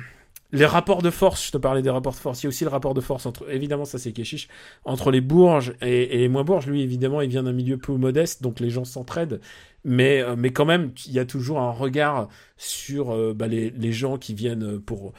[0.52, 2.64] les rapports de force, je te parlais des rapports de force, il y a aussi
[2.64, 4.48] le rapport de force entre, évidemment, ça c'est Keshish,
[4.86, 6.68] entre les bourges et, les moins bourges.
[6.68, 9.42] Lui, évidemment, il vient d'un milieu plus modeste, donc les gens s'entraident.
[9.84, 13.92] Mais, euh, mais quand même, il y a toujours un regard sur euh, bah, les
[13.92, 15.14] gens qui viennent pour,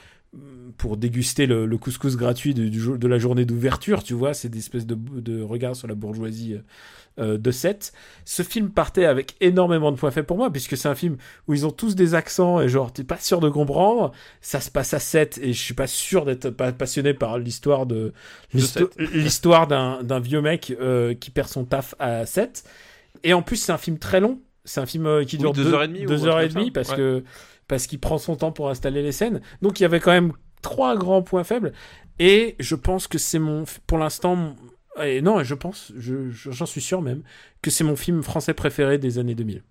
[0.77, 4.59] pour déguster le, le couscous gratuit du de la journée d'ouverture, tu vois, c'est des
[4.59, 6.57] espèces de, de regards sur la bourgeoisie
[7.19, 7.93] euh, de 7.
[8.27, 11.17] Ce film partait avec énormément de points faibles pour moi, puisque c'est un film
[11.49, 14.13] où ils ont tous des accents et genre, t'es pas sûr de comprendre.
[14.43, 17.87] Ça se passe à 7 et je suis pas sûr d'être pas passionné par l'histoire
[17.87, 18.13] de,
[18.55, 22.65] l'histo- l'histoire d'un, vieux mec euh, qui perd son taf à 7.
[23.25, 24.41] Et en plus, c'est un film très long.
[24.65, 26.29] C'est un film euh, qui Oui, dure deux deux heures et demie ou deux un
[26.29, 26.97] heures et demie parce Ouais.
[26.97, 27.25] que
[27.69, 29.41] parce qu'il prend son temps pour installer les scènes.
[29.63, 31.73] Donc il y avait quand même trois grands points faibles.
[32.19, 34.57] Et je pense que c'est mon, pour l'instant,
[35.03, 37.23] et non, je pense, je- je- j'en suis sûr même,
[37.63, 39.63] que c'est mon film français préféré des années 2000.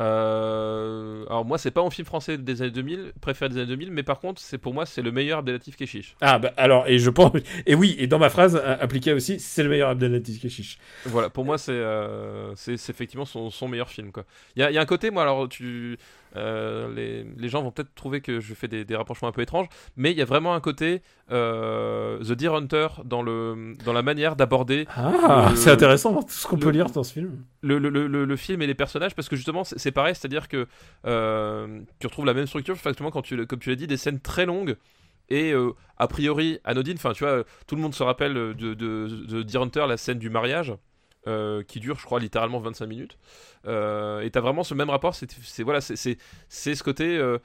[0.00, 3.90] Euh, alors moi c'est pas mon film français des années 2000 préféré des années 2000
[3.90, 7.00] mais par contre c'est pour moi c'est le meilleur Abdelatif Keshish Ah bah alors, et
[7.00, 7.32] je pense,
[7.66, 10.78] et oui, et dans ma phrase euh, appliquée aussi, c'est le meilleur Abdelaziz Keshish.
[11.04, 14.12] Voilà, pour moi, c'est euh, c'est effectivement son, son meilleur film.
[14.12, 14.24] quoi.
[14.54, 15.98] Il y a, il y a un côté, moi, alors, tu,
[16.36, 19.42] euh, les, les gens vont peut-être trouver que je fais des, des rapprochements un peu
[19.42, 19.66] étranges,
[19.96, 24.02] mais il y a vraiment un côté euh, The Deer Hunter dans, le, dans la
[24.02, 27.42] manière d'aborder Ah, Le- c'est intéressant, tout ce qu'on peut lire dans ce film.
[27.62, 30.48] le, le, le, le film et les personnages, parce que justement, c'est c'est pareil, c'est-à-dire
[30.48, 30.66] que
[31.06, 34.20] euh, tu retrouves la même structure, effectivement, quand tu, comme tu l'as dit, des scènes
[34.20, 34.76] très longues.
[35.30, 38.74] Et euh, a priori anodine, enfin tu vois, tout le monde se rappelle de, de,
[38.74, 40.72] de Deer Hunter, la scène du mariage,
[41.28, 43.16] euh, qui dure, je crois, littéralement 25 minutes.
[43.66, 46.18] Euh, et t'as vraiment ce même rapport, c'est voilà, c'est-
[46.48, 47.16] ce côté.
[47.18, 47.38] euh,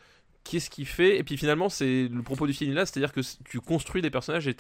[0.46, 1.18] qu'est-ce qu'il fait?
[1.18, 4.46] Et puis finalement, c'est le propos du film là, c'est-à-dire que tu construis des personnages
[4.48, 4.54] et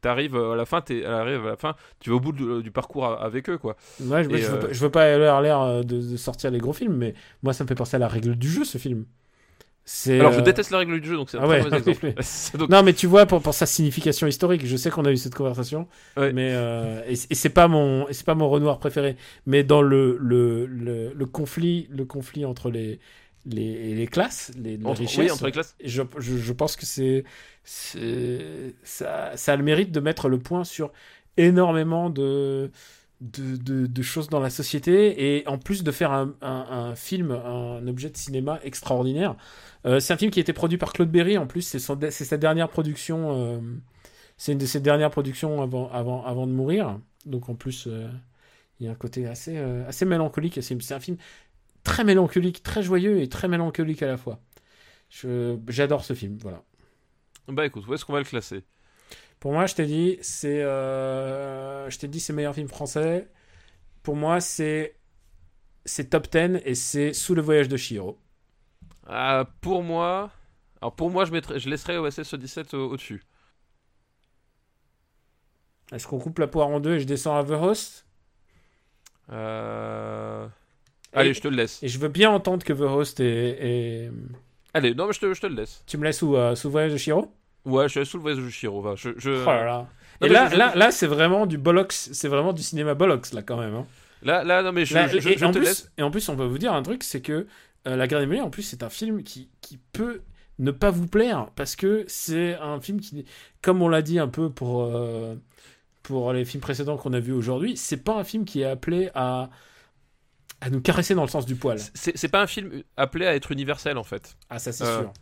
[0.00, 3.06] t'arrives à la fin, t'es- à la fin, tu vas au bout de- du parcours
[3.06, 3.76] avec eux, quoi.
[4.00, 6.58] Ouais, je, veux euh, pas, je veux pas avoir l'air euh, de, de sortir les
[6.58, 9.04] gros films, mais moi ça me fait penser à la règle du jeu ce film.
[10.18, 11.76] Alors, je euh, déteste la règle du jeu, donc c'est un Ah très ouais, mauvais
[11.78, 11.98] exemple.
[12.04, 12.12] oui.
[12.20, 15.10] C'est donc- Non, mais tu vois, pour, pour sa signification historique, je sais qu'on a
[15.12, 16.32] eu cette conversation, Ouais.
[16.32, 19.16] mais euh, et, et c'est pas mon c'est pas mon Renoir préféré,
[19.46, 23.00] mais dans le le, le, le conflit le conflit entre les
[23.44, 25.74] les, les classes, les, les entre, richesses, oui, entre les classes.
[25.84, 27.24] je, je, je pense que c'est
[27.64, 30.92] c'est ça, ça a le mérite de mettre le point sur
[31.36, 32.70] énormément de
[33.22, 38.16] de, choses dans la société et en plus de faire un, film, un objet de
[38.16, 39.36] cinéma extraordinaire.
[39.86, 42.36] Euh, c'est un film qui a été produit par Claude Berry en plus, c'est sa
[42.36, 43.60] dernière production, euh,
[44.36, 46.98] c'est une de ses dernières productions avant, avant, avant de mourir.
[47.24, 48.08] Donc en plus, euh,
[48.80, 50.58] il y a un côté assez, assez mélancolique.
[50.60, 51.16] C'est un film
[51.84, 54.40] très mélancolique, très joyeux et très mélancolique à la fois.
[55.68, 56.62] J'adore ce film, voilà.
[57.48, 58.64] Bah écoute, où est-ce qu'on va le classer?
[59.42, 63.28] Pour moi, je t'ai dit, c'est, euh, je t'ai dit, c'est meilleur film français.
[64.04, 64.94] Pour moi, c'est,
[65.84, 68.20] c'est top 10 et c'est Sous le voyage de Chihiro.
[69.08, 70.30] Ah, Pour moi,
[70.80, 73.24] alors pour moi, je, mettrais, je laisserais OSS 17 au- au-dessus.
[75.92, 78.06] Est-ce qu'on coupe la poire en deux et je descends à The Host?
[79.32, 80.46] Euh...
[81.12, 81.82] Allez, je te le laisse.
[81.82, 83.26] Et je veux bien entendre que The Host est,
[84.06, 84.12] est-
[84.72, 85.82] Allez, non, mais je te, je te le laisse.
[85.88, 87.34] Tu me laisses où euh, Sous le voyage de Chihiro?
[87.64, 88.94] Ouais, je suis sous le voyage de Shiro, va.
[88.96, 89.30] Je, je...
[89.30, 89.76] Oh là là.
[90.20, 92.94] Non, Et mais là, je- là, là, c'est vraiment du bollocks, c'est vraiment du cinéma
[92.94, 93.74] bollocks là quand même.
[93.74, 93.86] hein.
[94.22, 95.90] Là, là, non, mais je, Là, je, je- et, je en te plus, laisse.
[95.98, 97.46] et en plus, on peut vous dire un truc, c'est que
[97.88, 100.22] euh, La Guerre des en plus, c'est un film qui, qui peut
[100.58, 103.24] ne pas vous plaire parce que c'est un film qui,
[103.62, 105.34] comme on l'a dit un peu pour, euh,
[106.04, 109.10] pour les films précédents qu'on a vus aujourd'hui, c'est pas un film qui est appelé
[109.14, 109.50] à,
[110.64, 111.76] à nous caresser dans le sens du poil.
[111.94, 114.36] C'est pas un film appelé à être universel, en fait.
[114.48, 115.12] Ah, ça, c'est Euh, sûr.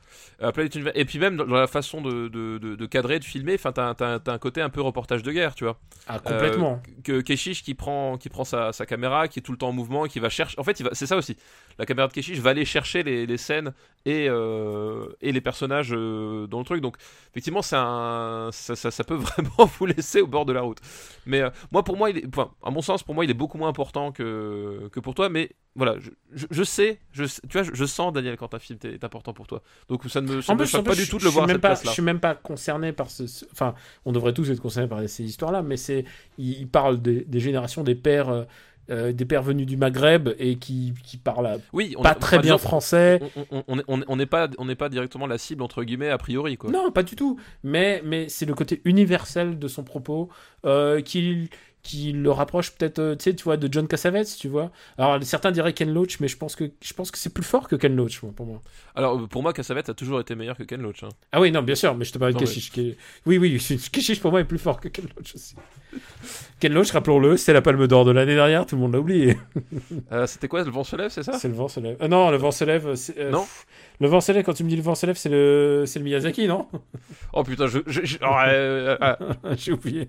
[0.41, 3.19] Appelé à être univer- Et puis même dans la façon de, de, de, de cadrer,
[3.19, 5.79] de filmer, enfin, t'as t'as un côté un peu reportage de guerre, tu vois.
[6.07, 6.83] Ah, complètement.
[7.05, 9.73] que Keshish qui prend qui prend sa, sa caméra qui est tout le temps en
[9.73, 11.37] mouvement qui va chercher en fait c'est ça aussi
[11.79, 13.73] la caméra de Keshish va aller chercher les, les scènes
[14.07, 16.97] et euh, et les personnages euh, dans le truc donc
[17.31, 20.79] effectivement un ça, ça, ça peut vraiment vous laisser au bord de la route
[21.27, 23.35] mais euh, moi pour moi il est enfin à mon sens pour moi il est
[23.35, 27.53] beaucoup moins important que que pour toi mais voilà je, je, je sais je tu
[27.53, 30.37] vois je, je sens Daniel quand un film est, important pour toi donc ça ne
[30.37, 31.89] me, ça En me plus, pas du tout de le voir à cette pas, Je
[31.91, 33.27] suis même pas concerné par ce.
[33.27, 33.75] ce- Enfin,
[34.05, 36.05] on devrait tous être concernés par ces histoires-là, mais c'est.
[36.39, 38.47] Il, il parle des, des générations des pères,
[38.91, 42.59] euh, des pères venus du Maghreb et qui, qui parlent oui on pas très bien
[42.59, 43.21] français.
[43.53, 46.57] on- on- on on on n'est pas n'est directement la cible entre guillemets a priori
[46.57, 47.39] quoi Non, pas du tout.
[47.63, 50.29] Mais, mais c'est le côté universel de son propos
[50.65, 51.49] euh, qui,
[51.83, 54.71] qui le rapproche peut-être, euh, tu sais, tu vois, de John Cassavetes, tu vois.
[54.99, 57.69] Alors certains diraient Ken Loach, mais je pense que je pense que c'est plus fort
[57.69, 58.61] que Ken Loach pour moi.
[58.95, 61.03] Alors euh, pour moi, Cassavetes a toujours été meilleur que Ken Loach.
[61.05, 61.09] hein.
[61.33, 62.71] Ah oui, non, bien sûr, mais je te parle de Keshish.
[62.71, 63.59] qui Oui, oui,
[63.93, 65.55] Keshish pour moi est plus fort que Ken Loach aussi.
[66.61, 69.37] Ken Loach, rappelons-le, c'est la Palme d'Or de l'année dernière, tout le monde l'a oublié.
[70.13, 71.33] Euh, C'était quoi le vent se lève, c'est ça?
[71.35, 71.97] C'est le vent se lève.
[72.01, 72.95] Ah non, le vent se lève.
[72.97, 73.41] c'est, euh, Non.
[73.43, 73.67] pff,
[74.01, 75.99] Le vent se lève, quand tu me dis le vent se lève, c'est le, c'est
[75.99, 76.67] le Miyazaki, non?
[77.33, 77.79] Oh putain, je.
[77.79, 79.15] oh, euh, euh,
[79.45, 80.09] euh, J'ai oublié.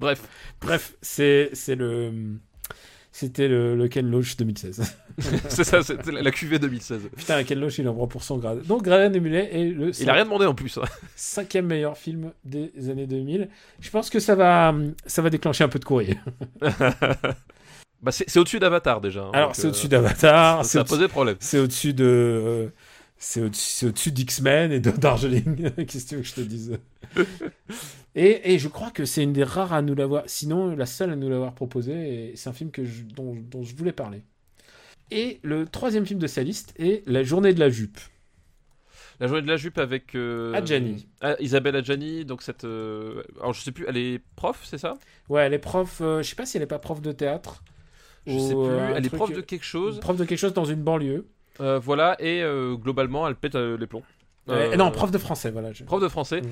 [0.00, 0.20] bref,
[0.60, 2.12] Bref, c'est, c'est le.
[3.20, 4.96] C'était le, le Ken Loach 2016.
[5.48, 7.10] c'est ça, c'était la QV 2016.
[7.14, 8.62] Putain, Ken Loach, il en prend pour son grade.
[8.62, 10.78] Donc, Gradin Emulet est le Il a rien demandé en plus.
[10.78, 10.86] hein.
[11.16, 13.50] cinquième meilleur film des années 2000.
[13.80, 16.16] Je pense que ça va, ça va déclencher un peu de courrier.
[18.02, 19.24] Bah, c'est c'est au-dessus d'Avatar déjà.
[19.24, 21.36] hein, Alors, c'est euh, au-dessus d'Avatar, c'est Ça a au-dessus posé problème.
[21.38, 22.04] C'est au-dessus de.
[22.06, 22.68] euh,
[23.20, 25.70] c'est au-dessus, d'X-Men et de Darjeeling.
[25.86, 26.78] Qu'est-ce que tu veux que je te dise?
[28.14, 30.24] Et, et je crois que c'est une des rares à nous l'avoir.
[30.26, 32.32] Sinon, la seule à nous l'avoir proposé.
[32.34, 34.22] C'est un film que je- dont, dont je voulais parler.
[35.10, 37.98] Et le troisième film de sa liste est La journée de la jupe.
[39.20, 40.14] La journée de la jupe avec.
[40.14, 41.06] euh, Adjani.
[41.20, 42.64] ah, Isabelle Adjani, donc cette.
[42.64, 44.94] euh, Alors je sais plus, elle est prof, c'est ça?
[45.28, 46.00] Ouais, elle est prof.
[46.00, 47.62] euh, je sais pas si elle est pas prof de théâtre.
[48.26, 48.96] Je ou, sais plus.
[48.96, 50.00] elle est prof de quelque chose.
[50.00, 51.26] Prof de quelque chose dans une banlieue.
[51.60, 54.02] Euh, voilà, et euh, globalement, elle pète euh, les plombs.
[54.48, 55.72] Euh, Euh, non, prof de français, voilà.
[55.72, 56.40] je- prof de français.
[56.40, 56.48] Mm.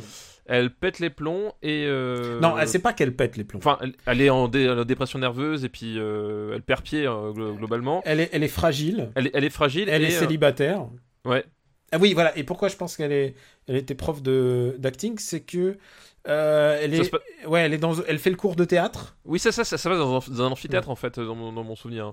[0.46, 1.84] Elle pète les plombs et.
[1.86, 3.58] euh, Non, elle- c'est pas qu'elle pète les plombs.
[3.58, 7.06] Enfin, elle, elle est en, dé- en dépression nerveuse et puis euh, elle perd pied
[7.06, 8.02] euh, glo- globalement.
[8.04, 9.10] Elle est, elle est fragile.
[9.14, 9.88] Elle est, elle est fragile.
[9.88, 10.86] Elle et, est euh, célibataire.
[11.24, 11.44] ouais.
[11.90, 12.36] Ah oui, voilà.
[12.36, 13.34] Et pourquoi je pense qu'elle est,
[13.66, 15.78] elle était prof de d'acting, c'est que
[16.28, 19.16] euh, elle Ça est, se ouais, elle est dans, elle fait le cours de théâtre.
[19.24, 21.50] Oui, c'est ça, ça, ça va dans un, dans un amphithéâtre en fait, dans mon,
[21.52, 22.12] dans mon souvenir.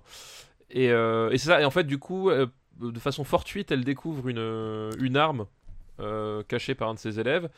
[0.71, 1.61] Et, euh, et c'est ça.
[1.61, 2.47] Et en fait, du coup, euh,
[2.79, 5.45] de façon fortuite, elle découvre une, euh, une arme
[5.99, 7.49] euh, cachée par un de ses élèves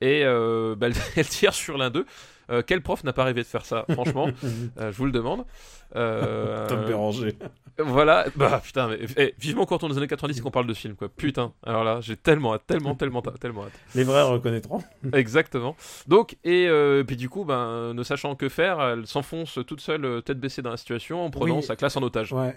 [0.00, 2.06] et euh, bah, elle, elle tire sur l'un d'eux.
[2.50, 4.28] Euh, quel prof n'a pas rêvé de faire ça Franchement,
[4.78, 5.44] je vous le demande.
[5.94, 7.36] Tom Béranger.
[7.78, 10.66] Voilà, bah putain, mais eh, vivement quand on est dans les années 90 qu'on parle
[10.68, 11.08] de film, quoi.
[11.08, 13.72] Putain, alors là, j'ai tellement hâte, tellement, tellement, tellement hâte.
[13.96, 14.80] Les vrais reconnaîtront.
[15.12, 15.74] Exactement.
[16.06, 16.68] Donc, et
[17.06, 20.70] puis du coup, ben, ne sachant que faire, elle s'enfonce toute seule, tête baissée dans
[20.70, 21.62] la situation, en prenant Oui.
[21.62, 22.32] sa classe en otage.
[22.32, 22.54] Ouais.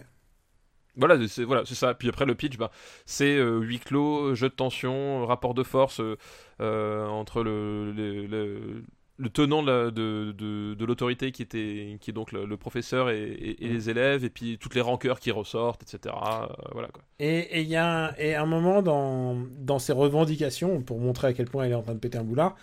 [0.98, 1.94] Voilà, c'est voilà, ça.
[1.94, 2.72] Puis après le pitch, bah,
[3.06, 6.18] c'est euh, huis clos, jeu de tension, rapport de force euh,
[6.62, 8.84] euh, entre le, le, le-
[9.20, 13.24] le tenant de, de, de- de l'autorité qui était qui est donc le, professeur et,
[13.24, 16.16] et- et les élèves, et puis toutes les rancœurs qui ressortent, etc.
[16.44, 17.04] Euh, voilà quoi.
[17.20, 21.28] Et et il y a un, et un moment dans, dans ses revendications, pour montrer
[21.30, 22.56] à quel point elle est en train de péter un boulard,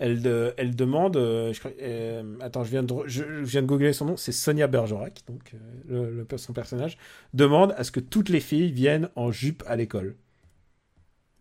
[0.00, 3.62] elle, de- elle demande, euh, je euh, attends, je viens de, re- je, je viens
[3.62, 6.98] de googler son nom, c'est Sonia Bergerac, donc euh, le, le- son personnage,
[7.34, 10.16] demande à ce que toutes les filles viennent en jupe à l'école.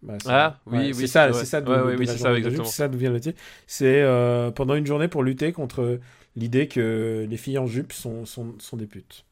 [0.02, 2.64] Bah, Ah, oui, ouais, oui, c'est ça, c'est ça, Ouais, oui, ça, exactement.
[2.64, 3.42] c'est ça d'où vient le titre.
[3.68, 6.00] C'est euh, pendant une journée pour lutter contre
[6.38, 9.26] l'idée que les filles en jupe sont, sont, sont des putes.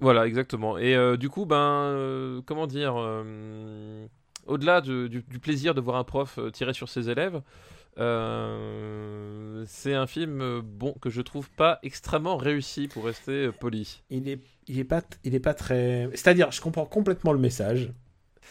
[0.00, 0.78] Voilà, exactement.
[0.78, 4.06] Et euh, du coup, ben, euh, comment dire, euh,
[4.46, 7.42] au-delà de- du, du plaisir de voir un prof euh, tirer sur ses élèves,
[8.00, 13.52] euh, c'est un film euh, bon que je trouve pas extrêmement réussi pour rester euh,
[13.52, 14.02] poli.
[14.10, 16.08] Il est, il est pas, il est pas très.
[16.12, 17.92] C'est-à-dire, je comprends complètement le message.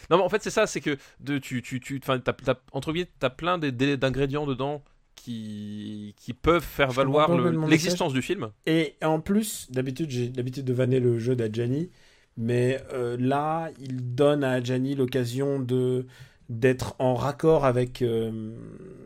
[0.08, 2.60] Non, mais en fait, c'est ça, c'est que de, tu, tu, tu, enfin, t'as, t'as-
[2.72, 4.82] entre guillemets, t'as plein d'ingrédients dedans
[5.14, 8.50] qui, qui peuvent faire Je valoir le- l'existence du film.
[8.66, 11.90] Et en plus, d'habitude, j'ai l'habitude de vanner le jeu d'Adjani,
[12.38, 16.06] mais euh, là, il donne à Adjani l'occasion de
[16.50, 18.52] d'être en raccord avec euh,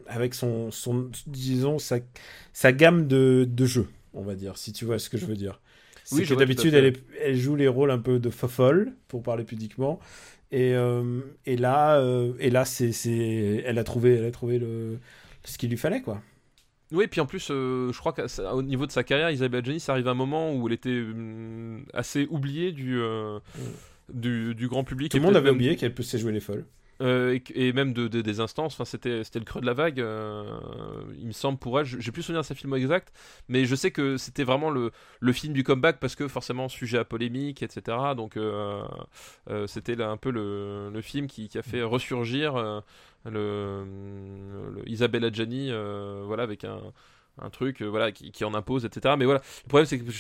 [0.08, 1.98] avec son, son disons sa,
[2.52, 5.36] sa gamme de, de jeux, on va dire, si tu vois ce que je veux
[5.36, 5.60] dire.
[6.04, 9.44] C'est Oui, que d'habitude, elle, elle joue les rôles un peu de fofolle, pour parler
[9.44, 10.00] pudiquement.
[10.50, 14.58] Et, euh, et là, euh, et là c'est, c'est, elle a trouvé, elle a trouvé
[14.58, 14.98] le,
[15.44, 16.22] ce qu'il lui fallait, quoi.
[16.92, 19.92] Oui, puis en plus, euh, je crois qu'au niveau de sa carrière, Isabelle Adjani, ça
[19.92, 23.38] arrive à un moment où elle était hum, assez oubliée du, euh,
[24.12, 25.10] du, du grand public.
[25.10, 26.64] Tout et le monde avait oublié qu'elle peut jouer les folles.
[27.00, 30.44] Euh, et, même de, de- des instances, enfin c'était le creux de la vague, euh,
[31.18, 31.86] il me semble pour elle.
[31.86, 33.12] Je- J'ai plus souvenir de sa film exact,
[33.48, 36.98] mais je sais que c'était vraiment le, le film du comeback parce que forcément sujet
[36.98, 38.14] à polémique, etc.
[38.14, 38.82] Donc euh,
[39.66, 42.82] c'était un peu le, le film qui, a fait ressurgir
[43.24, 43.84] le,
[44.76, 46.80] le Isabelle Adjani, euh, voilà avec un
[47.42, 50.12] un truc voilà qui, en impose etc mais voilà le problème c'est que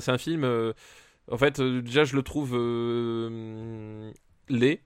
[0.00, 0.42] c'est un film
[1.30, 2.54] en fait déjà je le trouve
[4.48, 4.80] laid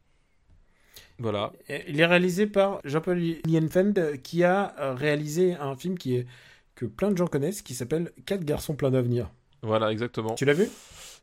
[1.21, 1.53] voilà
[1.89, 6.27] Il est réalisé par Jean-Paul Lienfeld qui a euh, réalisé un film qui est
[6.75, 9.31] que plein de gens connaissent qui s'appelle Quatre garçons pleins d'avenir.
[9.63, 10.35] Voilà, exactement.
[10.35, 10.69] Tu l'as vu?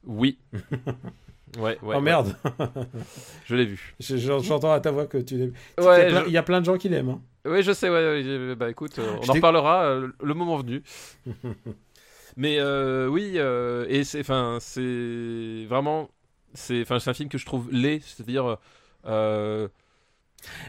[0.06, 0.38] Oui.
[0.54, 0.60] ouais,
[1.60, 1.78] ouais.
[1.82, 2.02] Oh ouais.
[2.02, 2.36] merde,
[3.46, 3.96] Je l'ai vu.
[4.00, 5.54] Je- je- j'entends à ta voix que tu l'aimes.
[5.80, 7.10] il, y a Ouais, plein, je- il y a plein de gens qui l'aiment.
[7.10, 7.22] hein.
[7.50, 10.84] ouais, je sais, ouais, bah écoute, euh, on Je en reparlera euh, le moment venu.
[12.38, 16.10] Mais euh, oui, euh, et c'est, enfin, c'est vraiment,
[16.54, 18.58] c'est, enfin, c'est un film que je trouve laid, c'est-à-dire,
[19.08, 19.68] euh,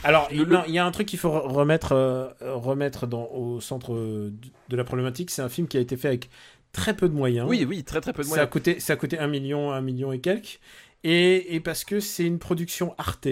[0.05, 3.27] Alors, Le- non, il y a un truc qu'il faut re- remettre, euh, remettre dans,
[3.27, 5.31] au centre de la problématique.
[5.31, 6.31] C'est un film qui a été fait avec
[6.73, 7.47] très peu de moyens.
[7.49, 8.51] oui, oui, très très peu de Ça a moyens.
[8.51, 10.61] coûté, ça a coûté un million, un million et quelques.
[11.05, 13.29] Et, et parce que c'est une production Arte,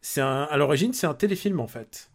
[0.00, 2.10] c'est à l'origine, c'est un téléfilm en fait.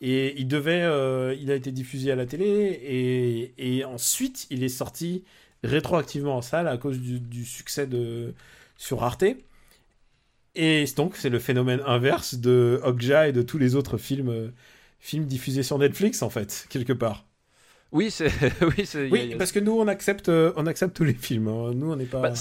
[0.00, 4.62] Et il devait, euh, il a été diffusé à la télé et, et ensuite il
[4.62, 5.24] est sorti
[5.62, 8.34] rétroactivement en salle à cause du, du succès de
[8.76, 9.24] sur Arte.
[10.54, 14.48] Et donc c'est le phénomène inverse de Okja et de tous les autres films, euh,
[15.00, 17.26] films diffusés sur Netflix en fait quelque part.
[17.96, 18.26] Oui, c'est,
[18.60, 21.46] oui, Oui, a- parce que nous on accepte, euh, on accepte tous les films.
[21.48, 21.70] hein.
[21.74, 22.20] Nous on n'est pas.
[22.20, 22.32] Bah,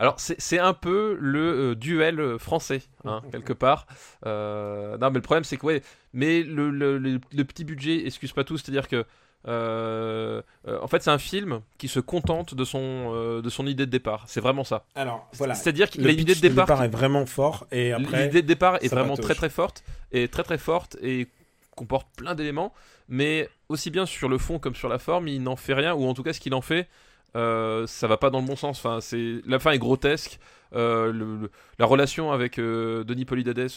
[0.00, 3.86] alors c'est un peu le euh, duel euh, français hein, quelque part.
[4.26, 8.04] Euh, non mais le problème c'est que ouais, mais le, le, le- le petit budget
[8.06, 9.04] excuse pas tout, c'est-à-dire que
[9.46, 13.86] euh, euh, en fait c'est un film qui se contente de son de son idée
[13.86, 14.24] de départ.
[14.26, 14.86] C'est vraiment ça.
[14.96, 15.54] Alors voilà.
[15.54, 16.82] C'est-à-dire qu'il a une idée de départ.
[16.82, 20.42] est vraiment fort et après L'idée de départ est vraiment très très forte et très
[20.42, 21.28] très forte et
[21.76, 22.72] comporte plein d'éléments,
[23.08, 26.04] mais aussi bien sur le fond comme sur la forme, il n'en fait rien ou
[26.06, 26.88] en tout cas ce qu'il en fait,
[27.36, 28.78] euh, ça va pas dans le bon sens.
[28.78, 30.38] Enfin, c'est la fin est grotesque.
[30.74, 31.46] euh,
[31.78, 33.68] la relation avec euh, Denis Polydades,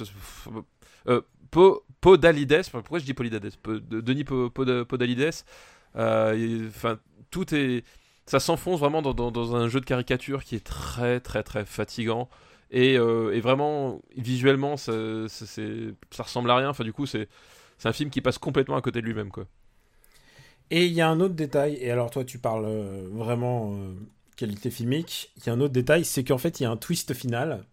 [1.08, 3.56] euh, Po- Podalides, pourquoi je dis Polydades?
[3.62, 5.32] Po- de- Denis Po- Pod- Podalides,
[5.96, 7.00] enfin
[7.32, 7.84] tout est,
[8.26, 12.30] ça s'enfonce vraiment dans, un jeu de caricature qui est très très très fatigant.
[12.72, 14.94] Et, et vraiment, visuellement, ça,
[15.28, 15.46] ça-
[16.12, 16.70] ça ressemble à rien.
[16.70, 17.28] Enfin, du coup, c'est
[17.80, 19.48] c'est un film qui passe complètement à côté de lui-même, quoi.
[20.72, 23.96] Et il y a un autre détail, et alors toi tu parles euh, vraiment euh,
[24.36, 26.78] qualité filmique, il y a un autre détail, c'est qu'en fait il y a un
[26.78, 27.66] twist final.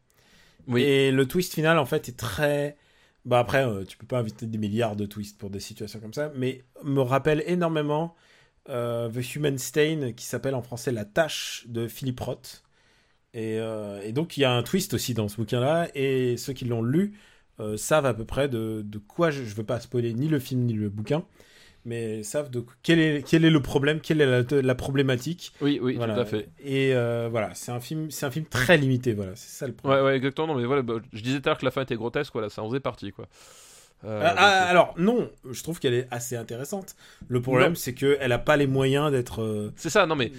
[0.67, 0.83] Oui.
[0.83, 2.79] Et le twist final en fait est très...
[3.27, 6.15] Bah après, euh, tu peux pas inviter des milliards de twists pour des situations comme
[6.15, 8.15] ça, mais me rappelle énormément
[8.71, 12.63] euh, The Human Stain, qui s'appelle en français La Tâche de Philippe Roth.
[13.35, 13.57] Et,
[14.03, 16.83] et donc il y a un twist aussi dans ce bouquin-là, et ceux qui l'ont
[16.83, 17.19] lu
[17.61, 20.39] euh, savent à peu près de, de quoi, je ne veux pas spoiler ni le
[20.39, 21.25] film ni le bouquin,
[21.85, 25.53] mais savent de quel est, quel est le problème, quelle est la, la problématique.
[25.61, 26.15] Oui, oui, Voilà.
[26.15, 26.49] tout à fait.
[26.63, 29.73] Et euh, voilà, c'est un film, c'est un film très limité, voilà, c'est ça le
[29.73, 30.01] problème.
[30.03, 30.49] Ouais, ouais, exactement.
[30.49, 32.49] Non, mais voilà, bah, je disais tout à l'heure que la fin était grotesque, voilà,
[32.49, 33.27] ça en faisait partie, quoi.
[34.07, 36.95] Euh, Ah, donc, ah, alors non, je trouve qu'elle est assez intéressante.
[37.29, 39.43] Le problème, c'est que elle a pas les moyens d'être.
[39.43, 40.31] euh, c'est ça, non mais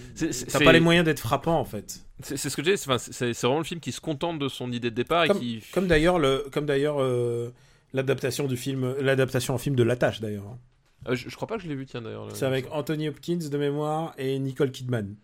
[0.52, 2.00] T'as pas les moyens d'être frappant en fait.
[2.22, 4.90] c'est- ce que c'est enfin, c'est- vraiment le film qui se contente de son idée
[4.90, 7.54] de départ et Comme, qui comme d'ailleurs le, comme d'ailleurs euh,
[7.94, 10.58] l'adaptation du film, l'adaptation en film de La Tâche d'ailleurs.
[11.08, 12.26] Euh, je, je crois pas que je l'ai vu, tiens d'ailleurs.
[12.28, 15.16] le- C'est avec Anthony Hopkins de mémoire et Nicole Kidman.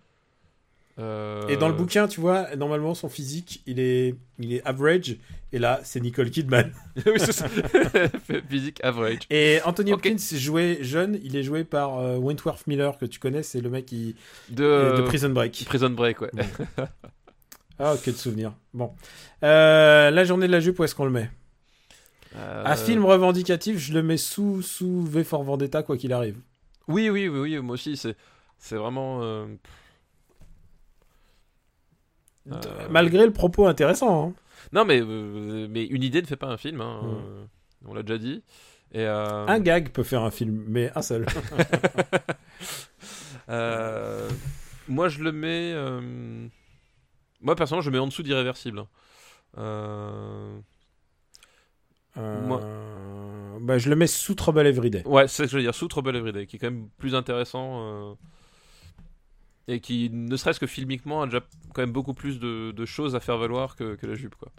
[0.99, 5.17] Euh, Et dans le bouquin, tu vois, normalement son physique, il est, il est average.
[5.51, 6.71] Et là, c'est Nicole Kidman.
[7.05, 7.47] oui, c'est ça.
[8.49, 9.19] Physique average.
[9.29, 9.93] Et Anthony.
[9.93, 13.69] Hopkins joué jeune, il est joué par euh, Wentworth Miller que tu connais, c'est le
[13.69, 14.15] mec qui
[14.49, 15.63] De, de Prison Break.
[15.65, 16.31] Prison Break, ouais.
[17.79, 18.53] Ah, que de souvenirs.
[18.73, 18.93] Bon.
[19.43, 21.29] Euh, la journée de la jupe, où est-ce qu'on le met?
[22.35, 26.37] Un film revendicatif, je le mets sous, sous V for Vendetta, quoi qu'il arrive.
[26.87, 28.15] Oui, oui, oui, oui, moi aussi, c'est,
[28.57, 29.21] c'est vraiment.
[32.51, 34.29] Euh, Malgré le propos intéressant.
[34.29, 34.33] hein.
[34.71, 37.07] Non, mais, euh, mais une idée ne fait pas un film, hein, Mm.
[37.07, 37.45] euh,
[37.87, 38.43] on l'a déjà dit.
[38.93, 41.25] Et, euh, Un gag peut faire un film, mais un seul.
[44.87, 45.73] moi, je le mets.
[47.41, 48.79] Moi, personnellement, je le mets en dessous d'Irréversible.
[48.79, 48.87] hein.
[49.57, 50.59] Euh,
[52.15, 52.61] Euh, Moi-
[53.61, 55.01] bah, je le mets sous Trouble Everyday.
[55.07, 57.15] Ouais, c'est ce que je veux dire, sous Trouble Everyday, qui est quand même plus
[57.15, 57.79] intéressant.
[57.81, 58.13] euh,
[59.67, 61.41] Et qui, ne serait-ce que filmiquement, a déjà
[61.73, 64.51] quand même beaucoup plus de, de choses à faire valoir que, que la jupe, quoi.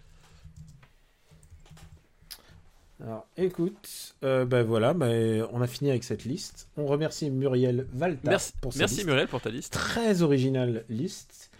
[3.03, 5.09] Alors, écoute, euh, bah voilà, bah,
[5.53, 6.69] on a fini avec cette liste.
[6.77, 9.07] On remercie Muriel Valta Merci, pour sa merci liste.
[9.07, 9.73] Muriel pour ta liste.
[9.73, 11.51] Très originale liste.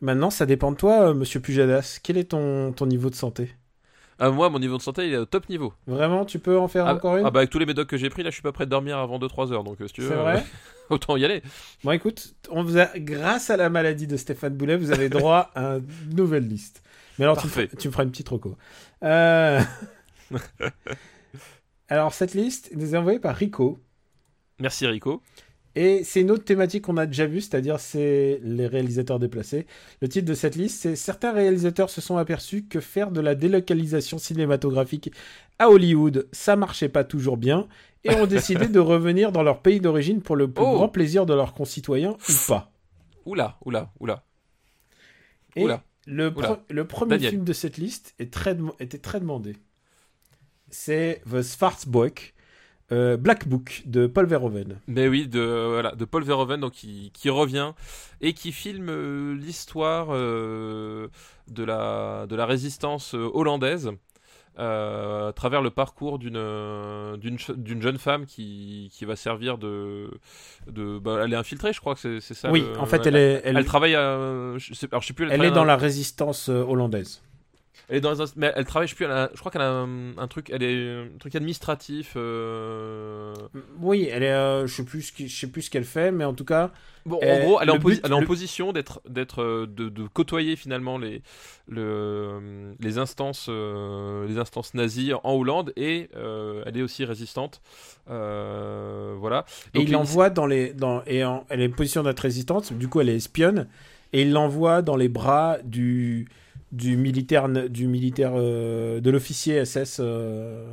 [0.00, 2.00] Maintenant, ça dépend de toi, euh, monsieur Pujadas.
[2.02, 3.50] Quel est ton, ton niveau de santé?
[4.20, 5.72] Ah, moi, mon niveau de santé, il est au top niveau.
[5.86, 7.96] Vraiment, tu peux en faire Ah, encore une ah bah avec tous les médocs que
[7.96, 9.92] j'ai pris, là, je suis pas prêt de dormir avant 2-3 heures, donc euh, si
[9.94, 10.44] tu veux, C'est euh, vrai
[10.90, 11.42] autant y aller.
[11.84, 15.50] Bon, écoute, on vous a, grâce à la maladie de Stéphane Boulet, vous avez droit
[15.54, 16.82] à une nouvelle liste.
[17.18, 17.66] Mais alors, tu me, Parfait.
[17.68, 18.56] feras- tu me feras une petite reco.
[19.04, 19.60] Euh,
[21.88, 23.78] alors, cette liste nous est envoyée par Rico.
[24.58, 25.22] Merci Rico.
[25.80, 29.64] Et c'est une autre thématique qu'on a déjà vue, c'est-à-dire c'est les réalisateurs déplacés.
[30.02, 33.36] Le titre de cette liste, c'est Certains réalisateurs se sont aperçus que faire de la
[33.36, 35.12] délocalisation cinématographique
[35.60, 37.68] à Hollywood, ça marchait pas toujours bien,
[38.02, 40.72] et ont décidé de revenir dans leur pays d'origine pour le plus Oh.
[40.74, 42.72] grand plaisir de leurs concitoyens ou pas.
[43.24, 44.24] Oula, oula, oula.
[45.54, 45.84] Et Oula.
[46.06, 46.48] Le, Oula.
[46.48, 47.30] pre- le premier Daniel.
[47.30, 49.54] film de cette liste est très dem- était très demandé.
[50.70, 52.34] C'est The Schwarzbook,
[52.92, 54.78] euh, Black Book de Paul Verhoeven.
[54.86, 57.72] Mais oui, de, voilà, de Paul Verhoeven donc, qui, qui revient
[58.20, 61.08] et qui filme euh, l'histoire euh,
[61.48, 63.90] de, la, de la résistance hollandaise
[64.60, 66.32] à travers le parcours d'une
[67.20, 70.10] d'une ch- d'une jeune femme qui, qui va servir de...
[70.66, 72.50] de bah, elle est infiltrée, je crois que c'est ça.
[72.50, 74.54] oui, le- en fait, elle est, elle, Elle travaille à...
[74.56, 77.22] Je sais, alors, je sais plus, elle est travaille dans la résistance hollandaise.
[77.88, 79.62] Elle est dans un- mais elle travaille, je sais plus, elle a- je crois qu'elle
[79.62, 82.14] a un, un truc, elle est un truc administratif.
[82.16, 83.34] euh,
[83.80, 86.10] Oui, elle est, euh, je sais plus ce qui- je sais plus ce qu'elle fait,
[86.12, 86.70] mais en tout cas,
[87.06, 89.88] Bon, Euh, en gros, elle est, en, but- elle est position d'être, d'être, euh, de,
[89.88, 91.22] de côtoyer finalement les,
[91.66, 97.62] le, les instances, euh, les instances nazies en Hollande et elle est aussi résistante.
[98.06, 99.44] Voilà.
[99.74, 102.88] et il l'envoie dans les, dans, et en- elle est en position d'être résistante, du
[102.88, 103.68] coup elle est espionne,
[104.12, 106.28] et il l'envoie dans les bras du,
[106.72, 110.70] du militaire, du militaire, euh, de l'officier SS euh,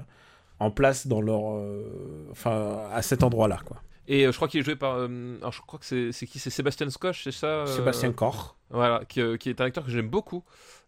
[0.60, 3.78] en place dans leur, euh, enfin, à cet endroit-là, quoi.
[4.08, 6.88] Et je crois qu'il est joué par, alors je crois que c'est, qui, c'est Sébastien
[6.92, 7.66] Scotch, c'est ça.
[7.66, 8.54] Sébastien Koch.
[8.70, 10.44] Voilà, qui, qui est un acteur que j'aime beaucoup.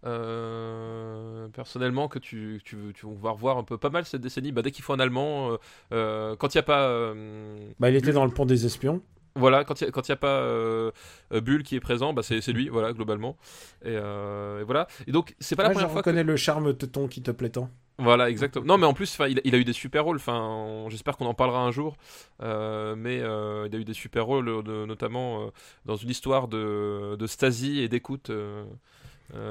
[0.05, 4.51] euh, personnellement, que tu, tu, tu vas revoir un peu pas mal cette décennie.
[4.51, 5.57] Bah, dès qu'il faut un Allemand,
[5.93, 6.87] euh, quand il n'y a pas.
[6.89, 9.01] euh, Bah, il était dans le pont des espions.
[9.37, 10.91] Voilà, quand il n'y a, quand il y a pas euh,
[11.33, 13.37] euh, Bull qui est présent, bah c'est lui, voilà, globalement.
[13.83, 14.87] Et, euh, et voilà.
[15.07, 16.09] Et donc, c'est pas la Ah, je première fois que...
[16.09, 17.69] reconnais le charme teuton qui te plaît tant.
[17.99, 18.65] Voilà, exactement.
[18.65, 20.17] Non, mais en plus, il, a- il a eu des super rôles.
[20.17, 21.95] Enfin, j'espère qu'on en parlera un jour.
[22.43, 25.45] Euh, mais euh, il a eu des super rôles, de- notamment euh,
[25.85, 28.31] dans une histoire de, de Stasi et d'écoute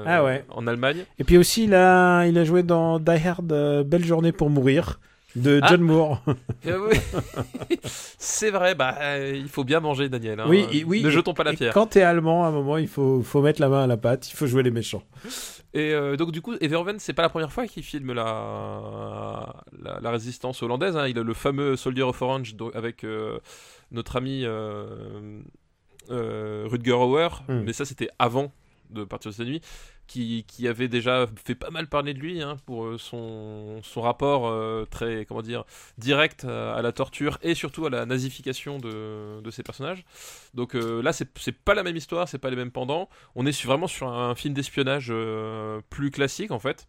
[0.05, 0.43] Ah ouais.
[0.49, 1.05] en Allemagne.
[1.19, 4.99] Et puis aussi, il a, il a joué dans Die Hard, Belle journée pour mourir,
[5.37, 5.67] de Ah.
[5.69, 6.21] John Moore.
[6.65, 6.97] Oui.
[8.17, 10.39] c'est vrai, bah, euh, il faut bien manger, Daniel.
[10.39, 10.45] hein.
[10.47, 11.73] Oui, et- oui, ne et- jetons pas la pierre.
[11.73, 14.29] quand t'es allemand, à un moment, il faut, faut mettre la main à la pâte,
[14.31, 15.03] il faut jouer les méchants.
[15.73, 19.99] Et euh, donc du coup, Everven, c'est pas la première fois qu'il filme la, la,
[20.01, 20.95] la résistance hollandaise.
[20.97, 21.07] hein.
[21.07, 23.37] Il a le fameux Soldier of Orange avec euh,
[23.91, 24.45] notre ami
[26.09, 27.63] Rutger Hauer, Hmm.
[27.65, 28.51] mais ça c'était avant
[28.89, 29.61] de partir de cette nuit,
[30.07, 34.47] qui, avait déjà fait pas mal parler de lui hein, pour euh, son, son rapport
[34.47, 35.65] euh, très, comment dire,
[35.97, 40.05] direct à, à la torture et surtout à la nazification de, de ses personnages.
[40.53, 43.09] Donc euh, là, c'est pas la même histoire, c'est pas les mêmes pendants.
[43.35, 46.87] On est vraiment sur un film d'espionnage euh, plus classique en fait.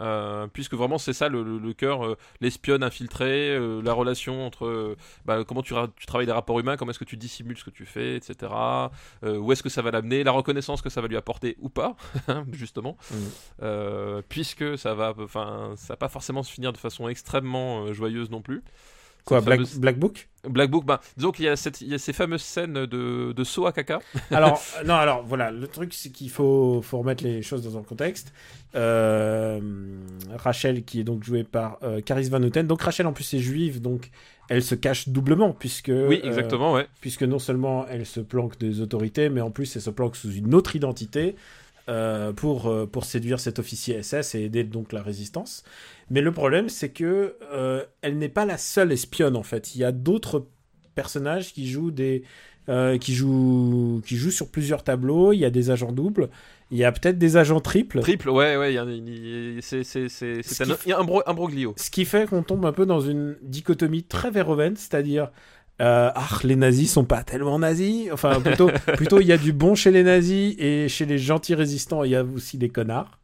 [0.00, 4.46] Euh, puisque vraiment c'est ça le, le- le cœur, euh, l'espionne infiltrée, euh, la relation
[4.46, 4.96] entre
[5.26, 7.64] bah, comment tu, ra- tu travailles des rapports humains, comment est-ce que tu dissimules ce
[7.64, 8.52] que tu fais, etc.
[9.22, 11.96] Où est-ce que ça va l'amener, la reconnaissance que ça va lui apporter ou pas,
[12.52, 14.20] justement, Mm.
[14.28, 18.42] Puisque ça va, enfin, ça va pas forcément se finir de façon extrêmement joyeuse non
[18.42, 18.62] plus.
[19.24, 20.28] Quoi, Black, fameuse- Black Book?
[20.48, 23.32] Black Book, bah, disons qu'il y, a cette- il y a ces fameuses scènes de,
[23.32, 23.98] de saut à caca.
[24.30, 27.82] Alors, non, alors voilà, le truc c'est qu'il faut, faut remettre les choses dans un
[27.82, 28.32] contexte.
[28.74, 29.60] Euh,
[30.36, 32.66] Rachel, qui est donc jouée par euh, Caris Van Houten.
[32.66, 34.10] Donc Rachel en plus est juive, donc
[34.48, 36.86] elle se cache doublement, puisque, oui, euh, exactement, ouais.
[37.00, 40.32] puisque non seulement elle se planque des autorités, mais en plus elle se planque sous
[40.32, 41.36] une autre identité
[41.88, 45.64] euh, pour, euh, pour séduire cet officier SS et aider donc la résistance.
[46.10, 49.74] Mais le problème, c'est que euh, elle n'est pas la seule espionne en fait.
[49.74, 50.46] Il y a d'autres
[50.94, 52.24] personnages qui jouent des
[52.68, 55.32] euh, qui jouent qui jouent sur plusieurs tableaux.
[55.32, 56.28] Il y a des agents doubles.
[56.72, 58.00] Il y a peut-être des agents triples.
[58.00, 58.76] Triple, ouais, ouais,
[59.60, 61.74] c'est c'est- c'est- c'est Ce un, a un bro- un broglio.
[61.76, 65.30] Ce qui fait qu'on tombe un peu dans une dichotomie très Verhoeven, c'est-à-dire
[65.80, 68.08] euh, ah les nazis sont pas tellement nazis.
[68.12, 71.54] Enfin plutôt plutôt il y a du bon chez les nazis et chez les gentils
[71.54, 73.18] résistants il y a aussi des connards.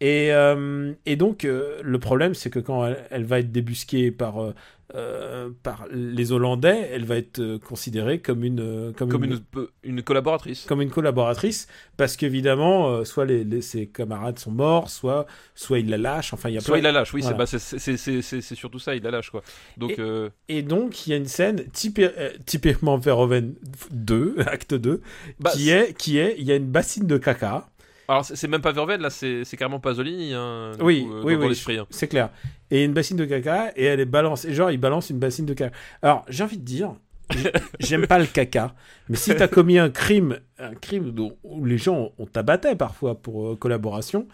[0.00, 4.10] Et, euh, et donc euh, le problème c'est que quand elle, elle va être débusquée
[4.10, 4.52] par
[4.94, 9.40] euh, par les Hollandais, elle va être considérée comme une comme, Comme une,
[9.82, 10.64] une, collaboratrice.
[10.66, 11.66] comme une collaboratrice
[11.96, 16.32] parce qu'évidemment soit les, les- ses camarades sont morts, soit soit il la lâche.
[16.34, 17.36] Enfin il y a Soit plein- il la lâche, oui, Voilà.
[17.38, 19.42] bah, c'est- surtout ça, il la lâche, quoi.
[19.76, 23.54] Donc, Et- Et donc, il y a une scène typiquement Verhoeven
[23.90, 25.00] 2, acte 2,
[25.40, 27.68] bah, qui est, qui est, il y a une bassine de caca.
[28.08, 31.46] Alors, c'est même pas Verveine, là, c'est carrément Pasolini, hein, Oui, coup, euh, oui, dans,
[31.48, 31.86] oui, hein.
[31.90, 32.30] C'est clair.
[32.70, 34.44] Et une bassine de caca, et elle est balance.
[34.44, 35.74] Et genre, il balance une bassine de caca.
[36.02, 36.94] Alors, j'ai envie de dire,
[37.80, 38.74] j'aime pas le caca,
[39.08, 43.16] mais si t'as commis un crime, un crime dont- où les gens ont tabatté parfois
[43.20, 44.28] pour euh, collaboration,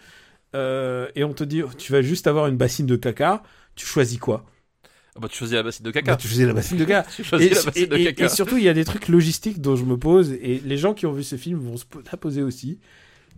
[0.55, 3.41] euh, et on te dit, tu vas juste avoir une bassine de caca,
[3.75, 4.45] tu choisis quoi?
[5.15, 6.15] Ah bah, tu choisis la bassine de Bah, caca.
[6.15, 7.09] Tu choisis la bassine de caca.
[7.15, 8.25] tu choisis et, la bassine de et- et- caca.
[8.25, 10.93] et surtout, il y a des trucs logistiques dont je me pose, et les gens
[10.93, 12.79] qui ont vu ce film vont se la poser aussi.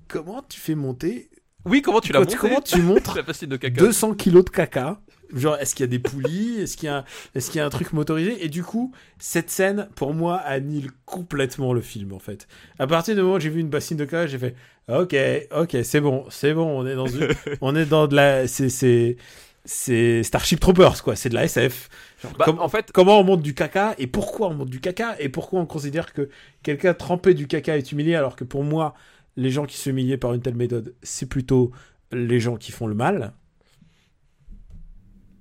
[0.08, 1.30] Comment tu fais monter
[1.66, 3.82] Oui, comment tu l'as monté comment tu montres de caca.
[3.82, 5.02] 200 kilos de caca
[5.34, 6.60] Genre, est-ce qu'il y a des poulies?
[6.62, 7.04] Est-ce qu'il y, a
[7.34, 8.46] qu'il y a un truc motorisé?
[8.46, 12.48] Et du coup, cette scène, pour moi, annule complètement le film, en fait.
[12.78, 14.56] À partir du moment où j'ai vu une bassine de caca, j'ai fait
[14.88, 15.16] Ok,
[15.52, 17.30] ok, c'est bon, c'est bon, on est dans une,
[17.62, 19.18] on est dans de la, c'est, c'est,
[19.66, 21.90] c'est Starship Troopers, quoi, c'est de la SF.
[22.22, 25.16] Genre, Bah, en fait, comment on monte du caca et pourquoi on monte du caca
[25.20, 26.30] et pourquoi on considère que
[26.62, 28.94] quelqu'un trempé du caca est humilié alors que pour moi
[29.36, 31.72] les gens qui sont humiliés par une telle méthode c'est plutôt
[32.12, 33.34] les gens qui font le mal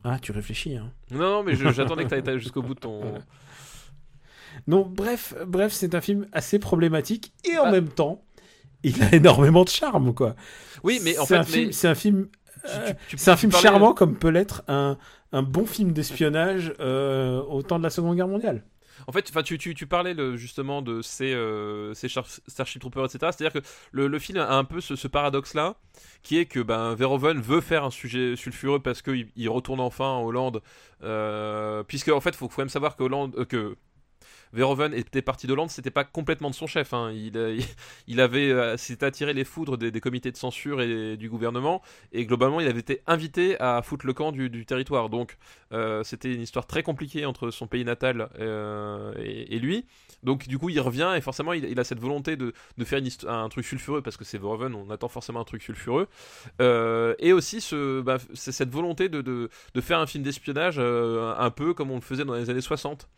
[0.04, 3.00] ah tu réfléchis hein non, non, mais j'attendais que tu ailles jusqu'au bout de ton.
[4.66, 7.70] non bref bref c'est un film assez problématique et en Ah.
[7.72, 8.22] même temps
[8.82, 10.36] il a énormément de charme quoi
[10.82, 12.28] Oui, mais en fait, mais- c'est un film
[12.68, 14.98] euh, c'est un film charmant comme peut l'être un,
[15.32, 18.62] un bon film d'espionnage euh, au temps de la Seconde Guerre mondiale.
[19.06, 23.18] En fait, tu, tu, tu parlais justement de ces, euh, Starship Troopers, etc.
[23.36, 25.76] C'est-à-dire que le, film a un peu ce, ce paradoxe-là,
[26.22, 30.06] qui est que ben, Verhoeven veut faire un sujet sulfureux parce qu'il il retourne enfin
[30.08, 30.62] en Hollande,
[31.02, 33.76] euh, puisque en fait, il faut quand même savoir Hollande, euh, que
[34.54, 36.94] Verhoeven était parti d'Hollande, c'était pas complètement de son chef.
[36.94, 37.10] hein.
[37.12, 37.58] Il, euh,
[38.06, 41.82] il, avait euh, s'était attiré les foudres des, comités de censure et du gouvernement,
[42.12, 45.10] et globalement, il avait été invité à foutre le camp du, territoire.
[45.10, 45.36] Donc,
[45.72, 48.28] euh, c'était une histoire très compliquée entre son pays natal
[49.18, 49.86] et, lui.
[50.22, 53.48] Donc du coup il revient et forcément il, a cette volonté de, de faire un
[53.50, 56.08] truc sulfureux parce que c'est Verhoeven, on attend forcément un truc sulfureux.
[56.60, 57.64] Et aussi
[58.04, 61.96] bah, c'est cette volonté de, de, de faire un film d'espionnage un peu comme on
[61.96, 63.08] le faisait dans les années 60.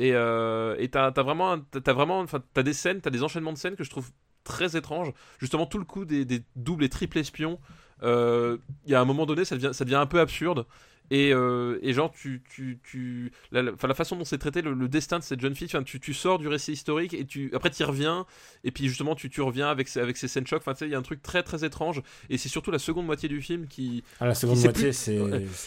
[0.00, 3.84] Et euh, et t'as, t'as vraiment, t'as, des scènes, t'as des enchaînements de scènes que
[3.84, 4.10] je trouve
[4.44, 5.12] très étranges.
[5.38, 7.60] Justement tout le coup des, doubles et triples espions.
[8.02, 8.56] euh,
[8.86, 10.64] Il y a un moment donné devient, ça devient un peu absurde.
[11.12, 14.62] Et, euh, et genre, tu, tu, tu, la, la- enfin, la façon dont c'est traité
[14.62, 17.50] le, le destin de cette jeune fille, tu, tu sors du récit historique et tu,
[17.52, 18.26] après tu y reviens,
[18.62, 20.60] et puis justement tu, tu reviens avec, ces- avec ces scènes chocs.
[20.62, 22.78] Enfin, tu sais, il y a un truc très très étrange, et c'est surtout la
[22.78, 25.18] seconde moitié du film qui, À la seconde moitié, c'est.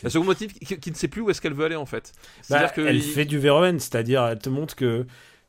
[0.03, 2.13] La seconde moitié qui, qui ne sait plus où est-ce qu'elle veut aller en fait.
[2.49, 5.05] Bah, que elle il- fait du Verhoeven, c'est-à-dire elle te montre que,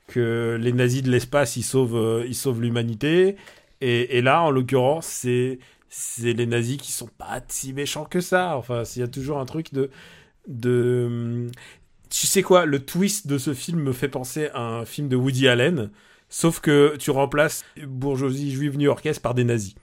[0.08, 3.36] que les nazis de l'espace ils sauvent, euh, ils sauvent l'humanité.
[3.80, 5.58] Et, et là, en l'occurrence, c'est
[5.96, 8.56] c'est les nazis qui sont pas si méchants que ça.
[8.56, 9.90] Enfin, il y a toujours un truc de
[10.48, 11.48] de
[12.10, 15.16] tu sais quoi, le twist de ce film me fait penser à un film de
[15.16, 15.90] Woody Allen,
[16.28, 19.74] sauf que tu remplaces bourgeoisie juive new-yorkaise par des nazis.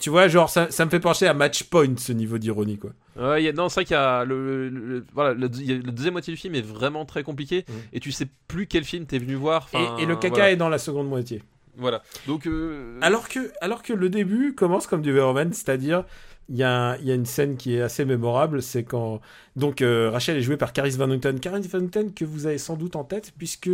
[0.00, 2.92] Tu vois, genre, ça, ça me fait penser à Match Point, ce niveau d'ironie, quoi.
[3.16, 5.48] Ouais, il y a- non, c'est vrai qu'il y a le, le- le- voilà, le,
[5.48, 7.74] deuxième moitié du film est vraiment très compliqué Mhm.
[7.92, 9.68] et tu sais plus quel film t'es venu voir.
[9.74, 10.52] et, et le caca voilà.
[10.52, 11.42] est dans la seconde moitié.
[11.80, 12.02] Voilà.
[12.26, 16.04] Donc, euh, Alors que, alors que le début commence comme du Verhoeven, c'est-à-dire
[16.48, 19.20] il y a, il y a une scène qui est assez mémorable, c'est quand
[19.56, 21.40] donc euh, Rachel est jouée par Caris Van Houten.
[21.40, 23.70] Caris Van Houten que vous avez sans doute en tête puisque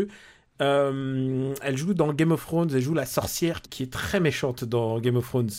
[0.62, 4.64] euh, elle joue dans Game of Thrones, elle joue la sorcière qui est très méchante
[4.64, 5.50] dans Game of Thrones.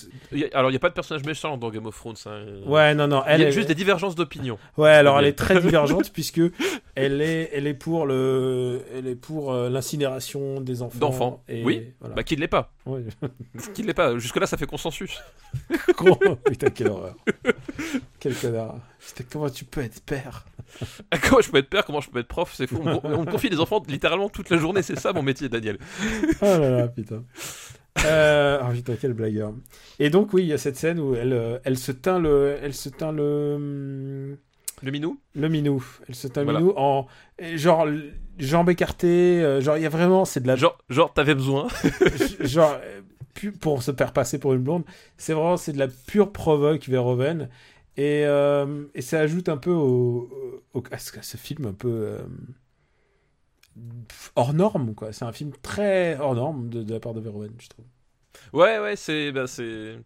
[0.53, 2.15] alors il y a pas de personnage méchant dans Game of Thrones.
[2.25, 2.45] hein.
[2.65, 4.57] Ouais, non, non, Il y a est juste des divergences d'opinion.
[4.77, 6.41] Ouais, alors elle est très divergente puisque
[6.95, 10.99] elle est, elle est pour le, elle est pour euh, l'incinération des enfants.
[10.99, 11.93] D'enfants, Et oui.
[11.99, 12.15] voilà.
[12.15, 12.71] Bah, qui ne l'est pas.
[12.85, 13.03] Ouais.
[13.75, 14.17] Qui ne l'est pas.
[14.17, 15.21] Jusque-là, ça fait consensus.
[15.95, 16.17] Con.
[16.45, 17.15] Putain, quelle horreur.
[18.19, 18.75] Quel connard.
[19.15, 20.45] Putain, comment tu peux être père
[21.29, 22.81] Comment je peux être père Comment je peux être prof C'est fou.
[22.83, 24.81] On, on me confie des enfants littéralement toute la journée.
[24.83, 25.77] C'est ça mon métier, Daniel.
[26.41, 27.23] Oh là là, putain.
[28.05, 29.53] Euh, oh putain, quel blagueur.
[29.99, 32.57] Et donc, oui, il y a cette scène où elle, euh, elle se teint le.
[32.61, 33.53] Elle se teint le.
[33.55, 34.37] hum,
[34.83, 35.83] Le minou Le minou.
[36.07, 36.59] Elle se teint le Voilà.
[36.59, 37.07] minou en.
[37.55, 37.87] Genre,
[38.37, 39.41] jambes écartées.
[39.43, 40.25] euh, genre, il y a vraiment.
[40.25, 40.55] C'est de la.
[40.55, 41.67] Genre, genre t'avais besoin.
[42.41, 42.77] genre.
[42.83, 44.83] euh, Pour se faire passer pour une blonde.
[45.17, 45.57] C'est vraiment.
[45.57, 47.49] C'est de la pure provoque Verhoeven.
[47.97, 50.29] Et, euh, et ça ajoute un peu au,
[50.91, 51.89] à, ce, film un peu.
[51.89, 52.19] euh,
[54.35, 55.13] hors norme, quoi.
[55.13, 57.85] C'est un film très hors norme de, la part de Verhoeven, je trouve.
[58.53, 59.31] Ouais, ouais, c'est.
[59.31, 59.97] Bah, c'est.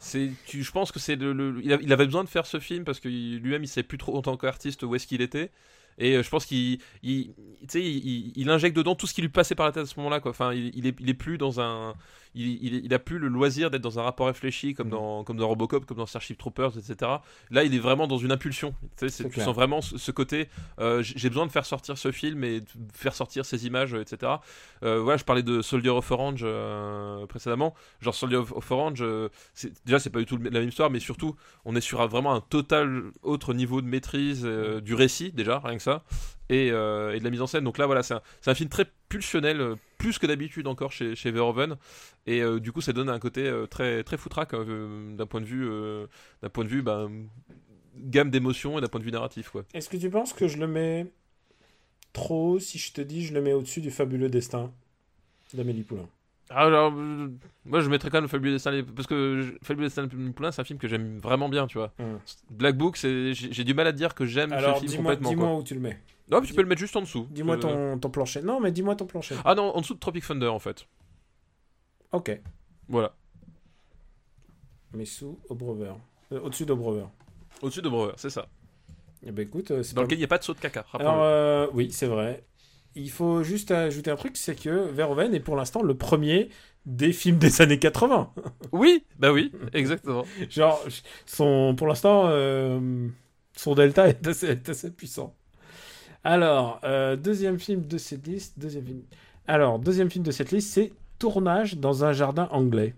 [0.00, 3.64] Je pense que c'est le, il, avait besoin de faire ce film parce que lui-même
[3.64, 5.50] il sait plus trop en tant qu'artiste où est-ce qu'il était
[5.98, 7.34] et euh, je pense qu'il il,
[7.74, 9.98] il, il- il injecte dedans tout ce qui lui passait par la tête à ce
[9.98, 10.30] moment-là quoi.
[10.30, 11.96] Enfin, il est, il est plus dans un,
[12.40, 14.74] il, il, il a plus le loisir d'être dans un rapport réfléchi Mm.
[14.74, 17.10] comme dans, comme dans Robocop, comme dans Starship Troopers, etc.
[17.50, 18.74] Là, il est vraiment dans une impulsion.
[18.98, 20.48] Tu, sais, sens vraiment ce, ce côté.
[20.78, 24.32] euh, j'ai besoin de faire sortir ce film et de faire sortir ces images, etc.
[24.82, 27.74] Euh, voilà, je parlais de Soldier of Orange euh, précédemment.
[28.00, 29.04] Genre Soldier of, Orange,
[29.86, 31.34] déjà c'est pas du tout la même histoire, mais surtout
[31.64, 35.58] on est sur un- vraiment un total autre niveau de maîtrise euh, du récit déjà,
[35.58, 36.04] rien que ça,
[36.48, 37.64] et, et de la mise en scène.
[37.64, 41.76] Donc là voilà, c'est un, film très pulsionnel, plus que d'habitude encore chez, chez Verhoeven,
[42.26, 45.40] et euh, du coup ça donne un côté euh, très très foutraque euh, d'un point
[45.40, 46.06] de vue euh,
[46.42, 47.10] d'un point de vue ben,
[47.96, 49.64] gamme d'émotions et d'un point de vue narratif quoi.
[49.74, 51.06] Est-ce que tu penses que je le mets
[52.12, 54.72] trop haut si je te dis je le mets au-dessus du fabuleux destin
[55.52, 56.08] d'Amélie Poulain?
[56.50, 57.28] Alors, euh,
[57.66, 60.50] moi je mettrais quand même le Fabuleux Destin parce que je- Fabuleux Destin de Poulain
[60.50, 61.92] c'est un film que j'aime vraiment bien, tu vois.
[61.98, 62.18] Hum.
[62.50, 65.28] Black Book, c'est j'ai du mal à dire que j'aime ce film dis-moi complètement.
[65.28, 65.56] dis-moi quoi.
[65.58, 65.98] où tu le mets.
[66.30, 67.26] Non, mais tu peux le mettre juste en dessous.
[67.30, 68.42] Dis-moi Euh, ton, ton plancher.
[68.42, 69.34] Non, mais dis-moi ton plancher.
[69.44, 70.86] Ah non, en dessous de Tropic Thunder en fait.
[72.12, 72.38] Ok.
[72.88, 73.14] Voilà.
[74.94, 75.92] Mais sous Obrover.
[76.32, 77.04] Euh, au-dessus d'Obrover.
[77.62, 78.48] Au-dessus de Brower, c'est ça.
[79.26, 80.02] Eh ben écoute, euh, Dans pas...
[80.02, 80.86] lequel il n'y a pas de saut de caca.
[80.94, 82.44] Alors euh, oui, c'est vrai.
[82.94, 86.48] Il faut juste ajouter un truc, c'est que Verhoeven est pour l'instant le premier
[86.86, 88.32] des films des années 80.
[88.72, 90.24] Oui, bah oui, exactement.
[90.48, 90.82] Genre,
[91.26, 92.24] son, pour l'instant,
[93.56, 95.34] son delta est assez, est assez puissant.
[96.32, 98.58] Alors, euh, deuxième film de cette liste.
[98.58, 99.00] Deuxième film.
[99.46, 102.94] Alors, deuxième film de cette liste, c'est Tournage dans un jardin anglais.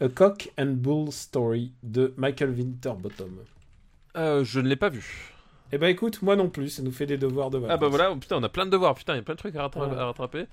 [0.00, 3.30] A Cock and Bull Story de Michael Winterbottom.
[4.16, 5.34] Euh, je ne l'ai pas vu.
[5.70, 7.80] Eh ben écoute, moi non plus, ça nous fait des devoirs de Ah vacances.
[7.80, 8.94] bah voilà, oh, putain, on a plein de devoirs.
[8.94, 9.94] Putain, il y a plein de trucs à, rattra- Ouais.
[9.98, 10.46] à rattraper.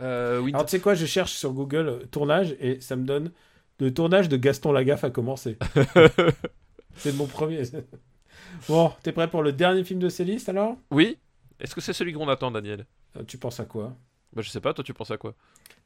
[0.00, 3.04] Euh, Winter- Alors tu sais quoi, je cherche sur Google euh, tournage et ça me
[3.04, 3.32] donne
[3.80, 5.58] le tournage de Gaston Lagaffe a commencé.
[6.96, 7.62] c'est mon premier.
[8.68, 10.76] bon, t'es prêt pour le dernier film de ces listes alors?
[10.92, 11.18] Oui
[11.60, 12.86] Est-ce que c'est celui qu'on attend, Daniel?
[13.16, 13.96] Euh, Tu penses à quoi?
[14.32, 15.34] Bah je sais pas, toi tu penses à quoi?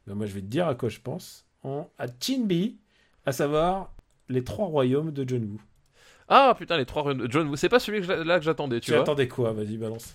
[0.06, 1.46] Ben, Moi je vais te dire à quoi je pense.
[1.62, 1.88] En...
[1.98, 2.76] À Chinby,
[3.24, 3.92] à savoir
[4.28, 5.60] les trois royaumes de John Woo.
[6.28, 8.86] Ah putain, les trois runs- John Woo, c'est pas celui que là que j'attendais, tu
[8.86, 9.02] Tu vois?
[9.02, 9.52] attendais quoi?
[9.52, 10.14] Vas-y, balance.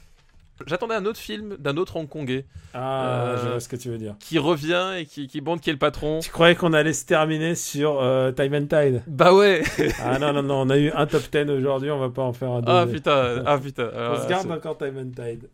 [0.66, 3.98] J'attendais un autre film d'un autre Hongkongais Ah, Euh, je vois ce que tu veux
[3.98, 4.16] dire.
[4.20, 6.20] qui revient et qui, qui bande qui est le patron.
[6.20, 9.04] Tu croyais qu'on allait se terminer sur euh, Time and Tide?
[9.08, 9.64] Bah ouais
[10.04, 12.34] Ah non, non, non, on a eu un top 10 aujourd'hui, on va pas en
[12.34, 12.96] faire un Ah deuxième.
[12.98, 13.88] putain, ah putain.
[13.88, 15.50] alors On là, se garde encore Time and Tide.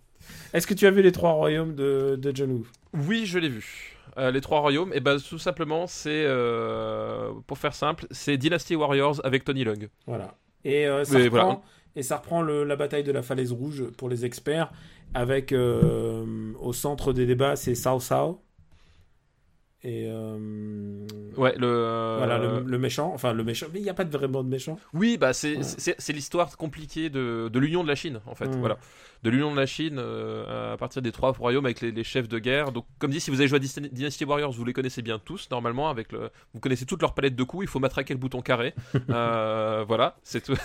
[0.54, 2.66] Est-ce que tu as vu les trois royaumes de, de John Woo?
[2.94, 3.92] Oui, je l'ai vu.
[4.18, 6.26] Euh, les trois royaumes, et bah tout simplement, c'est
[7.48, 9.90] pour faire simple, c'est Dynasty Warriors avec Tony Leung.
[10.08, 10.36] Voilà.
[10.64, 11.60] Et, ça, Mais reprend, voilà.
[11.96, 14.72] Et ça reprend la bataille de la falaise rouge pour les experts,
[15.14, 18.42] avec euh, au centre des débats, c'est Sao Sao.
[19.86, 21.06] Et euh,
[21.38, 21.68] Ouais, le.
[21.68, 23.12] euh, voilà le, le méchant.
[23.14, 23.68] Enfin, le méchant.
[23.72, 24.78] Mais il n'y a pas de vraiment de méchant.
[24.94, 26.14] Oui, bah c'est Ouais.
[26.14, 28.48] l'histoire compliquée de, de l'union de la Chine, en fait.
[28.56, 28.78] Voilà.
[29.24, 32.28] De l'union de la Chine euh, à partir des trois royaumes avec les, les chefs
[32.28, 32.72] de guerre.
[32.72, 35.48] Donc, comme dit, si vous avez joué à Dynasty- Warriors, vous les connaissez bien tous,
[35.52, 35.90] normalement.
[35.90, 36.30] Avec le...
[36.54, 38.74] Vous connaissez toute leur palette de coups, il faut matraquer le bouton carré.
[39.10, 40.56] Euh, voilà, c'est tout.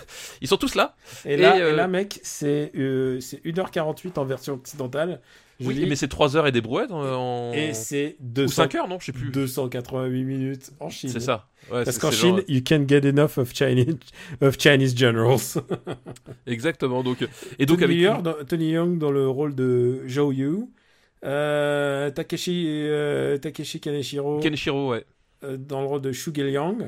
[0.41, 0.95] Ils sont tous là.
[1.25, 5.21] Et là, Et, euh, et là mec, euh, c'est 1h48 en version occidentale.
[5.69, 7.53] Oui, dis, mais c'est 3 heures et des brouettes en.
[7.53, 9.31] et c'est Ou 200 5 heures, non Je sais plus.
[9.31, 11.11] 288 minutes en Chine.
[11.11, 11.49] C'est ça.
[11.71, 13.97] Ouais, Parce qu'en Chine, genre- you can't get enough of Chinese,
[14.41, 15.59] of Chinese generals.
[16.47, 17.03] Exactement.
[17.03, 17.27] Donc,
[17.59, 18.23] et donc Tony, avec.
[18.23, 20.57] Dans, Tony Young dans le rôle de Zhou Yu.
[21.25, 25.05] Euh, Takeshi, euh, Takeshi Kaneshiro Kenshiro, ouais.
[25.45, 26.79] euh, dans le rôle de Shu Liang.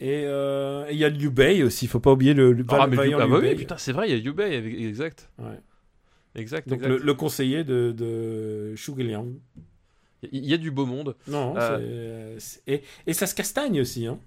[0.00, 2.86] Et euh, et il y a Liu Bei aussi, faut pas oublier le, le Ah,
[2.86, 3.54] mais ah Liu bah oui, Bei.
[3.56, 5.28] putain, c'est vrai, il y a Yubei, avec- exact.
[5.38, 5.58] Ouais.
[6.38, 6.88] Exact, Donc exact.
[6.90, 8.74] le, le conseiller de, de.
[10.32, 11.14] Il y a du beau monde.
[11.28, 12.38] Non, Euh.
[12.66, 14.06] et, et ça se castagne aussi.
[14.06, 14.18] Hein.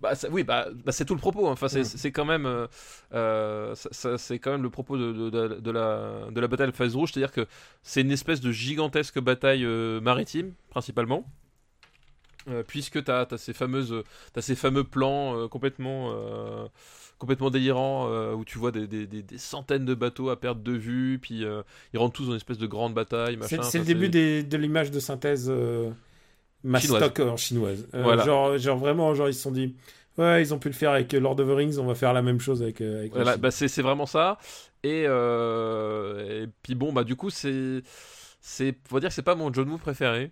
[0.00, 1.48] Bah, ça- oui, bah, bah, c'est tout le propos.
[1.48, 1.52] hein.
[1.52, 2.66] Enfin, c'est quand même, euh,
[3.12, 3.74] euh,
[4.16, 7.12] c'est quand même le propos de, de- de- de la de la bataille phase rouge,
[7.12, 7.46] c'est-à-dire que
[7.82, 11.26] c'est une espèce de gigantesque bataille euh, maritime principalement.
[12.68, 14.02] Puisque tu as, ces fameuses
[14.34, 16.14] t'as ces fameux plans complètement
[17.24, 20.62] complètement délirants euh, où tu vois des, des- des- des centaines de bateaux à perte
[20.62, 21.62] de vue puis euh,
[21.94, 25.00] ils rentrent tous dans une espèce de grande bataille C'est le début de l'image de
[25.00, 25.90] synthèse euh,
[26.62, 27.88] mastoc en chinoise.
[27.94, 28.24] Euh, Voilà.
[28.24, 29.74] genre, genre vraiment, genre ils se sont dit,
[30.18, 32.22] ouais, ils ont pu le faire avec Lord of the Rings, on va faire la
[32.22, 32.82] même chose avec.
[33.12, 34.38] Voilà, bah c'est vraiment ça.
[34.82, 37.82] Et, et puis bon, bah du coup, c'est.
[38.40, 40.30] c'est Faut dire que c'est pas mon John Woo préféré.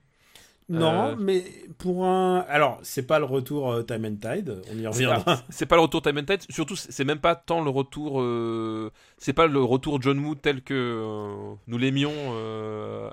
[0.69, 1.45] Non, euh, mais
[1.79, 5.43] pour un, alors c'est pas le retour euh, Time and Tide, on y reviendra.
[5.51, 8.21] c'est pas le retour Time and Tide, surtout c'est même pas tant le retour.
[8.23, 12.13] euh, c'est pas le retour John Woo tel que euh, nous l'aimions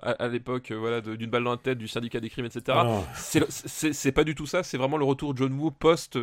[0.02, 2.78] à, à l'époque, voilà, d'une balle dans la tête, du syndicat des crimes, etc.
[3.14, 3.46] C'est
[3.94, 6.18] c'est pas du tout ça, c'est vraiment le retour John Woo post.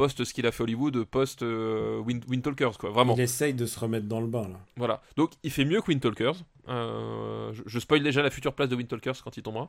[0.00, 3.14] Post ce qu'il a fait Hollywood, post euh, Wind, Wind Talkers, quoi, vraiment.
[3.16, 4.58] il essaye de se remettre dans le bain là.
[4.76, 5.02] Voilà.
[5.16, 6.38] Donc il fait mieux que Windtalkers.
[6.68, 9.68] Euh, je, je spoil déjà la future place de Windtalkers quand il tombera.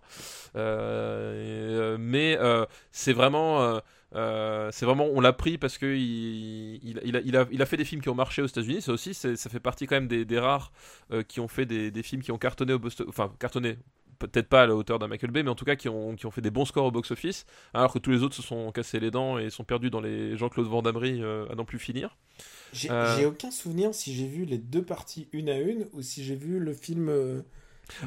[0.55, 2.37] Euh, mais
[2.91, 3.81] c'est vraiment,
[4.15, 7.61] euh, c'est vraiment, on l'a pris parce que il, il, il a, il, a, il
[7.61, 8.81] a fait des films qui ont marché aux États-Unis.
[8.81, 10.71] Ça aussi, ça fait partie quand même des, des rares
[11.11, 13.77] euh, qui ont fait des, des films qui ont cartonné au box, enfin cartonné.
[14.27, 16.25] Peut-être pas à la hauteur d'un Michael Bay, mais en tout cas qui ont, qui
[16.25, 18.99] ont fait des bons scores au box-office, alors que tous les autres se sont cassés
[18.99, 22.17] les dents et sont perdus dans les Jean-Claude Van Damme euh, à n'en plus finir.
[22.73, 23.17] J'ai Euh.
[23.17, 26.35] j'ai aucun souvenir si j'ai vu les deux parties une à une ou si j'ai
[26.35, 27.41] vu le film euh,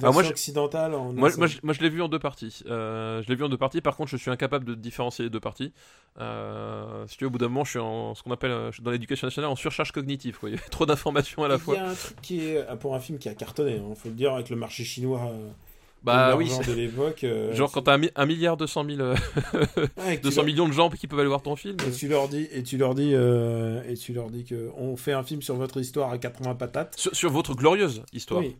[0.02, 1.12] Ah, moi, en.
[1.12, 2.62] Moi, moi, je, moi, je l'ai vu en deux parties.
[2.66, 3.80] Euh, je l'ai vu en deux parties.
[3.82, 5.72] Par contre, je suis incapable de différencier les deux parties.
[6.18, 8.74] Euh, si tu veux, au bout d'un moment, je suis en ce qu'on appelle je
[8.76, 10.38] suis dans l'éducation nationale en surcharge cognitive.
[10.38, 10.50] Quoi.
[10.50, 11.74] Il y a trop d'informations à la Il fois.
[11.76, 14.14] y a un truc qui est pour un film qui a cartonné, il faut le
[14.14, 15.30] dire avec le marché chinois.
[15.32, 15.50] euh,
[16.04, 16.50] Bah oui.
[16.66, 17.24] de l'époque.
[17.24, 19.14] euh, Genre quand t'as un, mi- un milliard 200 000, euh,
[19.96, 21.76] Ouais, et que tu 200 leur- millions de gens qui peuvent aller voir ton film.
[21.86, 24.96] Et tu leur dis, et tu leur dis, euh, et tu leur dis que on
[24.96, 26.94] fait un film sur votre histoire à 80 patates.
[26.98, 28.40] Sur, sur votre glorieuse histoire.
[28.42, 28.56] Oui,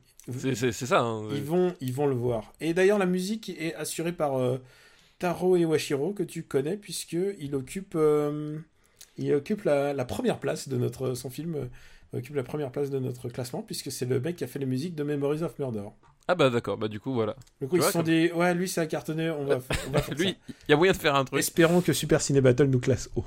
[0.55, 1.01] C'est- ça.
[1.03, 1.29] hein.
[1.33, 2.53] ils vont, ils vont le voir.
[2.61, 4.57] Et d'ailleurs, la musique est assurée par euh,
[5.19, 8.57] Taro Iwashiro que tu connais puisque il occupe, euh,
[9.19, 11.69] il occupe la, la première place de notre, son film
[12.15, 14.67] occupe la première place de notre classement puisque c'est le mec qui a fait les
[14.67, 15.89] musiques de Memories of Murder.
[16.27, 16.79] Ah bah d'accord.
[16.79, 17.37] Bah du coup voilà.
[17.61, 19.59] Du coup, ils vois, se sont comme- dit, ouais, lui ça a cartonné, on va,
[19.89, 21.39] on va faire Lui, il y a moyen de faire un truc.
[21.39, 23.25] Espérons que Super Ciné Battle nous classe haut.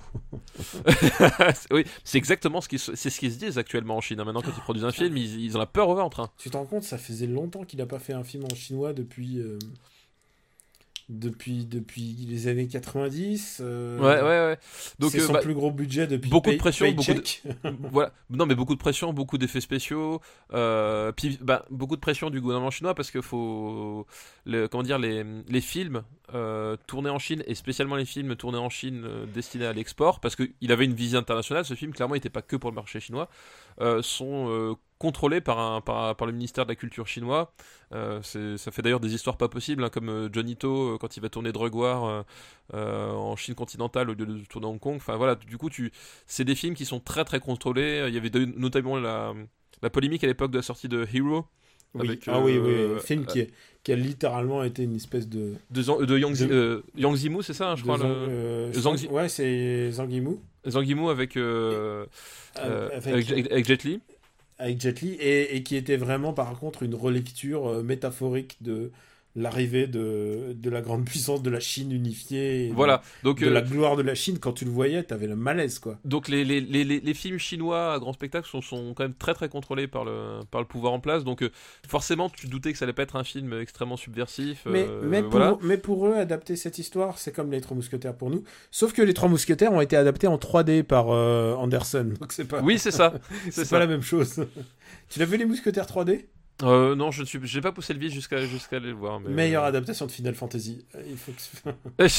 [1.72, 4.20] oui, c'est exactement ce qu'ils se- c'est ce qu'ils se disent actuellement en Chine.
[4.20, 4.26] hein.
[4.26, 6.20] Maintenant, quand ils produisent un film, ils, ils ont la peur au ventre.
[6.20, 6.30] hein.
[6.38, 8.94] Tu te rends compte, ça faisait longtemps qu'il n'a pas fait un film en chinois
[8.94, 9.60] depuis, euh,
[11.10, 13.60] depuis, depuis les années 90.
[13.62, 14.60] euh, Ouais, ouais, ouais.
[15.00, 17.18] Donc, c'est euh, son bah, plus gros budget depuis beaucoup de Pay- pression, beaucoup de-
[17.20, 17.44] Paycheck.
[17.92, 18.12] voilà.
[18.30, 20.22] Non, mais beaucoup de pression, beaucoup d'effets spéciaux.
[20.54, 24.06] euh, puis, bah, beaucoup de pression du gouvernement chinois parce que faut,
[24.46, 26.04] le, comment dire, les, les films
[26.34, 30.36] euh, tournés en Chine et spécialement les films tournés en Chine destinés à l'export, parce
[30.36, 31.64] qu'il avait une visée internationale.
[31.64, 33.30] Ce film, clairement, n'était pas que pour le marché chinois.
[33.82, 37.54] Euh, sont euh, contrôlés par, un, par, par le ministère de la Culture chinois.
[37.94, 41.16] Euh, ça fait d'ailleurs des histoires pas possibles, hein, comme euh, Johnny To euh, quand
[41.18, 42.26] il va tourner Drug War
[42.74, 44.96] en Chine continentale au lieu de tourner à Hong Kong.
[44.98, 45.92] Enfin voilà, du coup, tu,
[46.26, 48.06] c'est des films qui sont très très contrôlés.
[48.08, 49.34] Il y avait de- notamment la,
[49.82, 51.46] la polémique à l'époque de la sortie de Hero
[51.94, 52.08] Oui.
[52.08, 53.52] Avec, ah oui, oui, un film qui, est-
[53.84, 55.54] qui a littéralement été une espèce de.
[55.72, 57.98] de, Yang, De- Yang c'est ça, hein, je crois.
[57.98, 60.42] Zhang- le- Zhang- Ouais, c'est Zhang Yimou.
[60.70, 62.06] Zhang Yimou avec, euh,
[62.60, 64.02] euh, avec, avec, avec- avec Jet Li.
[64.60, 68.92] avec Jet Li, et, et qui était vraiment par contre une relecture euh, métaphorique de
[69.38, 72.68] l'arrivée de, de la grande puissance de la Chine unifiée.
[72.68, 75.04] et Voilà, donc De, de euh, la gloire de la Chine, quand tu le voyais,
[75.04, 76.00] t'avais le malaise, quoi.
[76.06, 79.14] Donc les, les, les, les- les films chinois à grand spectacle sont, sont quand même
[79.14, 81.24] très très contrôlés par le, par le pouvoir en place.
[81.24, 81.52] Donc euh,
[81.88, 84.64] forcément tu te doutais que ça allait pas être un film extrêmement subversif.
[84.66, 85.58] Mais, euh, mais, pour, voilà.
[85.62, 88.44] mais pour eux, adapter cette histoire, c'est comme les Trois Mousquetaires pour nous.
[88.72, 92.14] Sauf que les Trois Mousquetaires ont été adaptés en 3D par euh, Anderson.
[92.20, 93.14] Donc c'est pas, Oui c'est ça.
[93.52, 94.46] c'est pas la même chose.
[95.10, 96.26] tu l'as vu les Mousquetaires 3D
[96.64, 99.20] Euh, non je ne suis j'ai pas poussé le vis jusqu'à jusqu'à aller le voir.
[99.20, 99.30] Mais...
[99.30, 100.86] Meilleure adaptation de Final Fantasy.
[100.96, 101.70] Euh, Il faut que...
[102.02, 102.08] Euh,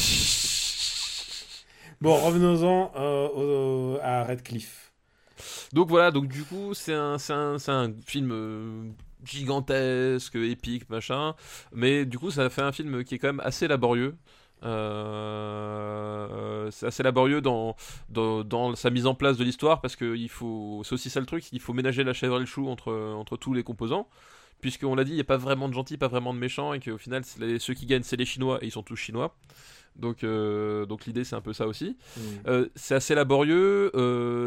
[2.00, 4.92] Bon, revenons-en euh, à Redcliffe.
[5.72, 7.18] donc voilà donc du coup c'est un,
[8.06, 8.84] film euh,
[9.24, 11.34] gigantesque, épique, machin.
[11.72, 14.16] Mais du coup, ça fait un film qui est quand même assez laborieux.
[15.48, 17.76] Euh, c'est assez laborieux dans,
[18.10, 21.20] dans, dans sa mise en place de l'histoire parce que il faut, c'est aussi ça
[21.20, 24.08] le truc, il faut ménager la chèvre et le chou entre, entre tous les composants.
[24.60, 26.80] Puisqu'on l'a dit, il n'y a pas vraiment de gentils, pas vraiment de méchants, et
[26.80, 29.36] qu'au final, les- ceux qui gagnent, c'est les Chinois, et ils sont tous Chinois.
[29.94, 31.96] Donc, euh, donc l'idée, c'est un peu ça aussi.
[32.48, 33.92] Euh, c'est assez laborieux,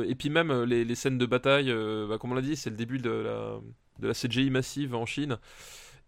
[0.05, 1.73] et puis même les, les scènes de bataille,
[2.09, 3.55] bah, comme on l'a dit, c'est le début de la,
[3.99, 5.37] de la CGI massive en Chine.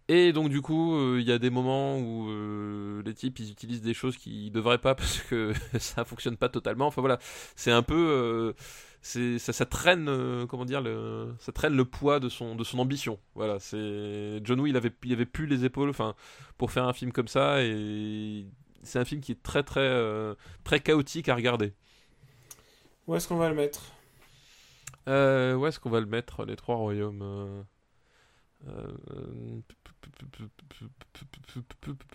[0.08, 3.50] Et donc du coup, euh, il y a des moments où euh, les types ils
[3.50, 6.86] utilisent des choses qu'ils devraient pas parce que ça fonctionne pas totalement.
[6.86, 7.18] Enfin voilà,
[7.56, 8.52] c'est un peu, euh,
[9.00, 12.78] c'est ça, ça traîne, comment dire, le, ça traîne le poids de son de son
[12.80, 13.18] ambition.
[13.34, 16.14] Voilà, c'est John Woo, il avait il avait plus les épaules, enfin
[16.58, 18.46] pour faire un film comme ça et
[18.82, 21.72] c'est un film qui est très très très chaotique à regarder.
[23.06, 23.80] Où est-ce qu'on va le mettre?
[25.06, 27.64] Où est-ce qu'on va le mettre, les trois royaumes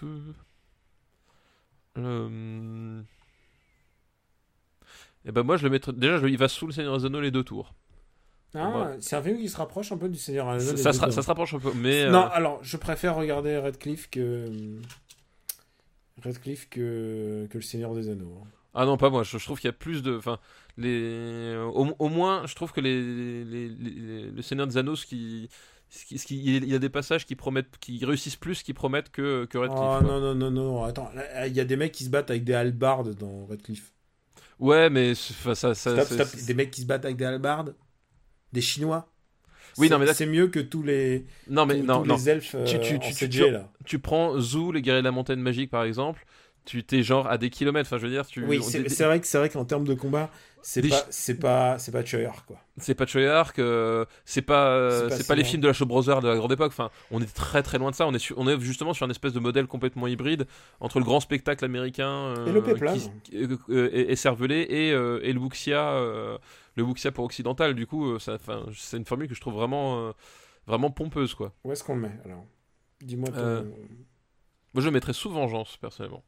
[0.04, 0.34] euh,
[1.98, 3.02] euh,
[5.26, 7.22] Eh ben moi je le mettrais déjà je- il va sous le Seigneur des Anneaux
[7.22, 7.74] les deux tours.
[8.56, 11.54] Ah, c'est un film qui se rapproche un peu du Seigneur Anneaux, Ça, se, rapproche
[11.54, 14.80] un peu mais euh, Non, alors, je préfère regarder Redcliffe que...
[16.24, 18.42] Redcliffe que, que le Seigneur des Anneaux.
[18.44, 18.48] hein.
[18.74, 20.40] ah non pas moi je, je trouve qu'il y a plus de enfin
[20.78, 25.06] les au, au moins je trouve que les, les, les- le Seigneur des Anneaux ce
[25.06, 25.48] qui
[25.90, 28.74] ce qui, ce qui- il y a des passages qui promettent qui réussissent plus qui
[28.74, 29.80] promettent que que Redcliffe.
[29.82, 31.10] Oh non, non, non, non, attends,
[31.48, 33.92] il y a des mecs qui se battent avec des halbardes dans Redcliffe.
[34.60, 37.76] Ouais mais ça, ça Stop, stop, Des mecs qui se battent avec des halbardes
[38.54, 39.10] Des Chinois?
[39.78, 42.30] Oui, non, mais C'est mieux que tous les, non mais tous, non tous non les
[42.30, 43.72] elfes Tu- euh, tu- en tu- CG, tu- là.
[43.86, 46.26] tu prends Zoo, les guerriers de la montagne magique par exemple,
[46.66, 47.88] tu t'es genre à des kilomètres.
[47.88, 48.44] Enfin, je veux dire, tu.
[48.46, 50.30] Oui, on- c'est des- c'est vrai que c'est vrai qu'en termes de combat,
[50.62, 52.58] c'est pas c'est pas c'est pas Choyar quoi.
[52.78, 56.22] C'est pas Choyark, euh, c'est pas, euh, C'est pas les films de la Show Brothers
[56.22, 56.72] de la grande époque.
[56.72, 58.08] Enfin, on est très très loin de ça.
[58.08, 60.48] On est, sur- on est justement sur un espèce de modèle complètement hybride
[60.80, 62.60] entre le grand spectacle américain euh, Et le
[63.24, 63.38] qui-
[63.70, 65.94] euh, et, et cervelé et, et le wuxia,
[66.76, 67.76] le wuxia pour occidental.
[67.76, 70.14] Du coup, enfin, c'est une formule que je trouve vraiment,
[70.66, 71.54] vraiment pompeuse quoi.
[71.66, 72.46] Où est-ce qu'on le met alors?
[73.02, 73.66] Dis-moi ton-.
[74.74, 76.24] Moi, je le mettrais sous Vengeance personnellement.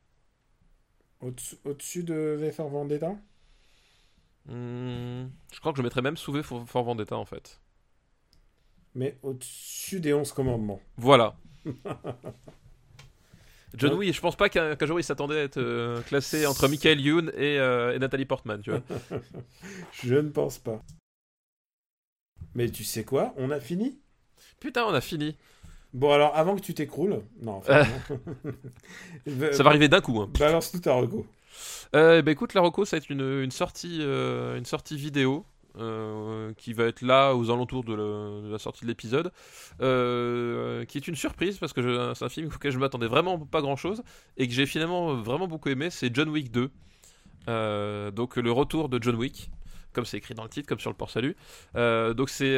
[1.22, 3.16] au-dessus de V Vendetta?
[4.48, 7.62] Hmm, je crois que je mettrais même sous V for, for Vendetta en fait.
[8.96, 10.82] mais au-dessus des 11 commandements.
[10.98, 11.36] Voilà.
[13.76, 13.94] John.
[13.94, 17.32] Woo, je pense pas qu'un jour il s'attendait à être euh, classé entre Michael Youn
[17.38, 18.82] et, euh, et Nathalie Portman, tu vois.
[20.04, 20.82] Je ne pense pas.
[22.54, 23.34] Mais tu sais quoi?
[23.38, 24.02] On a fini?
[24.60, 25.38] Putain, on a fini.
[25.94, 27.58] Bon alors avant que tu t'écroules, non.
[27.58, 27.86] enfin,
[29.26, 29.54] non.
[29.54, 30.20] Ça va arriver d'un coup.
[30.20, 30.30] Hein.
[30.38, 31.26] Balance tout ta rego.
[31.96, 35.46] Euh, bah écoute, la Rocco, ça va être une, sortie, euh, une sortie vidéo
[35.78, 39.32] euh, qui va être là aux alentours de, la sortie de l'épisode,
[39.82, 43.62] euh, qui est une surprise parce que c'est un film auquel je m'attendais vraiment pas
[43.62, 44.04] grand chose
[44.36, 45.90] et que j'ai finalement vraiment beaucoup aimé.
[45.90, 46.70] C'est John Wick 2.
[47.48, 49.50] Euh, donc le retour de John Wick.
[49.94, 51.38] Comme c'est écrit dans le titre, comme sur le port-salut.
[51.78, 52.58] Euh, donc c'est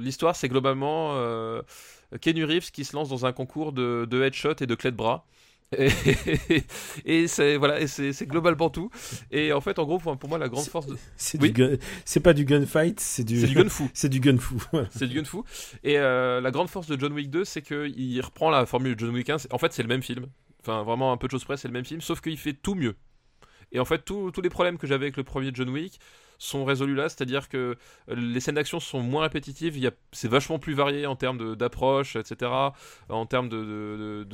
[0.00, 1.14] l'histoire, c'est globalement
[2.22, 4.96] Keanu Reeves qui se lance dans un concours de, de headshot et de clé de
[4.96, 5.26] bras.
[5.78, 5.88] Et,
[7.04, 8.90] et c'est voilà, c'est globalement tout.
[9.30, 10.96] Et en fait, en gros, pour pour moi, la grande force, de...
[11.16, 11.52] C'est Oui.
[12.22, 13.88] pas du gunfight, c'est du c'est du gun fou.
[13.94, 14.62] c'est du gun fou.
[14.72, 14.88] voilà.
[14.90, 15.44] C'est du gun fou.
[15.84, 19.00] Et euh, la grande force de John Wick 2, c'est qu'il reprend la formule de
[19.00, 19.38] John Wick 1.
[19.38, 20.26] C'est- En fait, c'est le même film.
[20.60, 22.74] Enfin, vraiment un peu de choses près, c'est le même film, sauf qu'il fait tout
[22.74, 22.94] mieux.
[23.72, 25.98] Et en fait, tous les problèmes que j'avais avec le premier John Wick
[26.38, 27.76] sont résolus là, c'est-à-dire que
[28.10, 31.54] euh, les scènes d'action sont moins répétitives, y a- c'est vachement plus varié en termes
[31.56, 32.74] d'approche, etc.,
[33.08, 34.24] en termes de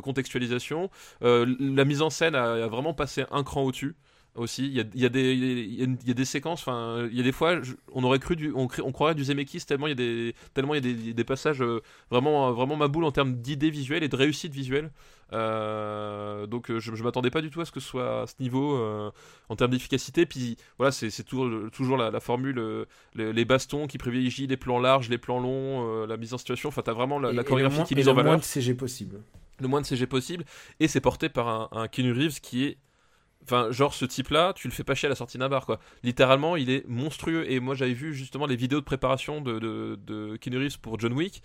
[0.00, 0.90] contextualisation.
[1.22, 3.96] Euh, la mise en scène a, a vraiment passé un cran au-dessus.
[4.34, 4.66] Aussi.
[4.66, 6.60] Il y a, il y a des, il y a, il y a des séquences.
[6.60, 9.14] Enfin, il y a des fois, je- on aurait cru du, on, cr- on croirait
[9.14, 11.80] du Zemeckis tellement il y a des, tellement il y a des, des passages euh,
[12.10, 14.90] vraiment, vraiment ma boule en termes d'idées visuelles et de réussite visuelle.
[15.32, 18.26] Euh, donc, euh, je, je m'attendais pas du tout à ce que ce soit à
[18.26, 19.10] ce niveau euh,
[19.48, 20.26] en termes d'efficacité.
[20.26, 22.84] Puis voilà, c'est toujours, toujours la, la formule, euh,
[23.14, 26.68] les, les bastons qui privilégient les plans larges, les plans longs, la mise en situation.
[26.68, 28.14] Enfin, t'as vraiment la, Et- la et chorégraphie le moins- qui est mise le en
[28.14, 29.20] valeur moins de CG possible.
[29.60, 30.44] le moins de CG possible
[30.80, 32.78] et c'est porté par un, un Keanu Reeves qui est
[33.48, 35.64] enfin genre ce type là tu le fais pas chier à la sortie d'un bar
[35.64, 35.78] quoi.
[36.02, 37.50] Littéralement il est monstrueux.
[37.50, 41.12] Et moi j'avais vu justement les vidéos de préparation de, de, de Reeves pour John
[41.12, 41.42] Wick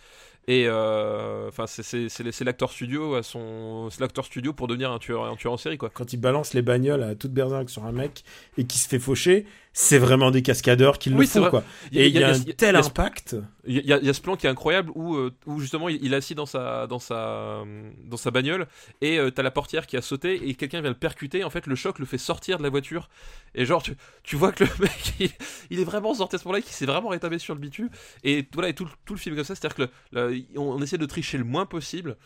[0.47, 5.23] et euh, enfin c'est c'est l'acteur studio à son l'acteur studio pour devenir un tueur
[5.25, 7.91] un tueur en série quoi Quand il balance les bagnoles à toute berzingue sur un
[7.93, 8.23] mec
[8.57, 11.63] et qui se fait faucher, c'est vraiment des cascadeurs qui le Oui, font, quoi.
[11.91, 13.35] Et il y a, un il tel y a ce- impact.
[13.65, 15.87] Il y, a, il y a ce plan qui est incroyable où, euh, où justement
[15.89, 18.67] il, il est assis dans sa, dans sa, euh, dans sa bagnole
[19.01, 21.43] et euh, t'as la portière qui a sauté et quelqu'un vient le percuter.
[21.45, 23.09] En fait, le choc le fait sortir de la voiture
[23.55, 23.93] et genre tu,
[24.23, 25.29] tu vois que le mec il,
[25.71, 27.89] il est vraiment sorti à ce moment-là, qu'il s'est vraiment rétabli sur le bitume
[28.25, 30.32] et voilà et tout, le- tout le film est comme ça, c'est-à-dire que le- le-
[30.55, 32.17] on, on essaie de tricher le moins possible.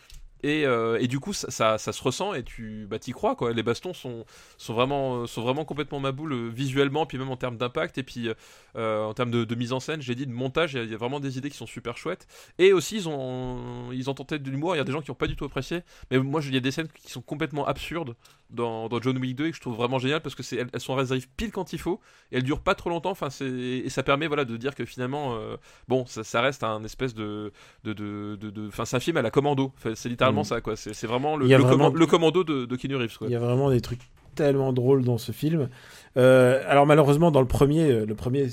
[0.44, 3.52] Et, euh, et du coup, ça, ça, se ressent et tu bah, t'y crois quoi.
[3.52, 4.24] Les bastons sont,
[4.56, 8.04] sont, vraiment, sont vraiment complètement ma boule euh, visuellement, puis même en termes d'impact et
[8.04, 8.30] puis
[8.76, 10.90] euh, en termes de, mise en scène, j'ai dit de montage, il y, a- il
[10.92, 12.28] y a vraiment des idées qui sont super chouettes.
[12.58, 14.76] Et aussi, ils ont, ils ont tenté de l'humour.
[14.76, 15.80] Il y a des gens qui n'ont pas du tout apprécié,
[16.12, 18.14] mais moi, il y a des scènes qui sont complètement absurdes
[18.50, 20.68] dans, dans John Wick 2 et que je trouve vraiment génial parce que c'est, elles,
[20.72, 22.00] elles sont elles arrivent pile quand il faut
[22.32, 23.10] et elles durent pas trop longtemps.
[23.10, 25.56] Enfin, c'est et ça permet voilà de dire que finalement, euh,
[25.88, 27.52] bon, ça, ça reste un espèce de,
[27.84, 29.72] de, de, de, de- enfin, c'est un film à la commando.
[29.76, 30.44] Enfin, c'est littéralement Mm.
[30.44, 30.76] ça quoi.
[30.76, 33.18] C'est, c'est vraiment le, le, vraiment- comman- le commando de, de Keanu Reeves.
[33.22, 34.00] Il y a vraiment des trucs
[34.34, 35.68] tellement drôles dans ce film.
[36.16, 38.46] Euh, alors malheureusement, dans le premier, euh, le premier,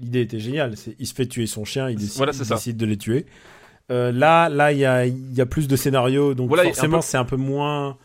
[0.00, 0.76] l'idée était géniale.
[0.76, 2.54] C'est il se fait tuer son chien, il décide, Voilà, c'est il ça.
[2.56, 3.26] décide de les tuer.
[3.90, 6.98] Euh, là, là, il y a, il y a plus de scénarios, donc Voilà, forcément,
[6.98, 7.96] peu- c'est un peu moins,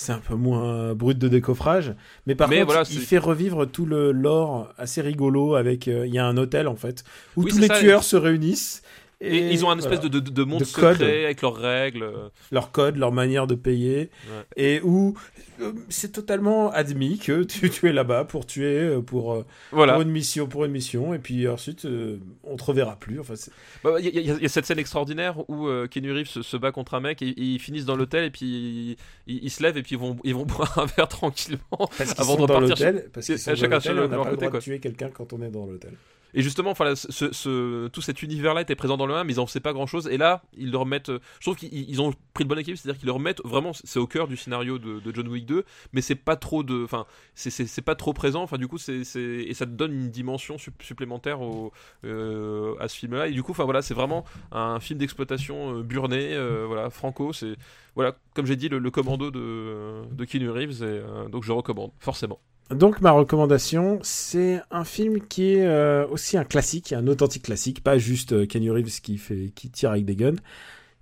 [0.00, 1.92] c'est un peu moins brut de décoffrage.
[2.28, 5.88] Mais par Mais contre, voilà, il fait revivre tout le lore assez rigolo avec.
[5.88, 7.02] euh, Il y a un hôtel en fait
[7.36, 8.82] où Oui, tous les ça, tueurs se réunissent.
[9.20, 10.94] Et, ils ont un espèce voilà, de, de, de monde De code.
[10.94, 12.08] secret avec leurs règles.
[12.52, 14.44] leur code, leur manière de payer, Ouais.
[14.56, 15.14] et où
[15.60, 19.94] euh, c'est totalement admis que tu, tu es là-bas pour tuer, euh, pour, euh, Voilà.
[19.94, 23.18] pour une mission, pour une mission, et puis ensuite euh, on te reverra plus.
[23.18, 23.50] Enfin, c'est-
[23.82, 25.88] Bah, Il y, a- il y a- il y a cette scène extraordinaire où euh,
[25.92, 28.96] Reeves se, se bat contre un mec et, et ils finissent dans l'hôtel et puis
[29.26, 31.58] ils, se lèvent et puis ils vont, ils vont boire un verre tranquillement.
[31.98, 34.08] parce Avant de dans repartir l'hôtel, parce qu'ils sont dans chacun l'hôtel, et le- on
[34.10, 34.60] n'a pas le droit quoi.
[34.60, 35.90] de tuer quelqu'un quand on est dans l'hôtel.
[36.34, 39.32] Et justement, enfin, là, ce, ce- tout cet univers-là était présent dans le 1, mais
[39.34, 40.06] ils en faisaient pas grand-chose.
[40.08, 41.08] Et là, ils le remettent.
[41.08, 43.72] euh, Je trouve qu'ils ils ont pris le bon équilibre, c'est-à-dire qu'ils le remettent vraiment.
[43.72, 46.84] C'est au cœur du scénario de, de John Wick 2, mais c'est pas trop de.
[46.84, 48.42] Enfin, c'est- pas trop présent.
[48.42, 51.72] Enfin, du coup, c'est et ça te donne une dimension sup- supplémentaire au,
[52.04, 53.28] euh, à ce film-là.
[53.28, 57.32] Et du coup, enfin voilà, c'est vraiment un film d'exploitation euh, burné, euh, voilà, franco.
[57.32, 57.54] C'est
[57.94, 60.82] voilà, comme j'ai dit, le, le commando de, de Keanu Reeves.
[60.84, 62.40] Et, donc, je recommande forcément.
[62.70, 67.82] Donc ma recommandation, c'est un film qui est euh, aussi un classique, un authentique classique,
[67.82, 70.36] pas juste euh, Keanu Reeves qui fait, qui tire avec des guns.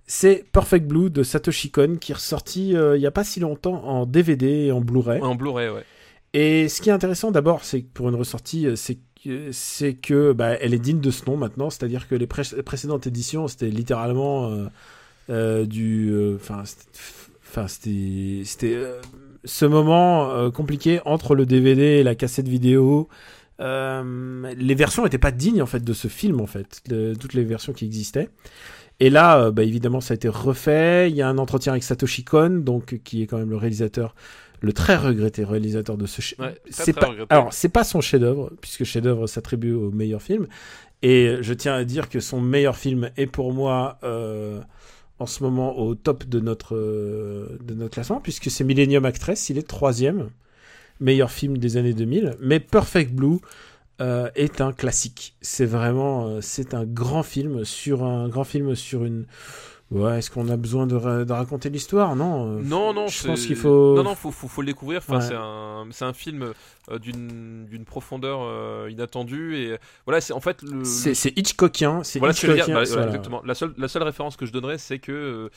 [0.05, 3.41] C'est Perfect Blue de Satoshi Kon qui est ressorti euh, il y a pas si
[3.41, 5.21] longtemps en DVD et en Blu-ray.
[5.21, 5.83] En Blu-ray, ouais.
[6.33, 10.31] Et ce qui est intéressant d'abord, c'est pour une ressortie, euh, c'est que, c'est que
[10.31, 11.69] bah, elle est digne de ce nom maintenant.
[11.69, 14.67] C'est-à-dire que les pré- précédentes éditions, c'était littéralement euh,
[15.29, 16.83] euh, du, euh, enfin, c'était-
[17.49, 19.01] enfin, c'était, euh,
[19.47, 23.07] ce moment euh, compliqué entre le DVD et la cassette vidéo.
[23.59, 27.33] Euh, les versions n'étaient pas dignes en fait de ce film en fait, de toutes
[27.33, 28.29] les versions qui existaient.
[28.99, 31.09] Et là, euh, bah, évidemment, ça a été refait.
[31.09, 34.15] Il y a un entretien avec Satoshi Kon, donc qui est quand même le réalisateur,
[34.61, 36.21] le très regretté réalisateur de ce.
[36.41, 37.07] Ouais, c'est pas.
[37.07, 37.33] regretté.
[37.33, 40.47] Alors, c'est pas son chef-d'œuvre, puisque chef-d'œuvre s'attribue au meilleur film.
[41.03, 44.59] Et je tiens à dire que son meilleur film est pour moi euh,
[45.19, 49.49] en ce moment au top de notre euh, de notre classement, puisque c'est Millennium Actress.
[49.49, 50.29] Il est troisième
[50.99, 52.35] meilleur film des années 2000.
[52.39, 53.39] Mais Perfect Blue
[54.01, 55.35] euh, est un classique.
[55.41, 59.25] C'est vraiment, euh, c'est un grand film sur un grand film sur une.
[59.89, 62.13] Ouais, est-ce qu'on a besoin de, ra- de raconter l'histoire?
[62.17, 62.57] Non.
[62.57, 63.95] euh, Non, non, je pense qu'il faut.
[63.95, 64.97] Non, non, faut, faut, faut le découvrir.
[64.99, 65.21] Enfin, Ouais.
[65.25, 66.51] c'est un, c'est un film
[66.91, 70.83] euh, d'une, profondeur euh, inattendue et voilà, c'est en fait le.
[70.83, 72.03] C'est Hitchcockien.
[72.03, 72.65] C'est Voilà ce que je veux dire.
[72.65, 72.81] Hitchcockien.
[72.81, 73.07] Bah, voilà, voilà.
[73.15, 73.41] exactement.
[73.45, 75.49] La seule, la seule référence que je donnerais, c'est que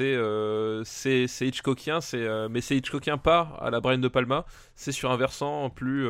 [0.00, 4.44] euh, c'est, Hitchcockien, c'est, mais c'est Hitchcockien pas à la Brian de Palma.
[4.74, 6.08] C'est sur un versant plus,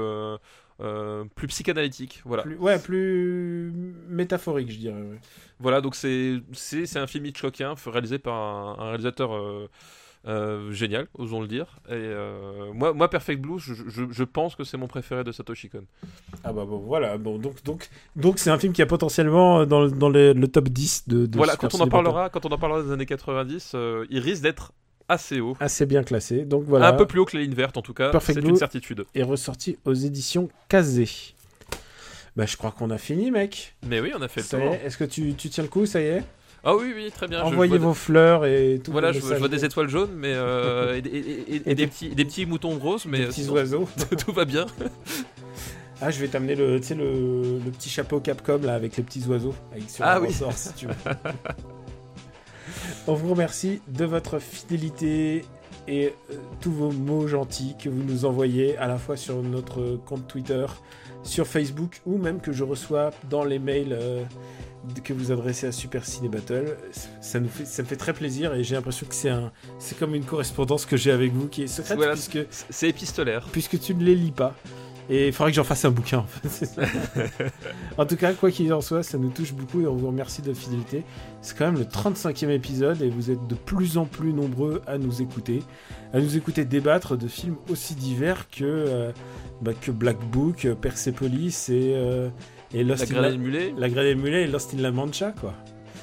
[0.80, 2.20] euh, plus psychanalytique.
[2.24, 2.42] Voilà.
[2.44, 3.72] Plus- ouais, plus
[4.08, 5.00] métaphorique, je dirais.
[5.00, 5.18] ouais.
[5.60, 9.68] Voilà, donc c'est c'est c'est un film Hitchcockien réalisé par un, un réalisateur euh,
[10.26, 11.78] euh, génial, osons le dire.
[11.88, 15.32] Et euh, moi, moi, Perfect Blue, je, je, je pense que c'est mon préféré de
[15.32, 15.84] Satoshi Kon.
[16.44, 17.18] Ah bah bon, voilà.
[17.18, 20.48] Bon, donc donc donc c'est un film qui a potentiellement dans, le- dans le, le
[20.48, 21.26] top 10 de.
[21.26, 24.18] de Voilà, quand on en parlera, quand on en parlera des années 90, euh, il
[24.20, 24.72] risque d'être
[25.08, 25.56] assez haut.
[25.60, 26.44] Assez bien classé.
[26.44, 26.88] Donc voilà.
[26.88, 29.04] Un peu plus haut que la ligne verte en tout cas, Perfect c'est une certitude.
[29.14, 31.08] Est ressorti aux éditions Kazé.
[32.36, 33.74] Bah, je crois qu'on a fini, mec.
[33.86, 34.72] Mais oui, on a fait le Ça tour.
[34.74, 34.84] est.
[34.86, 36.22] Est-ce que tu, tu tiens le coup Ça y est?
[36.64, 37.42] Ah oui, oui, très bien.
[37.42, 38.90] Envoyez je vos fleurs et tout.
[38.92, 41.86] Voilà, je, vois des étoiles jaunes, mais euh, et, et- et- et Et des, des-
[41.86, 43.88] petits, des petits moutons roses, mais Des euh, petits sinon, oiseaux.
[44.26, 44.66] tout va bien.
[46.00, 49.54] Ah, je vais t'amener le, le, le petit chapeau Capcom là avec les petits oiseaux
[49.72, 50.28] avec sur Ah oui.
[50.28, 50.94] ressort, si tu veux.
[53.06, 55.44] On vous remercie de votre fidélité
[55.86, 59.98] et euh, tous vos mots gentils que vous nous envoyez à la fois sur notre
[60.06, 60.66] compte Twitter,
[61.22, 64.22] sur Facebook ou même que je reçois dans les mails euh,
[65.02, 66.76] que vous adressez à Super Ciné Battle.
[67.20, 69.98] Ça, nous fait, ça me fait très plaisir et j'ai l'impression que c'est un, c'est
[69.98, 72.12] comme une correspondance que j'ai avec vous qui est secrète Voilà.
[72.12, 72.38] puisque
[72.70, 73.48] C'est épistolaire.
[73.50, 74.54] puisque tu ne les lis pas.
[75.10, 76.18] Et il faudrait que j'en fasse un bouquin.
[76.18, 78.06] En, fait.
[78.08, 80.52] Tout cas, quoi qu'il en soit, ça nous touche beaucoup et on vous remercie de
[80.52, 81.04] fidélité.
[81.40, 84.98] C'est quand même le 35e épisode et vous êtes de plus en plus nombreux à
[84.98, 85.62] nous écouter.
[86.12, 89.12] À nous écouter débattre de films aussi divers que, euh,
[89.62, 92.28] bah, que Black Book, euh, Persepolis et, euh,
[92.74, 93.30] et La Lost in La...
[93.36, 93.74] mulet.
[93.78, 95.54] La Grenade Mulet et Lost in La Mancha, quoi.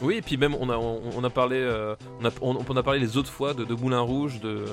[0.02, 2.78] Oui, et puis même on a, on, on a parlé, euh, on, a, on, on
[2.78, 4.66] a parlé les autres fois de, de Moulin Rouge, de,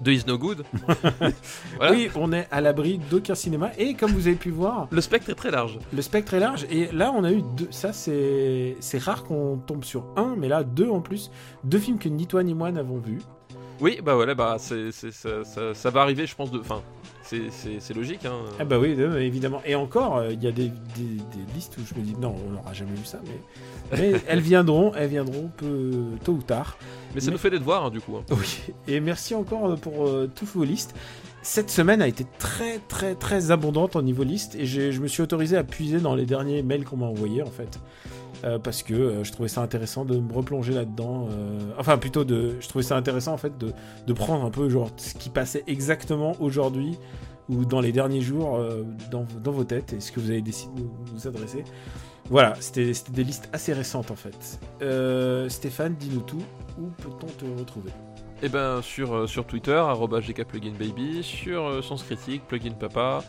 [0.00, 0.64] de Is No Good.
[1.76, 1.92] voilà.
[1.92, 5.30] Oui, on est à l'abri d'aucun cinéma et comme vous avez pu voir, Le spectre
[5.30, 5.78] est très large.
[5.92, 7.68] Le spectre est large et là on a eu deux.
[7.70, 11.30] Ça c'est c'est rare qu'on tombe sur un, mais là deux en plus,
[11.64, 13.20] deux films que ni toi ni moi n'avons vus.
[13.80, 16.50] Oui, bah voilà, bah c'est, c'est- ça, ça- ça va arriver, je pense.
[16.50, 16.82] De, enfin,
[17.30, 18.24] c'est, logique.
[18.24, 18.36] Hein.
[18.58, 19.60] Ah bah oui, euh, évidemment.
[19.66, 22.34] Et encore, euh, il y a des, des- des listes où je me dis non,
[22.46, 25.92] on n'aura jamais vu ça, mais, mais elles viendront, elles viendront peu
[26.24, 26.78] tôt ou tard.
[27.14, 28.16] Mais ça mais- nous fait des devoirs, hein, du coup.
[28.16, 28.24] hein.
[28.30, 28.58] Oui.
[28.86, 30.94] Et merci encore pour euh, toutes vos listes.
[31.50, 35.22] Cette semaine a été très très très abondante en niveau liste et je me suis
[35.22, 37.80] autorisé à puiser dans les derniers mails qu'on m'a envoyés en fait.
[38.44, 41.26] Euh, parce que euh, je trouvais ça intéressant de me replonger là-dedans.
[41.30, 42.56] euh, enfin, plutôt de.
[42.60, 43.72] Je trouvais ça intéressant en fait de,
[44.06, 46.98] de prendre un peu genre ce qui passait exactement aujourd'hui
[47.48, 48.60] ou dans les derniers jours
[49.10, 51.64] dans, dans vos têtes et ce que vous avez décidé de nous adresser.
[52.28, 54.60] Voilà, c'était des listes assez récentes en fait.
[55.48, 56.42] Stéphane, dis-nous tout.
[56.78, 57.90] Où peut-on te retrouver?
[58.40, 59.82] Et ben sur, euh, sur Twitter,
[60.22, 63.24] gkpluginbaby, sur euh, Sens Critique, Plugin Papa,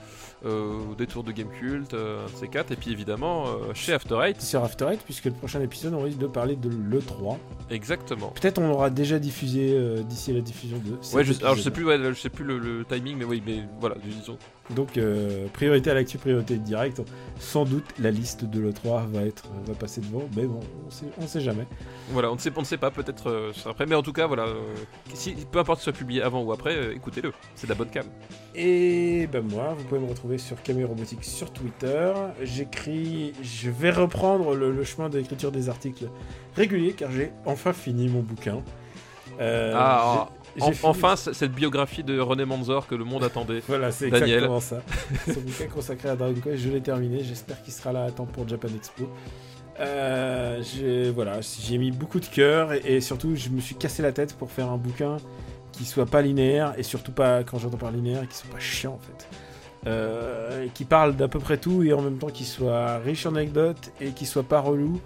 [0.46, 4.40] euh, Détour de Gamecult, euh, un de ces quatre, et puis évidemment chez After Eight.
[4.40, 7.38] sur After Eight, puisque le prochain épisode, on risque de parler de l'E3.
[7.72, 8.28] Exactement.
[8.40, 11.72] Peut-être on l'aura déjà diffusé d'ici la diffusion de cet Ouais, je, alors je sais
[11.72, 14.38] plus, ouais, je sais plus le, le timing, mais oui, mais voilà, disons.
[14.76, 17.02] Donc, euh, priorité à l'actu, priorité direct.
[17.40, 21.06] Sans doute, la liste de l'E3 va, être, va passer devant, mais bon, on sait,
[21.20, 21.66] on sait jamais.
[22.12, 24.28] Voilà, on ne sait, on ne sait pas, peut-être euh, après, mais en tout cas,
[24.28, 24.62] voilà, euh,
[25.14, 28.06] si, peu importe si soit publié avant ou après, écoutez-le, c'est de la bonne cam.
[28.54, 32.14] Et ben moi, vous pouvez me retrouver sur Camille Robotique sur Twitter.
[32.44, 36.10] J'écris, je vais reprendre le, le chemin de l'écriture des articles
[36.56, 38.62] réguliers, car j'ai enfin fini mon bouquin.
[39.42, 40.30] Ah,
[40.62, 43.62] En- enfin, cette biographie de René Manzor que le monde attendait.
[43.68, 44.82] Voilà, c'est exactement ça.
[45.28, 47.24] Ce bouquin consacré à Dragon Quest, je l'ai terminé.
[47.24, 49.10] J'espère qu'il sera là à temps pour Japan Expo.
[49.80, 54.02] Euh, j'ai- voilà, j'ai mis beaucoup de cœur et, et surtout, je me suis cassé
[54.02, 55.18] la tête pour faire un bouquin
[55.72, 58.94] qui soit pas linéaire et surtout pas, quand j'entends par linéaire, qui soit pas chiant
[58.94, 59.28] en fait.
[59.88, 63.36] Euh, qui parle d'à peu près tout et en même temps qui soit riche en
[63.36, 65.00] anecdotes et qui soit pas relou.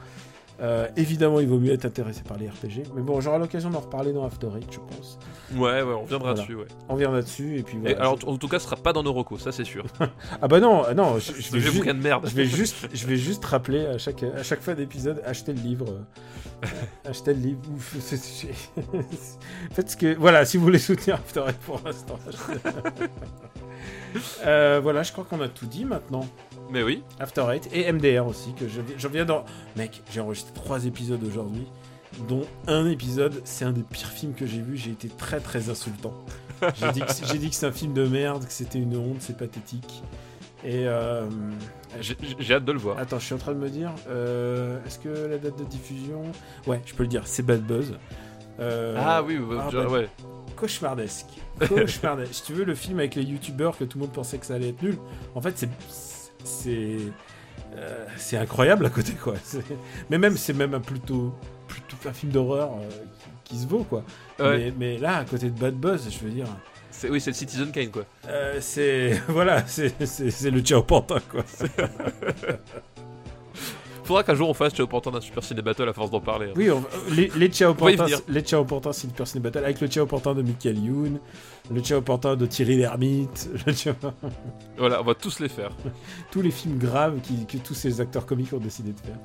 [0.64, 2.84] Euh, évidemment, il vaut mieux être intéressé par les RPG.
[2.96, 5.20] Mais bon, j'aurai l'occasion d'en reparler dans After Eight, je pense.
[5.54, 6.42] Ouais, ouais, on reviendra Voilà.
[6.42, 6.68] dessus, ouais.
[6.88, 9.12] On vient là-dessus et puis Et alors, en tout cas, ce sera pas dans nos
[9.12, 9.86] recos, ça c'est sûr.
[10.42, 12.28] Ah bah non, euh, non, je, vais de merde.
[12.28, 15.62] je vais juste, je vais juste rappeler à chaque, à chaque fin d'épisode, achetez le
[15.62, 16.68] livre, euh,
[17.10, 17.60] achetez le livre.
[17.76, 17.96] Ouf,
[19.74, 22.20] Faites ce que, voilà, si vous voulez soutenir After Eight pour l'instant.
[24.46, 26.26] Euh, voilà, je crois qu'on a tout dit maintenant.
[26.70, 29.46] Mais oui, After Eight et MDR aussi que je, je viens dans.
[29.76, 31.68] Mec, j'ai enregistré trois épisodes aujourd'hui,
[32.28, 34.76] dont un épisode, c'est un des pires films que j'ai vu.
[34.78, 36.14] J'ai été très très insultant.
[36.76, 37.26] J'ai dit que c'est-
[37.62, 40.02] que un film de merde, que c'était une honte, c'est pathétique.
[40.64, 41.26] Et euh,
[42.40, 42.98] j'ai hâte de le voir.
[42.98, 46.22] attends, je suis en train de me dire, euh, est-ce que la date de diffusion,
[46.66, 47.98] ouais, je peux le dire, c'est Bad Buzz.
[48.62, 50.10] Euh, ah oui, ouais, ah, genre, bah, ouais.
[50.56, 51.26] cauchemardesque.
[51.68, 52.34] Cauchemardesque.
[52.34, 54.54] si tu veux, le film avec les youtubeurs que tout le monde pensait que ça
[54.56, 54.98] allait être nul,
[55.36, 55.70] en fait, c'est.
[56.44, 56.98] C'est.
[57.76, 59.36] euh, c'est incroyable à côté, quoi.
[60.10, 61.34] Mais même, c'est même un plutôt.
[61.68, 62.90] plutôt un film d'horreur euh,
[63.46, 64.04] qui, qui se vaut, quoi.
[64.40, 64.58] Ouais.
[64.58, 66.48] Mais, mais là, à côté de Bad Buzz, je veux dire.
[66.92, 68.06] C'est, oui, c'est le Citizen Kane, quoi.
[68.28, 69.20] euh, c'est.
[69.28, 71.44] Voilà, c'est le Ciao Pantin, quoi.
[74.04, 76.48] Faudra qu'un jour on fasse Ciao Pantin d'un Super Ciné Battle à force d'en parler.
[76.50, 76.54] hein.
[76.56, 80.06] Oui, on- les, les Ciao Pantin, les Ciao Pantin, une personne battle avec le Ciao
[80.06, 81.20] Pantin de Michael Youn,
[81.72, 83.94] le Ciao Pantin de Thierry Lhermitte, le Ciao-
[84.78, 85.72] Voilà, on va tous les faire.
[86.32, 89.18] tous les films graves qui- que tous ces acteurs comiques ont décidé de faire.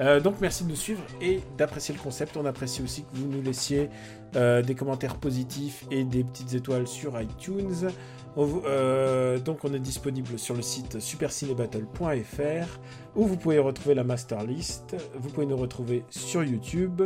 [0.00, 2.38] Euh, donc merci de nous suivre et d'apprécier le concept.
[2.38, 3.90] On apprécie aussi que vous nous laissiez
[4.34, 7.88] euh, des commentaires positifs et des petites étoiles sur iTunes.
[8.36, 12.78] On euh, donc on est disponible sur le site supercinébattle.fr
[13.16, 14.96] où vous pouvez retrouver la master list.
[15.14, 17.02] Vous pouvez nous retrouver sur YouTube.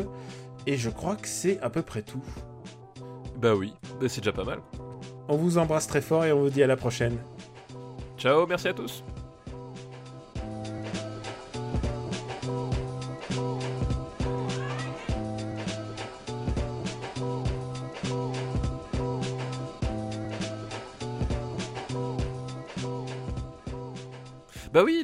[0.67, 2.23] Et je crois que c'est à peu près tout.
[3.39, 4.61] Bah oui, bah, c'est déjà pas mal.
[5.29, 7.19] On vous embrasse très fort et on vous dit à la prochaine.
[8.19, 9.05] Ciao, merci à tous.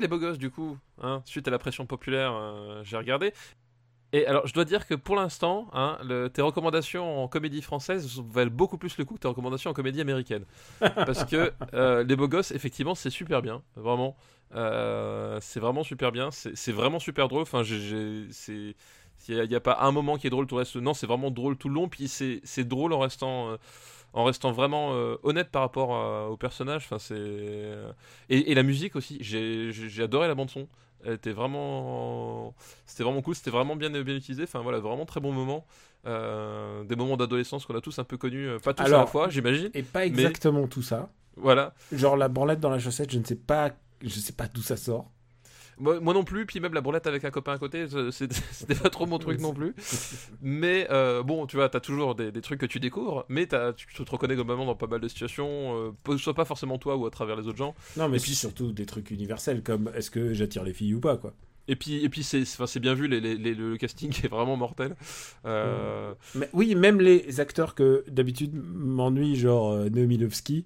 [0.01, 3.33] Les beaux gosses, du coup, hein, suite à la pression populaire, euh, j'ai regardé.
[4.13, 5.99] Et alors, je dois dire que pour l'instant, hein,
[6.33, 10.01] tes recommandations en comédie française valent beaucoup plus le coup que tes recommandations en comédie
[10.01, 10.45] américaine.
[10.81, 14.17] Parce que euh, Les Beaux Gosses, effectivement, c'est super bien, vraiment.
[14.57, 17.43] Euh, c'est vraiment super bien, c'est vraiment super drôle.
[17.43, 18.75] Enfin, c'est.
[19.29, 20.77] Il n'y a, pas un moment qui est drôle, tout le reste.
[20.77, 21.89] Non, c'est vraiment drôle tout le long.
[21.89, 23.57] Puis c'est c'est drôle en restant, euh,
[24.13, 26.85] en restant vraiment euh, honnête par rapport à- au personnage.
[26.87, 27.15] Enfin, c'est
[28.29, 29.19] et, et la musique aussi.
[29.21, 30.67] J'ai adoré la bande son.
[31.05, 32.55] Elle était vraiment,
[32.87, 33.35] c'était vraiment cool.
[33.35, 34.43] C'était vraiment bien bien utilisé.
[34.45, 35.65] Enfin voilà, vraiment très bon moment.
[36.07, 39.07] Euh, des moments d'adolescence qu'on a tous un peu connus, euh, pas tous à la
[39.07, 39.71] fois, j'imagine.
[39.75, 41.11] Et pas exactement tout ça.
[41.37, 41.75] Voilà.
[41.93, 43.71] Genre la branlette dans la chaussette, je ne sais pas,
[44.03, 45.11] je sais pas d'où ça sort.
[45.81, 48.91] Moi, moi non plus, puis même la bourlette avec un copain à côté, c'était pas
[48.91, 49.75] trop mon truc non plus.
[50.43, 53.73] Mais euh, bon, tu vois, t'as toujours des, des trucs que tu découvres, mais t'as-
[53.73, 57.07] tu te reconnais globalement dans pas mal de situations, euh, soit pas forcément toi ou
[57.07, 57.75] à travers les autres gens.
[57.97, 61.01] Non, mais Et puis, surtout des trucs universels comme est-ce que j'attire les filles ou
[61.01, 61.33] pas quoi.
[61.69, 64.29] Et puis, et puis c'est enfin, c'est bien vu, les, les- les- le casting est
[64.29, 64.97] vraiment mortel.
[65.47, 70.65] Euh, Mais oui, même les acteurs que d'habitude m'ennuient, genre euh, Lovski,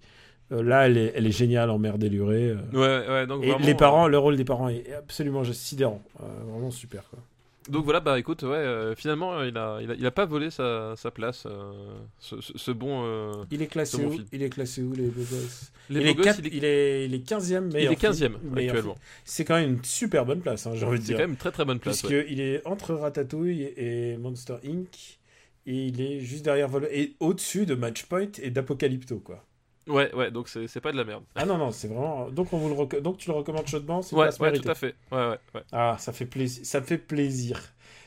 [0.52, 2.50] euh, là elle est, elle est géniale en mère délurée.
[2.50, 2.56] euh.
[2.72, 6.24] Ouais, ouais, donc Et vraiment, les parents, le rôle des parents est absolument sidérant, Euh,
[6.50, 7.18] vraiment super quoi.
[7.18, 10.10] euh, donc voilà, bah écoute, ouais, euh, finalement, euh, il a, il a, il a
[10.10, 11.72] pas volé sa, sa place, euh,
[12.18, 13.04] ce, ce- ce bon.
[13.06, 14.24] euh, Il est classé C'est où film.
[14.32, 15.72] Il est classé où les beaux gosses?
[15.88, 18.22] Les il, est gosses, il est, il est il est 15e il meilleur est 15
[18.22, 18.96] e film, meilleur actuellement.
[19.24, 21.16] C'est quand même une super bonne place, hein, j'ai envie de C'est dire.
[21.16, 22.00] quand même une très très bonne place.
[22.02, 22.26] Puisqu'il ouais.
[22.28, 25.18] il est entre Ratatouille et Monster Inc.
[25.66, 29.42] Et il est juste derrière Vol et au-dessus de Matchpoint et d'Apocalypto quoi.
[29.86, 31.24] Ouais, ouais, donc c'est pas de la merde.
[31.34, 34.00] Ah non non, c'est vraiment donc on vous le reco- donc tu le recommandes chaudement,
[34.00, 34.94] c'est une Ouais, ouais, tout à fait.
[35.12, 35.62] Ouais, ouais, ouais.
[35.72, 37.60] Ah, ça fait plaisir, ça me fait plaisir.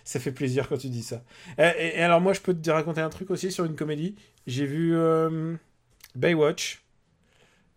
[0.04, 1.22] Ça fait plaisir quand tu dis ça.
[1.58, 4.16] Et, et- et alors moi je peux te raconter un truc aussi sur une comédie.
[4.48, 5.56] J'ai vu euh,
[6.16, 6.82] Baywatch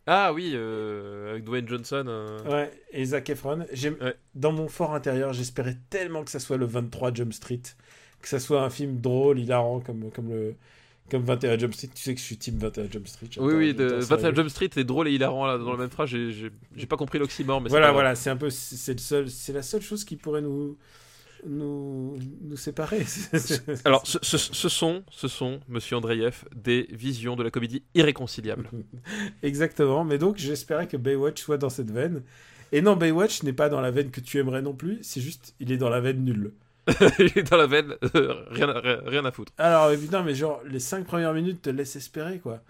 [0.06, 2.04] Ah oui, euh, avec Dwayne Johnson.
[2.08, 3.60] euh, ouais, et Zac Efron.
[3.70, 4.14] Ouais.
[4.34, 7.60] Dans mon fort intérieur, j'espérais tellement que ça soit le 23 Jump Street,
[8.22, 10.54] que ça soit un film drôle, hilarant comme comme le
[11.10, 11.90] comme 21 Jump Street.
[11.94, 13.28] Tu sais que je suis team 21 Jump Street.
[13.38, 14.16] Oui, oui, de j'adore ça.
[14.16, 16.08] 21 Jump Street est drôle et hilarant là, dans la même phrase.
[16.10, 19.82] J'ai- pas compris l'oxymore, c'est Voilà, voilà, c'est un peu, c'est seul, c'est la seule
[19.82, 20.76] chose qui pourrait nous,
[21.46, 23.04] nous, nous séparer.
[23.84, 28.68] Alors, ce, ce- ce sont, ce sont, Monsieur Andreev, des visions de la comédie irréconciliable.
[29.42, 32.22] Exactement, mais donc j'espérais que Baywatch soit dans cette veine.
[32.72, 35.54] Et non, Baywatch n'est pas dans la veine que tu aimerais non plus, c'est juste,
[35.60, 36.52] il est dans la veine nulle.
[37.18, 39.52] Il est dans la veine, euh, rien, à- rien, rien à foutre.
[39.58, 42.62] Alors évidemment, mais genre, les cinq premières minutes te laissent espérer, quoi.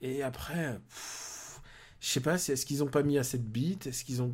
[0.00, 0.78] Et après,
[2.00, 4.32] je sais pas, est-ce qu'ils ont pas mis assez de beats Est-ce qu'ils ont...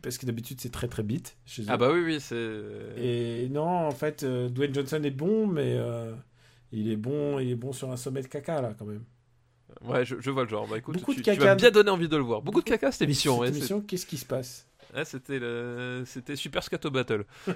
[0.00, 1.66] Parce que d'habitude, c'est très très beat chez eux.
[1.68, 2.50] Ah bah oui, oui, c'est.
[2.96, 6.12] Et non, en fait, euh, Dwayne Johnson est bon, mais euh,
[6.72, 9.04] il est bon, il est bon sur un sommet de caca là quand même.
[9.84, 10.66] Ouais, je, je vois le genre.
[10.66, 11.44] Bah écoute, Beaucoup tu, de tu caca.
[11.44, 12.42] m'as bien donné envie de le voir.
[12.42, 13.34] Beaucoup de caca cette émission.
[13.34, 14.66] Cette ouais, émission, qu'est-ce qui se passe?
[15.04, 16.02] C'était le...
[16.04, 17.24] c'était Super Scato Battle.